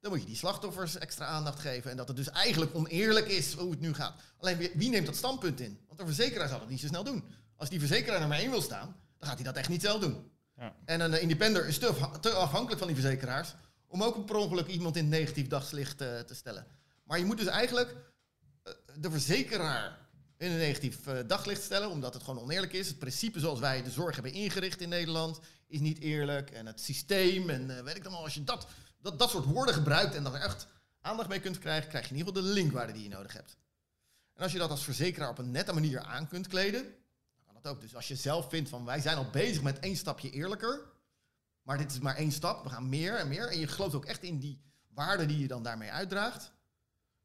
dan 0.03 0.11
moet 0.11 0.21
je 0.21 0.27
die 0.27 0.35
slachtoffers 0.35 0.97
extra 0.97 1.25
aandacht 1.25 1.59
geven. 1.59 1.91
En 1.91 1.97
dat 1.97 2.07
het 2.07 2.17
dus 2.17 2.29
eigenlijk 2.29 2.75
oneerlijk 2.75 3.27
is 3.27 3.53
hoe 3.53 3.71
het 3.71 3.79
nu 3.79 3.93
gaat. 3.93 4.21
Alleen 4.37 4.69
wie, 4.73 4.89
neemt 4.89 5.05
dat 5.05 5.15
standpunt 5.15 5.59
in? 5.59 5.79
Want 5.87 5.99
de 5.99 6.05
verzekeraar 6.05 6.47
zal 6.47 6.59
het 6.59 6.69
niet 6.69 6.79
zo 6.79 6.87
snel 6.87 7.03
doen. 7.03 7.23
Als 7.55 7.69
die 7.69 7.79
verzekeraar 7.79 8.19
nummer 8.19 8.37
één 8.37 8.49
wil 8.49 8.61
staan, 8.61 8.95
dan 9.17 9.27
gaat 9.27 9.35
hij 9.35 9.45
dat 9.45 9.55
echt 9.55 9.69
niet 9.69 9.81
zelf 9.81 10.01
doen. 10.01 10.31
Ja. 10.57 10.75
En 10.85 11.01
een 11.01 11.21
independer 11.21 11.67
is 11.67 11.77
te, 11.77 11.87
afha- 11.87 12.19
te 12.19 12.29
afhankelijk 12.29 12.77
van 12.77 12.87
die 12.87 12.97
verzekeraars 13.01 13.53
om 13.87 14.03
ook 14.03 14.25
per 14.25 14.35
ongeluk 14.35 14.67
iemand 14.67 14.95
in 14.95 15.03
het 15.03 15.13
negatief 15.13 15.47
dagslicht 15.47 16.01
eh, 16.01 16.19
te 16.19 16.35
stellen. 16.35 16.65
Maar 17.03 17.19
je 17.19 17.25
moet 17.25 17.37
dus 17.37 17.47
eigenlijk 17.47 17.95
eh, 18.63 18.73
de 18.99 19.11
verzekeraar 19.11 19.99
in 20.37 20.51
een 20.51 20.57
negatief 20.57 21.07
eh, 21.07 21.17
daglicht 21.27 21.63
stellen, 21.63 21.89
omdat 21.89 22.13
het 22.13 22.23
gewoon 22.23 22.43
oneerlijk 22.43 22.73
is. 22.73 22.87
Het 22.87 22.99
principe 22.99 23.39
zoals 23.39 23.59
wij 23.59 23.83
de 23.83 23.91
zorg 23.91 24.13
hebben 24.15 24.33
ingericht 24.33 24.81
in 24.81 24.89
Nederland 24.89 25.39
is 25.67 25.79
niet 25.79 25.99
eerlijk. 25.99 26.51
En 26.51 26.65
het 26.65 26.81
systeem 26.81 27.49
en 27.49 27.83
weet 27.83 27.95
ik 27.95 28.03
dan 28.03 28.11
wel, 28.11 28.23
als 28.23 28.33
je 28.33 28.43
dat, 28.43 28.67
dat, 29.03 29.19
dat 29.19 29.29
soort 29.29 29.45
woorden 29.45 29.73
gebruikt 29.73 30.15
en 30.15 30.23
dan 30.23 30.35
er 30.35 30.41
echt 30.41 30.67
aandacht 31.01 31.29
mee 31.29 31.39
kunt 31.39 31.59
krijgen, 31.59 31.89
krijg 31.89 32.03
je 32.03 32.11
in 32.11 32.17
ieder 32.17 32.33
geval 32.33 32.47
de 32.47 32.53
linkwaarde 32.53 32.93
die 32.93 33.03
je 33.03 33.09
nodig 33.09 33.33
hebt. 33.33 33.57
En 34.33 34.43
als 34.43 34.51
je 34.51 34.57
dat 34.57 34.69
als 34.69 34.83
verzekeraar 34.83 35.29
op 35.29 35.37
een 35.37 35.51
nette 35.51 35.73
manier 35.73 35.99
aan 35.99 36.27
kunt 36.27 36.47
kleden, 36.47 36.83
dan 37.35 37.45
kan 37.45 37.53
dat 37.61 37.67
ook. 37.67 37.81
Dus 37.81 37.95
als 37.95 38.07
je 38.07 38.15
zelf 38.15 38.49
vindt 38.49 38.69
van 38.69 38.85
wij 38.85 38.99
zijn 38.99 39.17
al 39.17 39.29
bezig 39.29 39.61
met 39.61 39.79
één 39.79 39.95
stapje 39.95 40.29
eerlijker, 40.29 40.81
maar 41.61 41.77
dit 41.77 41.91
is 41.91 41.99
maar 41.99 42.15
één 42.15 42.31
stap, 42.31 42.63
we 42.63 42.69
gaan 42.69 42.89
meer 42.89 43.15
en 43.15 43.27
meer. 43.27 43.47
En 43.47 43.59
je 43.59 43.67
gelooft 43.67 43.95
ook 43.95 44.05
echt 44.05 44.23
in 44.23 44.39
die 44.39 44.61
waarde 44.87 45.25
die 45.25 45.39
je 45.39 45.47
dan 45.47 45.63
daarmee 45.63 45.91
uitdraagt. 45.91 46.51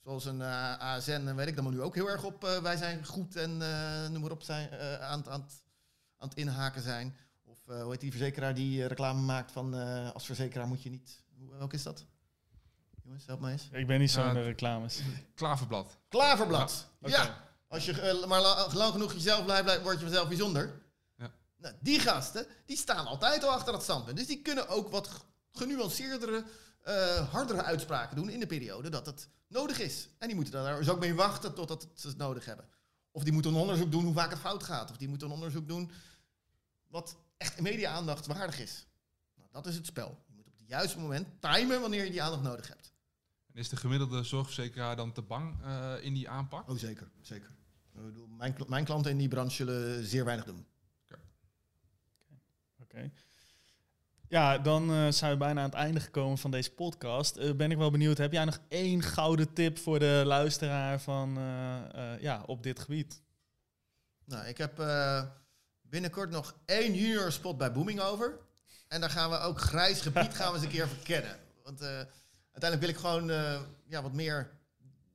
Zoals 0.02 0.24
een 0.24 0.42
eh, 0.42 0.78
ASN, 0.78 1.34
weet 1.34 1.48
ik 1.48 1.54
dan 1.54 1.64
maar 1.64 1.72
nu 1.72 1.82
ook 1.82 1.94
heel 1.94 2.08
erg 2.08 2.24
op. 2.24 2.44
eh, 2.44 2.62
wij 2.62 2.76
zijn 2.76 3.06
goed 3.06 3.36
en 3.36 3.62
eh, 3.62 4.08
noem 4.08 4.20
maar 4.20 4.30
op 4.30 4.42
zijn, 4.42 4.70
aan, 5.00 5.26
aan, 5.28 5.48
aan 6.16 6.28
het 6.28 6.34
inhaken 6.34 6.82
zijn. 6.82 7.16
Of 7.44 7.58
hoe 7.64 7.90
heet 7.90 8.00
die 8.00 8.10
verzekeraar 8.10 8.54
die 8.54 8.86
reclame 8.86 9.20
maakt 9.20 9.52
van 9.52 9.74
als 10.12 10.26
verzekeraar 10.26 10.66
moet 10.66 10.82
je 10.82 10.90
niet. 10.90 11.22
Hoe- 11.38 11.56
Welke 11.56 11.74
is 11.74 11.82
dat? 11.82 12.04
Jongens, 13.04 13.26
help 13.26 13.40
mij 13.40 13.52
eens. 13.52 13.68
Ik 13.72 13.86
ben 13.86 13.98
niet 14.00 14.10
zo 14.10 14.20
Ja, 14.20 14.28
in 14.28 14.34
de 14.34 14.42
reclames. 14.42 15.00
Klaverblad. 15.34 15.98
Klaverblad. 16.08 16.88
Ja, 17.00 17.44
als 17.68 17.84
je 17.84 18.00
eh, 18.00 18.26
maar 18.26 18.40
la- 18.40 18.68
lang 18.74 18.92
genoeg 18.92 19.12
jezelf 19.12 19.44
blijft, 19.44 19.62
blijft, 19.64 19.82
word 19.82 19.98
je 19.98 20.04
vanzelf 20.04 20.28
bijzonder. 20.28 20.82
Ja. 21.16 21.30
Nou, 21.56 21.74
die 21.80 22.00
gasten, 22.00 22.46
die 22.66 22.76
staan 22.76 23.06
altijd 23.06 23.44
al 23.44 23.50
achter 23.50 23.72
dat 23.72 23.82
standpunt. 23.82 24.16
Dus 24.16 24.26
die 24.26 24.42
kunnen 24.42 24.68
ook 24.68 24.88
wat 24.90 25.24
genuanceerdere, 25.52 26.44
eh, 26.82 27.32
hardere 27.32 27.62
uitspraken 27.62 28.16
doen 28.16 28.28
in 28.30 28.40
de 28.40 28.46
periode 28.46 28.88
dat 28.88 29.06
het 29.06 29.28
nodig 29.48 29.78
is. 29.80 30.08
En 30.18 30.26
die 30.26 30.36
moeten 30.36 30.54
daar 30.54 30.78
dus 30.78 30.88
ook 30.88 31.00
mee 31.00 31.14
wachten 31.14 31.54
totdat 31.54 31.82
het 31.82 32.00
ze 32.00 32.08
het 32.08 32.16
nodig 32.16 32.44
hebben. 32.44 32.68
Of 33.10 33.22
die 33.22 33.32
moeten 33.32 33.54
een 33.54 33.60
onderzoek 33.60 33.90
doen 33.90 34.04
hoe 34.04 34.14
vaak 34.14 34.30
het 34.30 34.38
fout 34.38 34.62
gaat. 34.62 34.90
Of 34.90 34.96
die 34.96 35.08
moeten 35.08 35.26
een 35.26 35.32
onderzoek 35.34 35.68
doen 35.68 35.90
wat 36.88 37.16
echt 37.36 37.60
media-aandacht 37.60 38.26
waardig 38.26 38.58
is. 38.60 38.86
Nou, 39.34 39.48
dat 39.52 39.66
is 39.66 39.74
het 39.74 39.86
spel. 39.86 40.24
Juiste 40.68 40.98
moment 40.98 41.26
timen 41.40 41.80
wanneer 41.80 42.04
je 42.04 42.10
die 42.10 42.22
aandacht 42.22 42.42
nodig 42.42 42.68
hebt. 42.68 42.92
En 43.52 43.58
Is 43.60 43.68
de 43.68 43.76
gemiddelde 43.76 44.22
zorgverzekeraar 44.22 44.96
dan 44.96 45.12
te 45.12 45.22
bang 45.22 45.62
eh, 45.64 45.92
in 46.00 46.14
die 46.14 46.28
aanpak? 46.28 46.68
Oh, 46.70 46.76
zeker. 46.78 47.08
zeker. 47.20 47.48
Ik 47.94 48.04
bedoel, 48.04 48.26
mijn, 48.26 48.54
kl- 48.54 48.64
mijn 48.68 48.84
klanten 48.84 49.10
in 49.10 49.18
die 49.18 49.28
branche 49.28 49.54
zullen 49.56 50.04
zeer 50.06 50.24
weinig 50.24 50.44
doen. 50.46 50.66
Oké. 52.82 53.10
Ja, 54.28 54.58
dan 54.58 54.90
eh, 54.92 55.10
zijn 55.10 55.32
we 55.32 55.38
bijna 55.38 55.60
aan 55.60 55.66
het 55.68 55.78
einde 55.78 56.00
gekomen 56.00 56.38
van 56.38 56.50
deze 56.50 56.70
podcast. 56.72 57.36
Eh, 57.36 57.52
ben 57.54 57.70
ik 57.70 57.76
wel 57.76 57.90
benieuwd, 57.90 58.18
heb 58.18 58.32
jij 58.32 58.44
nog 58.44 58.58
één 58.68 59.02
gouden 59.02 59.52
tip 59.52 59.78
voor 59.78 59.98
de 59.98 60.22
luisteraar 60.26 61.00
van, 61.00 61.36
eh, 61.36 62.12
eh, 62.14 62.20
ja, 62.20 62.42
op 62.46 62.62
dit 62.62 62.78
gebied? 62.78 63.22
Nou, 64.24 64.46
ik 64.46 64.58
heb 64.58 64.78
eh, 64.78 65.22
binnenkort 65.80 66.30
nog 66.30 66.54
één 66.64 66.94
junior 66.94 67.32
spot 67.32 67.58
bij 67.58 67.72
Booming 67.72 68.00
over. 68.00 68.38
En 68.88 69.00
daar 69.00 69.10
gaan 69.10 69.30
we 69.30 69.38
ook 69.38 69.60
grijs 69.60 70.00
gebied 70.00 70.34
gaan 70.34 70.48
we 70.48 70.54
eens 70.54 70.64
een 70.64 70.72
keer 70.72 70.88
verkennen. 70.88 71.38
Want 71.62 71.80
eh, 71.80 71.88
uiteindelijk 72.52 72.80
wil 72.80 72.88
ik 72.88 72.96
gewoon 72.96 73.30
eh, 73.30 73.60
ja, 73.86 74.02
wat 74.02 74.12
meer 74.12 74.50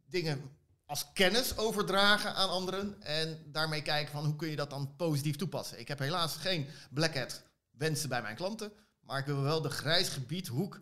dingen 0.06 0.52
als 0.86 1.12
kennis 1.14 1.58
overdragen 1.58 2.34
aan 2.34 2.50
anderen. 2.50 3.02
En 3.02 3.44
daarmee 3.46 3.82
kijken 3.82 4.12
van 4.12 4.26
hoe 4.26 4.36
kun 4.36 4.50
je 4.50 4.56
dat 4.56 4.70
dan 4.70 4.96
positief 4.96 5.36
toepassen. 5.36 5.80
Ik 5.80 5.88
heb 5.88 6.00
helaas 6.00 6.36
geen 6.36 6.68
black 6.90 7.16
hat 7.16 7.42
wensen 7.72 8.10
bij 8.10 8.22
mijn 8.22 8.36
klanten. 8.36 8.72
Maar 9.00 9.20
ik 9.20 9.26
wil 9.26 9.42
wel 9.42 9.62
de 9.62 9.70
grijs 9.70 10.10
gebiedhoek 10.10 10.82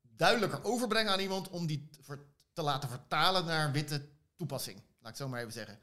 duidelijker 0.00 0.64
overbrengen 0.64 1.12
aan 1.12 1.20
iemand 1.20 1.48
om 1.48 1.66
die 1.66 1.88
te 2.52 2.62
laten 2.62 2.88
vertalen 2.88 3.44
naar 3.44 3.72
witte 3.72 4.08
toepassing. 4.36 4.76
Laat 4.76 4.86
ik 5.00 5.06
het 5.06 5.16
zo 5.16 5.28
maar 5.28 5.40
even 5.40 5.52
zeggen. 5.52 5.78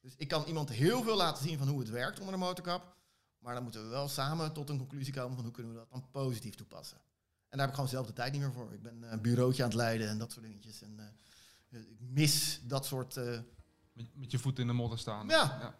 Dus 0.00 0.14
ik 0.16 0.28
kan 0.28 0.44
iemand 0.44 0.68
heel 0.68 1.02
veel 1.02 1.16
laten 1.16 1.44
zien 1.44 1.58
van 1.58 1.68
hoe 1.68 1.80
het 1.80 1.90
werkt 1.90 2.18
onder 2.18 2.34
de 2.34 2.40
motorkap. 2.40 2.96
Maar 3.38 3.54
dan 3.54 3.62
moeten 3.62 3.82
we 3.82 3.88
wel 3.88 4.08
samen 4.08 4.52
tot 4.52 4.68
een 4.70 4.78
conclusie 4.78 5.12
komen 5.12 5.34
van 5.34 5.44
hoe 5.44 5.52
kunnen 5.52 5.72
we 5.72 5.78
dat 5.78 5.90
dan 5.90 6.10
positief 6.10 6.54
toepassen. 6.54 6.98
En 7.48 7.58
daar 7.58 7.60
heb 7.60 7.68
ik 7.68 7.74
gewoon 7.74 7.88
zelf 7.90 8.06
de 8.06 8.12
tijd 8.12 8.32
niet 8.32 8.40
meer 8.40 8.52
voor. 8.52 8.72
Ik 8.72 8.82
ben 8.82 9.04
eh, 9.04 9.10
een 9.10 9.20
bureautje 9.22 9.62
aan 9.62 9.68
het 9.68 9.78
leiden 9.78 10.08
en 10.08 10.18
dat 10.18 10.32
soort 10.32 10.44
dingetjes. 10.44 10.82
En 10.82 10.98
eh, 11.70 11.78
ik 11.80 11.98
mis 11.98 12.60
dat 12.64 12.86
soort... 12.86 13.16
eh, 13.16 13.38
Met, 13.92 14.06
met 14.14 14.30
je 14.30 14.38
voet 14.38 14.58
in 14.58 14.66
de 14.66 14.72
modder 14.72 14.98
staan. 14.98 15.28
Ja. 15.28 15.74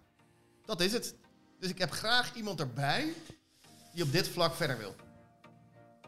dat 0.65 0.81
is 0.81 0.93
het. 0.93 1.15
Dus 1.59 1.71
ik 1.71 1.79
heb 1.79 1.91
graag 1.91 2.35
iemand 2.35 2.61
erbij 2.61 3.13
die 3.95 4.03
op 4.05 4.13
dit 4.13 4.29
vlak 4.29 4.55
verder 4.55 4.79
wil. 4.79 4.95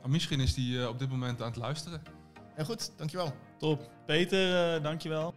Maar 0.01 0.11
misschien 0.11 0.41
is 0.41 0.55
die 0.55 0.81
eh, 0.83 0.89
op 0.89 0.99
dit 0.99 1.09
moment 1.09 1.41
aan 1.41 1.47
het 1.49 1.57
luisteren. 1.57 2.03
En 2.55 2.65
goed, 2.65 2.91
dankjewel. 2.97 3.35
Top. 3.59 3.91
Peter, 4.07 4.75
eh, 4.77 4.83
dankjewel. 4.83 5.35